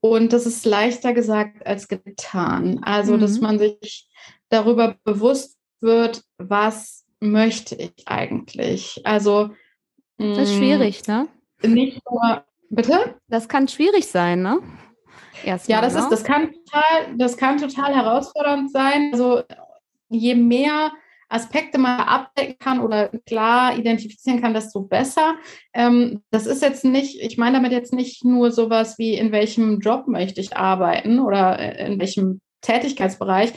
Und 0.00 0.32
das 0.32 0.46
ist 0.46 0.64
leichter 0.64 1.12
gesagt 1.12 1.66
als 1.66 1.88
getan. 1.88 2.80
Also, 2.82 3.16
mhm. 3.16 3.20
dass 3.20 3.40
man 3.40 3.58
sich 3.58 4.08
darüber 4.48 4.96
bewusst 5.04 5.56
wird, 5.80 6.22
was 6.38 7.04
möchte 7.20 7.76
ich 7.76 7.92
eigentlich? 8.06 9.00
Also, 9.04 9.50
das 10.18 10.50
ist 10.50 10.56
schwierig, 10.56 11.06
ne? 11.06 11.28
Nicht 11.62 12.00
nur, 12.10 12.44
bitte? 12.68 13.16
Das 13.28 13.48
kann 13.48 13.68
schwierig 13.68 14.06
sein, 14.06 14.42
ne? 14.42 14.60
Erstmal, 15.44 15.76
ja, 15.76 15.82
das 15.82 15.94
ne? 15.94 16.00
ist, 16.00 16.08
das 16.10 16.24
kann 16.24 16.52
total, 16.52 17.16
das 17.16 17.36
kann 17.36 17.58
total 17.58 17.94
herausfordernd 17.94 18.70
sein. 18.70 19.10
Also, 19.12 19.42
je 20.08 20.34
mehr 20.34 20.92
Aspekte 21.32 21.78
mal 21.78 21.98
abdecken 21.98 22.58
kann 22.58 22.80
oder 22.80 23.08
klar 23.26 23.76
identifizieren 23.76 24.40
kann, 24.40 24.54
desto 24.54 24.82
besser. 24.82 25.36
Ähm, 25.72 26.22
das 26.30 26.46
ist 26.46 26.62
jetzt 26.62 26.84
nicht, 26.84 27.20
ich 27.20 27.38
meine 27.38 27.56
damit 27.56 27.72
jetzt 27.72 27.92
nicht 27.92 28.24
nur 28.24 28.50
sowas 28.50 28.98
wie, 28.98 29.14
in 29.14 29.32
welchem 29.32 29.80
Job 29.80 30.08
möchte 30.08 30.40
ich 30.40 30.56
arbeiten 30.56 31.20
oder 31.20 31.58
äh, 31.58 31.86
in 31.86 31.98
welchem 31.98 32.40
Tätigkeitsbereich, 32.60 33.52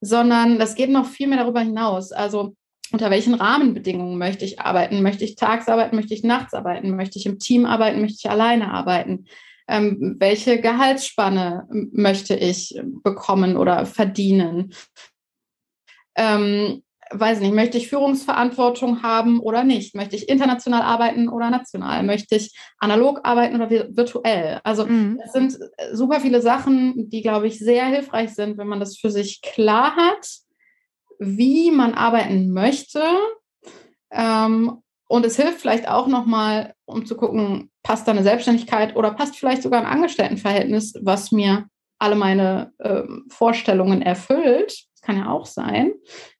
sondern 0.00 0.58
das 0.58 0.74
geht 0.74 0.90
noch 0.90 1.06
viel 1.06 1.28
mehr 1.28 1.38
darüber 1.38 1.60
hinaus. 1.60 2.12
Also 2.12 2.54
unter 2.92 3.10
welchen 3.10 3.34
Rahmenbedingungen 3.34 4.18
möchte 4.18 4.44
ich 4.44 4.60
arbeiten? 4.60 5.02
Möchte 5.02 5.24
ich 5.24 5.34
tags 5.34 5.68
arbeiten? 5.68 5.96
Möchte 5.96 6.14
ich 6.14 6.22
nachts 6.22 6.54
arbeiten? 6.54 6.94
Möchte 6.94 7.18
ich 7.18 7.26
im 7.26 7.38
Team 7.38 7.66
arbeiten? 7.66 8.00
Möchte 8.00 8.18
ich 8.20 8.30
alleine 8.30 8.70
arbeiten? 8.70 9.26
Ähm, 9.68 10.16
welche 10.20 10.60
Gehaltsspanne 10.60 11.66
möchte 11.92 12.36
ich 12.36 12.80
bekommen 13.02 13.56
oder 13.56 13.84
verdienen? 13.86 14.72
Ähm, 16.14 16.82
weiß 17.10 17.40
nicht, 17.40 17.54
möchte 17.54 17.78
ich 17.78 17.88
Führungsverantwortung 17.88 19.02
haben 19.02 19.40
oder 19.40 19.64
nicht? 19.64 19.94
Möchte 19.94 20.16
ich 20.16 20.28
international 20.28 20.82
arbeiten 20.82 21.28
oder 21.28 21.50
national? 21.50 22.02
Möchte 22.02 22.36
ich 22.36 22.56
analog 22.78 23.20
arbeiten 23.22 23.56
oder 23.56 23.70
virtuell? 23.70 24.60
Also 24.64 24.86
mhm. 24.86 25.20
es 25.24 25.32
sind 25.32 25.58
super 25.92 26.20
viele 26.20 26.42
Sachen, 26.42 27.08
die, 27.08 27.22
glaube 27.22 27.46
ich, 27.46 27.58
sehr 27.58 27.86
hilfreich 27.86 28.34
sind, 28.34 28.58
wenn 28.58 28.68
man 28.68 28.80
das 28.80 28.96
für 28.96 29.10
sich 29.10 29.40
klar 29.42 29.94
hat, 29.96 30.28
wie 31.18 31.70
man 31.70 31.94
arbeiten 31.94 32.52
möchte. 32.52 33.02
Ähm, 34.10 34.82
und 35.08 35.24
es 35.24 35.36
hilft 35.36 35.60
vielleicht 35.60 35.88
auch 35.88 36.08
nochmal, 36.08 36.74
um 36.84 37.06
zu 37.06 37.16
gucken, 37.16 37.70
passt 37.84 38.08
da 38.08 38.12
eine 38.12 38.24
Selbstständigkeit 38.24 38.96
oder 38.96 39.12
passt 39.12 39.36
vielleicht 39.36 39.62
sogar 39.62 39.80
ein 39.80 39.86
Angestelltenverhältnis, 39.86 40.94
was 41.02 41.30
mir 41.30 41.66
alle 41.98 42.16
meine 42.16 42.72
äh, 42.78 43.04
Vorstellungen 43.28 44.02
erfüllt 44.02 44.86
kann 45.06 45.16
ja 45.16 45.30
auch 45.30 45.46
sein. 45.46 45.92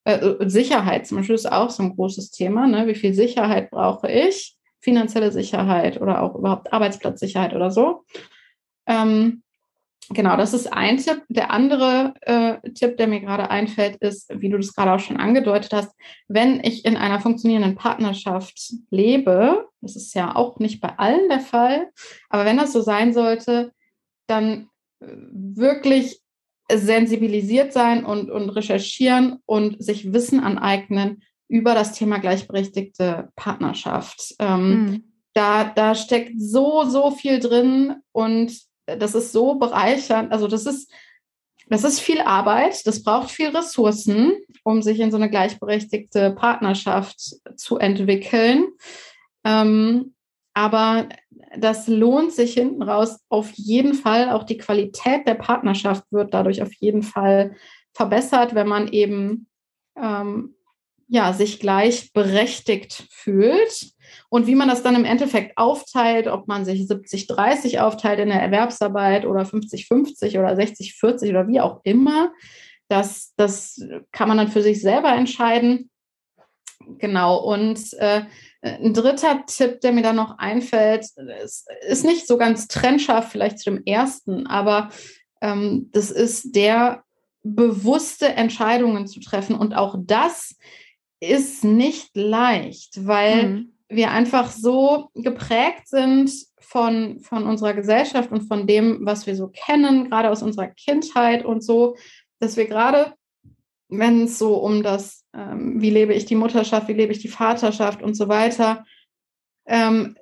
Äh, 0.04 0.16
äh, 0.16 0.48
Sicherheit 0.48 1.06
zum 1.06 1.18
Beispiel 1.18 1.36
ist 1.36 1.50
auch 1.50 1.70
so 1.70 1.84
ein 1.84 1.94
großes 1.94 2.32
Thema. 2.32 2.66
Ne? 2.66 2.86
Wie 2.86 2.96
viel 2.96 3.14
Sicherheit 3.14 3.70
brauche 3.70 4.10
ich? 4.10 4.56
Finanzielle 4.80 5.32
Sicherheit 5.32 6.00
oder 6.00 6.22
auch 6.22 6.34
überhaupt 6.34 6.72
Arbeitsplatzsicherheit 6.72 7.54
oder 7.54 7.70
so. 7.70 8.04
Ähm, 8.86 9.42
genau, 10.10 10.36
das 10.36 10.52
ist 10.52 10.72
ein 10.72 10.98
Tipp. 10.98 11.22
Der 11.28 11.50
andere 11.50 12.14
äh, 12.22 12.70
Tipp, 12.72 12.96
der 12.96 13.06
mir 13.06 13.20
gerade 13.20 13.50
einfällt, 13.50 13.96
ist, 13.96 14.28
wie 14.34 14.48
du 14.48 14.56
das 14.56 14.74
gerade 14.74 14.92
auch 14.92 15.00
schon 15.00 15.16
angedeutet 15.16 15.72
hast, 15.72 15.94
wenn 16.28 16.60
ich 16.62 16.84
in 16.84 16.96
einer 16.96 17.20
funktionierenden 17.20 17.76
Partnerschaft 17.76 18.74
lebe, 18.90 19.68
das 19.80 19.96
ist 19.96 20.14
ja 20.14 20.34
auch 20.34 20.58
nicht 20.58 20.80
bei 20.80 20.98
allen 20.98 21.28
der 21.28 21.40
Fall, 21.40 21.90
aber 22.28 22.44
wenn 22.44 22.56
das 22.56 22.72
so 22.72 22.80
sein 22.80 23.12
sollte, 23.12 23.72
dann 24.26 24.68
äh, 25.00 25.06
wirklich 25.08 26.20
sensibilisiert 26.72 27.72
sein 27.72 28.04
und, 28.04 28.30
und 28.30 28.50
recherchieren 28.50 29.40
und 29.46 29.82
sich 29.82 30.12
Wissen 30.12 30.40
aneignen 30.40 31.22
über 31.48 31.74
das 31.74 31.92
Thema 31.92 32.18
gleichberechtigte 32.18 33.30
Partnerschaft. 33.36 34.34
Ähm, 34.38 34.68
mhm. 34.68 35.04
da, 35.32 35.64
da 35.64 35.94
steckt 35.94 36.40
so, 36.40 36.84
so 36.84 37.10
viel 37.10 37.38
drin 37.38 37.96
und 38.12 38.52
das 38.86 39.14
ist 39.14 39.32
so 39.32 39.54
bereichernd. 39.54 40.32
Also 40.32 40.48
das 40.48 40.66
ist, 40.66 40.90
das 41.68 41.84
ist 41.84 42.00
viel 42.00 42.20
Arbeit, 42.20 42.86
das 42.86 43.02
braucht 43.02 43.30
viel 43.30 43.48
Ressourcen, 43.48 44.32
um 44.62 44.82
sich 44.82 45.00
in 45.00 45.10
so 45.10 45.16
eine 45.16 45.30
gleichberechtigte 45.30 46.32
Partnerschaft 46.32 47.20
zu 47.56 47.78
entwickeln. 47.78 48.66
Ähm, 49.44 50.14
aber 50.54 51.08
das 51.58 51.88
lohnt 51.88 52.32
sich 52.32 52.54
hinten 52.54 52.82
raus 52.82 53.18
auf 53.28 53.50
jeden 53.52 53.94
Fall. 53.94 54.30
Auch 54.30 54.44
die 54.44 54.58
Qualität 54.58 55.26
der 55.26 55.34
Partnerschaft 55.34 56.04
wird 56.10 56.34
dadurch 56.34 56.62
auf 56.62 56.72
jeden 56.74 57.02
Fall 57.02 57.56
verbessert, 57.92 58.54
wenn 58.54 58.68
man 58.68 58.88
eben 58.88 59.46
ähm, 59.96 60.54
ja, 61.08 61.32
sich 61.32 61.60
gleich 61.60 62.12
berechtigt 62.12 63.06
fühlt. 63.10 63.92
Und 64.28 64.46
wie 64.46 64.54
man 64.54 64.68
das 64.68 64.82
dann 64.82 64.96
im 64.96 65.04
Endeffekt 65.04 65.56
aufteilt, 65.56 66.26
ob 66.26 66.48
man 66.48 66.64
sich 66.64 66.82
70-30 66.82 67.80
aufteilt 67.80 68.18
in 68.18 68.28
der 68.28 68.42
Erwerbsarbeit 68.42 69.24
oder 69.24 69.42
50-50 69.42 70.38
oder 70.38 70.52
60-40 70.52 71.30
oder 71.30 71.48
wie 71.48 71.60
auch 71.60 71.80
immer, 71.84 72.32
das, 72.88 73.34
das 73.36 73.80
kann 74.12 74.28
man 74.28 74.36
dann 74.36 74.48
für 74.48 74.62
sich 74.62 74.80
selber 74.80 75.12
entscheiden. 75.12 75.90
Genau. 76.98 77.38
Und 77.38 77.92
äh, 77.94 78.22
ein 78.62 78.94
dritter 78.94 79.44
Tipp, 79.46 79.80
der 79.80 79.92
mir 79.92 80.02
da 80.02 80.12
noch 80.12 80.38
einfällt, 80.38 81.06
ist, 81.42 81.68
ist 81.88 82.04
nicht 82.04 82.26
so 82.26 82.36
ganz 82.38 82.68
trennscharf 82.68 83.30
vielleicht 83.30 83.58
zu 83.58 83.70
dem 83.70 83.82
ersten, 83.84 84.46
aber 84.46 84.90
ähm, 85.40 85.90
das 85.92 86.10
ist 86.10 86.54
der 86.54 87.04
bewusste 87.42 88.28
Entscheidungen 88.28 89.06
zu 89.06 89.20
treffen. 89.20 89.54
Und 89.54 89.74
auch 89.74 89.96
das 89.98 90.56
ist 91.20 91.64
nicht 91.64 92.10
leicht, 92.14 93.06
weil 93.06 93.48
mhm. 93.48 93.72
wir 93.88 94.10
einfach 94.10 94.50
so 94.50 95.10
geprägt 95.14 95.88
sind 95.88 96.30
von, 96.60 97.20
von 97.20 97.46
unserer 97.46 97.74
Gesellschaft 97.74 98.32
und 98.32 98.42
von 98.42 98.66
dem, 98.66 99.00
was 99.02 99.26
wir 99.26 99.36
so 99.36 99.48
kennen, 99.48 100.10
gerade 100.10 100.30
aus 100.30 100.42
unserer 100.42 100.68
Kindheit 100.68 101.44
und 101.44 101.62
so, 101.62 101.96
dass 102.40 102.56
wir 102.56 102.66
gerade, 102.66 103.14
wenn 103.88 104.24
es 104.24 104.38
so 104.38 104.56
um 104.56 104.82
das, 104.82 105.24
ähm, 105.34 105.80
wie 105.80 105.90
lebe 105.90 106.14
ich 106.14 106.24
die 106.24 106.34
Mutterschaft, 106.34 106.88
wie 106.88 106.94
lebe 106.94 107.12
ich 107.12 107.20
die 107.20 107.28
Vaterschaft 107.28 108.02
und 108.02 108.14
so 108.14 108.28
weiter, 108.28 108.84
ähm, 109.66 110.16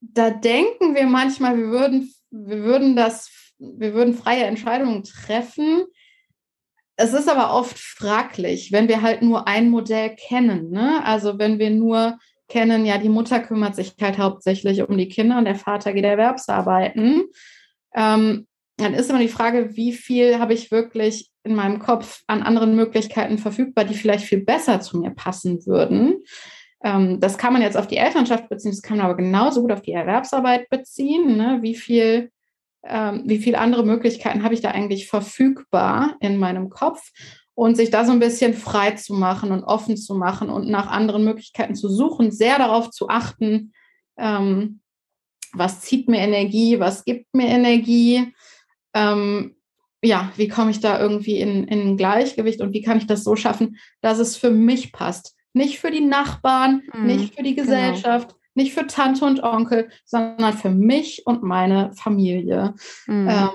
da 0.00 0.30
denken 0.30 0.94
wir 0.94 1.06
manchmal, 1.06 1.56
wir 1.58 1.68
würden, 1.68 2.12
wir 2.30 2.62
würden 2.62 2.96
das, 2.96 3.30
wir 3.58 3.94
würden 3.94 4.14
freie 4.14 4.44
Entscheidungen 4.44 5.04
treffen, 5.04 5.84
es 7.02 7.14
ist 7.14 7.30
aber 7.30 7.54
oft 7.54 7.78
fraglich, 7.78 8.72
wenn 8.72 8.86
wir 8.86 9.00
halt 9.00 9.22
nur 9.22 9.48
ein 9.48 9.70
Modell 9.70 10.14
kennen. 10.16 10.70
Ne? 10.70 11.02
Also 11.02 11.38
wenn 11.38 11.58
wir 11.58 11.70
nur 11.70 12.18
kennen, 12.46 12.84
ja, 12.84 12.98
die 12.98 13.08
Mutter 13.08 13.40
kümmert 13.40 13.74
sich 13.74 13.94
halt 14.02 14.18
hauptsächlich 14.18 14.82
um 14.82 14.98
die 14.98 15.08
Kinder 15.08 15.38
und 15.38 15.46
der 15.46 15.54
Vater 15.54 15.94
geht 15.94 16.04
erwerbsarbeiten. 16.04 17.24
Ähm, 17.94 18.46
dann 18.76 18.92
ist 18.92 19.08
immer 19.08 19.18
die 19.18 19.28
Frage, 19.28 19.76
wie 19.76 19.92
viel 19.94 20.38
habe 20.38 20.52
ich 20.52 20.70
wirklich 20.70 21.29
in 21.42 21.54
meinem 21.54 21.78
Kopf 21.78 22.22
an 22.26 22.42
anderen 22.42 22.76
Möglichkeiten 22.76 23.38
verfügbar, 23.38 23.84
die 23.84 23.94
vielleicht 23.94 24.24
viel 24.24 24.44
besser 24.44 24.80
zu 24.80 24.98
mir 24.98 25.10
passen 25.10 25.64
würden. 25.66 26.22
Ähm, 26.82 27.20
das 27.20 27.38
kann 27.38 27.52
man 27.52 27.62
jetzt 27.62 27.76
auf 27.76 27.86
die 27.86 27.96
Elternschaft 27.96 28.48
beziehen, 28.48 28.72
das 28.72 28.82
kann 28.82 28.98
man 28.98 29.06
aber 29.06 29.16
genauso 29.16 29.62
gut 29.62 29.72
auf 29.72 29.82
die 29.82 29.92
Erwerbsarbeit 29.92 30.68
beziehen. 30.68 31.36
Ne? 31.36 31.58
Wie 31.62 31.74
viel 31.74 32.30
ähm, 32.82 33.24
wie 33.26 33.38
viele 33.38 33.58
andere 33.58 33.84
Möglichkeiten 33.84 34.42
habe 34.42 34.54
ich 34.54 34.60
da 34.60 34.70
eigentlich 34.70 35.08
verfügbar 35.08 36.16
in 36.20 36.38
meinem 36.38 36.70
Kopf 36.70 37.10
und 37.54 37.76
sich 37.76 37.90
da 37.90 38.04
so 38.04 38.12
ein 38.12 38.20
bisschen 38.20 38.54
frei 38.54 38.92
zu 38.92 39.14
machen 39.14 39.52
und 39.52 39.64
offen 39.64 39.96
zu 39.96 40.14
machen 40.14 40.48
und 40.48 40.68
nach 40.68 40.86
anderen 40.86 41.24
Möglichkeiten 41.24 41.74
zu 41.74 41.88
suchen, 41.88 42.30
sehr 42.30 42.58
darauf 42.58 42.90
zu 42.90 43.08
achten, 43.08 43.72
ähm, 44.16 44.80
was 45.52 45.80
zieht 45.80 46.08
mir 46.08 46.20
Energie, 46.20 46.80
was 46.80 47.04
gibt 47.04 47.34
mir 47.34 47.48
Energie, 47.48 48.32
ähm, 48.94 49.56
ja, 50.02 50.32
wie 50.36 50.48
komme 50.48 50.70
ich 50.70 50.80
da 50.80 50.98
irgendwie 50.98 51.40
in, 51.40 51.64
in 51.64 51.96
Gleichgewicht 51.96 52.60
und 52.60 52.72
wie 52.72 52.82
kann 52.82 52.98
ich 52.98 53.06
das 53.06 53.24
so 53.24 53.36
schaffen, 53.36 53.76
dass 54.00 54.18
es 54.18 54.36
für 54.36 54.50
mich 54.50 54.92
passt. 54.92 55.36
Nicht 55.52 55.78
für 55.78 55.90
die 55.90 56.00
Nachbarn, 56.00 56.82
mhm, 56.92 57.06
nicht 57.06 57.34
für 57.34 57.42
die 57.42 57.54
genau. 57.54 57.66
Gesellschaft, 57.66 58.28
genau. 58.28 58.40
Nicht 58.54 58.74
für 58.74 58.86
Tante 58.86 59.24
und 59.24 59.42
Onkel, 59.42 59.90
sondern 60.04 60.52
für 60.54 60.70
mich 60.70 61.22
und 61.24 61.42
meine 61.42 61.92
Familie. 61.94 62.74
Mhm. 63.06 63.28
Ähm, 63.28 63.48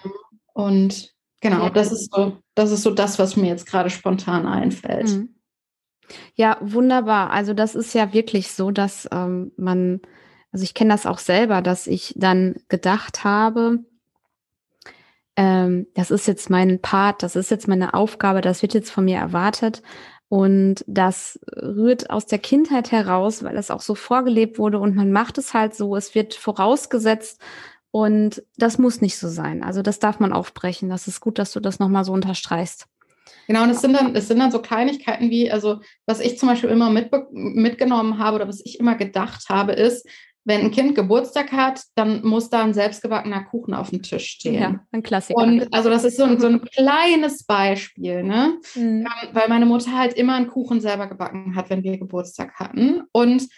und 0.54 1.14
genau, 1.42 1.70
das 1.70 1.92
ist 1.92 2.14
so, 2.14 2.38
das 2.56 2.72
ist 2.72 2.84
so 2.84 2.92
das, 2.92 3.20
was 3.20 3.36
mir 3.36 3.48
jetzt 3.48 3.66
gerade 3.66 3.90
spontan 3.90 4.48
einfällt. 4.48 5.10
Mhm. 5.10 5.36
Ja, 6.36 6.58
wunderbar. 6.62 7.32
Also 7.32 7.54
das 7.54 7.76
ist 7.76 7.94
ja 7.94 8.14
wirklich 8.14 8.52
so, 8.52 8.72
dass 8.72 9.08
ähm, 9.12 9.52
man, 9.58 10.02
also 10.52 10.64
ich 10.64 10.74
kenne 10.74 10.92
das 10.92 11.06
auch 11.06 11.20
selber, 11.20 11.62
dass 11.62 11.88
ich 11.88 12.14
dann 12.16 12.56
gedacht 12.70 13.24
habe, 13.24 13.80
ähm, 15.38 15.88
das 15.94 16.12
ist 16.12 16.28
jetzt 16.28 16.50
mein 16.50 16.82
Part, 16.82 17.24
das 17.24 17.36
ist 17.36 17.52
jetzt 17.52 17.68
meine 17.68 17.94
Aufgabe, 17.94 18.42
das 18.42 18.62
wird 18.62 18.74
jetzt 18.74 18.92
von 18.92 19.06
mir 19.06 19.18
erwartet. 19.18 19.82
Und 20.28 20.84
das 20.88 21.40
rührt 21.56 22.10
aus 22.10 22.26
der 22.26 22.40
Kindheit 22.40 22.92
heraus, 22.92 23.44
weil 23.44 23.58
es 23.58 23.70
auch 23.70 23.82
so 23.82 23.94
vorgelebt 23.94 24.58
wurde 24.58 24.80
und 24.80 24.96
man 24.96 25.12
macht 25.12 25.38
es 25.38 25.54
halt 25.54 25.76
so, 25.76 25.96
es 25.96 26.16
wird 26.16 26.34
vorausgesetzt 26.34 27.40
und 27.92 28.44
das 28.58 28.78
muss 28.78 29.02
nicht 29.02 29.18
so 29.18 29.30
sein. 29.30 29.64
Also 29.64 29.82
das 29.82 30.00
darf 30.00 30.20
man 30.20 30.34
aufbrechen. 30.34 30.90
Das 30.90 31.08
ist 31.08 31.22
gut, 31.22 31.38
dass 31.38 31.54
du 31.54 31.60
das 31.60 31.80
nochmal 31.80 32.04
so 32.04 32.12
unterstreichst. 32.12 32.88
Genau, 33.48 33.64
und 33.64 33.70
es 33.70 33.82
sind 33.82 33.94
dann, 33.94 34.16
es 34.16 34.28
sind 34.28 34.40
dann 34.40 34.52
so 34.52 34.60
Kleinigkeiten 34.60 35.30
wie, 35.30 35.52
also 35.52 35.80
was 36.06 36.20
ich 36.20 36.38
zum 36.40 36.50
Beispiel 36.50 36.70
immer 36.70 36.90
mitgenommen 36.90 38.18
habe 38.18 38.38
oder 38.38 38.48
was 38.48 38.66
ich 38.66 38.80
immer 38.80 38.96
gedacht 38.96 39.46
habe, 39.50 39.74
ist, 39.74 40.08
wenn 40.46 40.62
ein 40.62 40.72
Kind 40.72 40.94
Geburtstag 40.94 41.52
hat, 41.52 41.82
dann 41.96 42.24
muss 42.24 42.50
da 42.50 42.64
ein 42.64 42.76
selbstgebackener 42.76 43.44
Kuchen 43.46 43.74
auf 43.74 43.90
dem 43.90 44.04
Tisch 44.04 44.28
stehen. 44.28 44.62
Ja, 44.62 44.80
ein 44.92 45.02
Klassiker. 45.02 45.42
Und 45.42 45.74
also 45.74 45.90
das 45.90 46.04
ist 46.04 46.18
so 46.18 46.24
ein, 46.24 46.40
so 46.40 46.48
ein 46.48 46.62
kleines 46.62 47.44
Beispiel, 47.44 48.24
ne? 48.24 48.60
Mhm. 48.76 48.82
Ähm, 48.82 49.08
weil 49.34 49.50
meine 49.50 49.66
Mutter 49.66 49.98
halt 49.98 50.14
immer 50.14 50.36
einen 50.36 50.48
Kuchen 50.48 50.82
selber 50.82 51.08
gebacken 51.08 51.56
hat, 51.56 51.72
wenn 51.72 51.84
wir 51.84 51.98
Geburtstag 51.98 52.54
hatten. 52.60 53.02
Und 53.12 53.50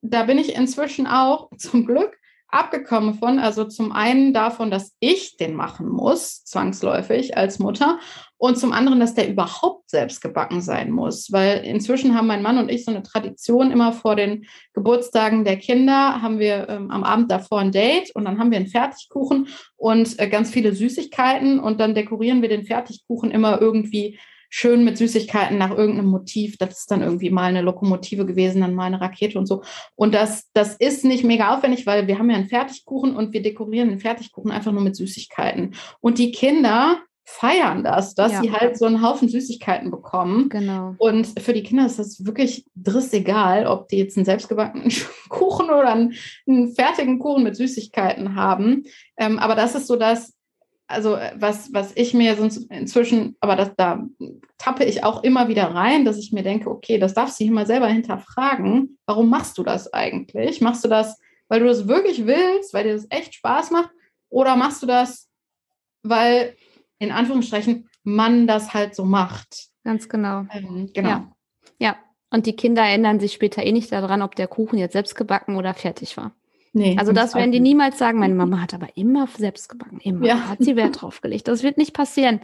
da 0.00 0.24
bin 0.24 0.38
ich 0.38 0.56
inzwischen 0.56 1.06
auch 1.06 1.50
zum 1.58 1.84
Glück 1.86 2.18
abgekommen 2.52 3.14
von, 3.14 3.38
also 3.38 3.64
zum 3.64 3.92
einen 3.92 4.32
davon, 4.32 4.70
dass 4.70 4.94
ich 5.00 5.36
den 5.36 5.54
machen 5.54 5.88
muss, 5.88 6.44
zwangsläufig 6.44 7.36
als 7.36 7.58
Mutter, 7.58 7.98
und 8.40 8.56
zum 8.56 8.72
anderen, 8.72 9.00
dass 9.00 9.14
der 9.14 9.28
überhaupt 9.28 9.90
selbst 9.90 10.22
gebacken 10.22 10.62
sein 10.62 10.90
muss, 10.90 11.30
weil 11.30 11.58
inzwischen 11.58 12.16
haben 12.16 12.26
mein 12.26 12.40
Mann 12.40 12.56
und 12.56 12.70
ich 12.70 12.86
so 12.86 12.90
eine 12.90 13.02
Tradition, 13.02 13.70
immer 13.70 13.92
vor 13.92 14.16
den 14.16 14.46
Geburtstagen 14.72 15.44
der 15.44 15.58
Kinder 15.58 16.22
haben 16.22 16.38
wir 16.38 16.66
ähm, 16.70 16.90
am 16.90 17.04
Abend 17.04 17.30
davor 17.30 17.60
ein 17.60 17.70
Date 17.70 18.10
und 18.14 18.24
dann 18.24 18.38
haben 18.38 18.50
wir 18.50 18.56
einen 18.56 18.66
Fertigkuchen 18.66 19.48
und 19.76 20.18
äh, 20.18 20.26
ganz 20.26 20.50
viele 20.50 20.74
Süßigkeiten 20.74 21.60
und 21.60 21.80
dann 21.80 21.94
dekorieren 21.94 22.40
wir 22.40 22.48
den 22.48 22.64
Fertigkuchen 22.64 23.30
immer 23.30 23.60
irgendwie 23.60 24.18
schön 24.50 24.84
mit 24.84 24.98
Süßigkeiten 24.98 25.56
nach 25.56 25.70
irgendeinem 25.70 26.10
Motiv. 26.10 26.58
Das 26.58 26.80
ist 26.80 26.90
dann 26.90 27.02
irgendwie 27.02 27.30
mal 27.30 27.44
eine 27.44 27.62
Lokomotive 27.62 28.26
gewesen, 28.26 28.60
dann 28.60 28.74
mal 28.74 28.84
eine 28.84 29.00
Rakete 29.00 29.38
und 29.38 29.46
so. 29.46 29.62
Und 29.94 30.12
das, 30.14 30.50
das 30.52 30.74
ist 30.76 31.04
nicht 31.04 31.24
mega 31.24 31.56
aufwendig, 31.56 31.86
weil 31.86 32.06
wir 32.08 32.18
haben 32.18 32.28
ja 32.28 32.36
einen 32.36 32.48
Fertigkuchen 32.48 33.16
und 33.16 33.32
wir 33.32 33.42
dekorieren 33.42 33.88
den 33.88 34.00
Fertigkuchen 34.00 34.50
einfach 34.50 34.72
nur 34.72 34.82
mit 34.82 34.96
Süßigkeiten. 34.96 35.74
Und 36.00 36.18
die 36.18 36.32
Kinder 36.32 36.98
feiern 37.24 37.84
das, 37.84 38.14
dass 38.14 38.32
ja. 38.32 38.42
sie 38.42 38.52
halt 38.52 38.76
so 38.76 38.86
einen 38.86 39.02
Haufen 39.02 39.28
Süßigkeiten 39.28 39.90
bekommen. 39.90 40.48
Genau. 40.48 40.96
Und 40.98 41.28
für 41.38 41.52
die 41.52 41.62
Kinder 41.62 41.86
ist 41.86 41.98
das 41.98 42.24
wirklich 42.24 42.66
driss 42.74 43.12
egal, 43.12 43.66
ob 43.66 43.88
die 43.88 43.98
jetzt 43.98 44.16
einen 44.16 44.24
selbstgebackenen 44.24 44.92
Kuchen 45.28 45.66
oder 45.66 45.92
einen, 45.92 46.14
einen 46.48 46.74
fertigen 46.74 47.20
Kuchen 47.20 47.44
mit 47.44 47.56
Süßigkeiten 47.56 48.34
haben. 48.34 48.84
Ähm, 49.16 49.38
aber 49.38 49.54
das 49.54 49.76
ist 49.76 49.86
so 49.86 49.94
das, 49.94 50.34
also 50.90 51.14
äh, 51.14 51.32
was, 51.36 51.72
was 51.72 51.92
ich 51.96 52.14
mir 52.14 52.36
sonst 52.36 52.70
inzwischen, 52.70 53.36
aber 53.40 53.56
das, 53.56 53.74
da 53.76 54.06
tappe 54.58 54.84
ich 54.84 55.04
auch 55.04 55.22
immer 55.22 55.48
wieder 55.48 55.74
rein, 55.74 56.04
dass 56.04 56.18
ich 56.18 56.32
mir 56.32 56.42
denke, 56.42 56.70
okay, 56.70 56.98
das 56.98 57.14
darfst 57.14 57.38
du 57.38 57.44
hier 57.44 57.52
mal 57.52 57.66
selber 57.66 57.86
hinterfragen. 57.88 58.98
Warum 59.06 59.30
machst 59.30 59.56
du 59.58 59.62
das 59.62 59.92
eigentlich? 59.92 60.60
Machst 60.60 60.84
du 60.84 60.88
das, 60.88 61.18
weil 61.48 61.60
du 61.60 61.66
das 61.66 61.88
wirklich 61.88 62.26
willst, 62.26 62.74
weil 62.74 62.84
dir 62.84 62.94
das 62.94 63.06
echt 63.10 63.34
Spaß 63.34 63.70
macht? 63.70 63.90
Oder 64.28 64.56
machst 64.56 64.82
du 64.82 64.86
das, 64.86 65.28
weil 66.02 66.56
in 66.98 67.12
Anführungsstrichen 67.12 67.88
man 68.02 68.46
das 68.46 68.74
halt 68.74 68.94
so 68.94 69.04
macht? 69.04 69.68
Ganz 69.84 70.08
genau. 70.08 70.44
Ähm, 70.52 70.90
genau. 70.92 71.08
Ja. 71.08 71.32
ja. 71.78 71.96
Und 72.30 72.46
die 72.46 72.54
Kinder 72.54 72.82
erinnern 72.82 73.18
sich 73.18 73.32
später 73.32 73.64
eh 73.64 73.72
nicht 73.72 73.90
daran, 73.90 74.22
ob 74.22 74.36
der 74.36 74.46
Kuchen 74.46 74.78
jetzt 74.78 74.92
selbst 74.92 75.14
gebacken 75.16 75.56
oder 75.56 75.74
fertig 75.74 76.16
war. 76.16 76.32
Nee, 76.72 76.96
also 76.98 77.12
das 77.12 77.34
werden 77.34 77.50
die 77.50 77.58
niemals 77.58 77.98
sagen. 77.98 78.20
Meine 78.20 78.34
Mama 78.34 78.60
hat 78.60 78.74
aber 78.74 78.96
immer 78.96 79.26
selbst 79.26 79.68
gebacken. 79.68 79.98
Immer 80.02 80.24
ja. 80.24 80.48
hat 80.48 80.58
sie 80.60 80.76
Wert 80.76 81.02
drauf 81.02 81.20
gelegt. 81.20 81.48
Das 81.48 81.64
wird 81.64 81.78
nicht 81.78 81.94
passieren. 81.94 82.40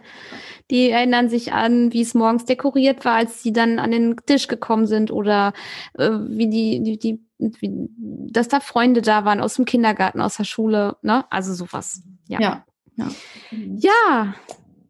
Die 0.70 0.91
erinnern 0.91 1.29
sich 1.29 1.53
an, 1.53 1.93
wie 1.93 2.01
es 2.01 2.14
morgens 2.14 2.45
dekoriert 2.45 3.05
war, 3.05 3.14
als 3.14 3.45
sie 3.45 3.53
dann 3.53 3.79
an 3.79 3.93
den 3.93 4.16
Tisch 4.27 4.49
gekommen 4.49 4.87
sind 4.87 5.12
oder 5.12 5.53
äh, 5.97 6.11
wie 6.11 6.49
die, 6.49 6.83
die, 6.83 6.99
die 6.99 7.24
wie, 7.39 7.89
dass 8.33 8.49
da 8.49 8.59
Freunde 8.59 9.01
da 9.01 9.24
waren 9.24 9.41
aus 9.41 9.55
dem 9.55 9.64
Kindergarten, 9.64 10.20
aus 10.20 10.37
der 10.37 10.45
Schule. 10.45 10.97
Ne? 11.03 11.24
Also 11.31 11.55
sowas. 11.55 12.03
Ja. 12.27 12.41
ja. 12.41 12.64
Ja. 12.97 13.09
ja, 13.51 14.35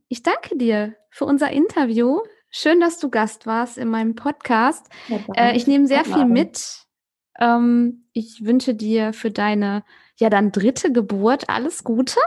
ich 0.08 0.22
danke 0.22 0.56
dir 0.56 0.94
für 1.10 1.24
unser 1.24 1.50
Interview. 1.50 2.20
Schön, 2.50 2.80
dass 2.80 2.98
du 2.98 3.10
Gast 3.10 3.46
warst 3.46 3.76
in 3.76 3.88
meinem 3.88 4.14
Podcast. 4.14 4.86
Äh, 5.34 5.56
ich 5.56 5.66
nehme 5.66 5.86
sehr 5.86 6.04
viel 6.04 6.24
mit 6.24 6.85
ähm, 7.40 8.04
ich 8.12 8.44
wünsche 8.44 8.74
dir 8.74 9.12
für 9.12 9.30
deine, 9.30 9.84
ja, 10.16 10.30
dann 10.30 10.52
dritte 10.52 10.92
Geburt 10.92 11.48
alles 11.48 11.84
Gute. 11.84 12.18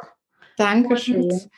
Dankeschön. 0.57 1.23
Und 1.23 1.49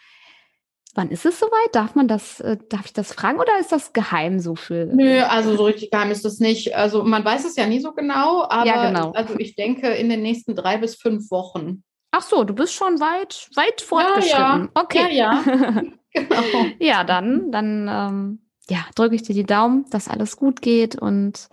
Wann 0.94 1.10
ist 1.10 1.26
es 1.26 1.40
soweit? 1.40 1.74
Darf 1.74 1.96
man 1.96 2.10
das, 2.10 2.42
äh, 2.42 2.58
darf 2.70 2.86
ich 2.86 2.94
das 2.94 3.14
fragen 3.14 3.40
oder 3.40 3.58
ist 3.60 3.72
das 3.72 3.94
geheim 3.94 4.40
so 4.40 4.56
für? 4.56 4.88
Nö, 4.88 5.22
also 5.22 5.56
so 5.56 5.64
richtig 5.64 5.90
geheim 5.90 6.12
ist 6.12 6.26
das 6.26 6.40
nicht. 6.40 6.76
Also 6.76 7.04
man 7.04 7.24
weiß 7.24 7.46
es 7.46 7.56
ja 7.56 7.66
nie 7.66 7.80
so 7.80 7.94
genau, 7.94 8.44
aber 8.50 8.66
Ja, 8.66 8.88
genau. 8.88 9.12
also 9.12 9.36
ich 9.38 9.56
denke 9.56 9.88
in 9.88 10.10
den 10.10 10.22
nächsten 10.22 10.54
drei 10.54 10.78
bis 10.78 10.96
fünf 10.96 11.32
Wochen. 11.32 11.84
Ach 12.12 12.22
so, 12.22 12.44
du 12.44 12.54
bist 12.54 12.74
schon 12.74 13.00
weit, 13.00 13.50
weit 13.56 13.80
fortgeschritten. 13.80 14.70
Okay. 14.74 15.16
Ja, 15.16 15.44
ja. 15.46 15.84
Genau. 16.14 16.66
Ja, 16.80 17.06
dann, 17.06 17.54
dann 17.54 17.88
ähm, 17.90 18.40
ja, 18.68 18.80
drücke 18.96 19.16
ich 19.16 19.24
dir 19.24 19.34
die 19.34 19.46
Daumen, 19.46 19.86
dass 19.92 20.10
alles 20.10 20.36
gut 20.36 20.62
geht 20.62 20.98
und 20.98 21.48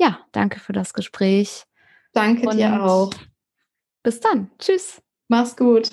ja, 0.00 0.18
danke 0.32 0.58
für 0.58 0.72
das 0.72 0.94
Gespräch. 0.94 1.64
Danke 2.12 2.48
dir 2.48 2.72
Und 2.72 2.80
auch. 2.80 3.10
Bis 4.02 4.20
dann. 4.20 4.50
Tschüss. 4.58 5.02
Mach's 5.28 5.56
gut. 5.56 5.90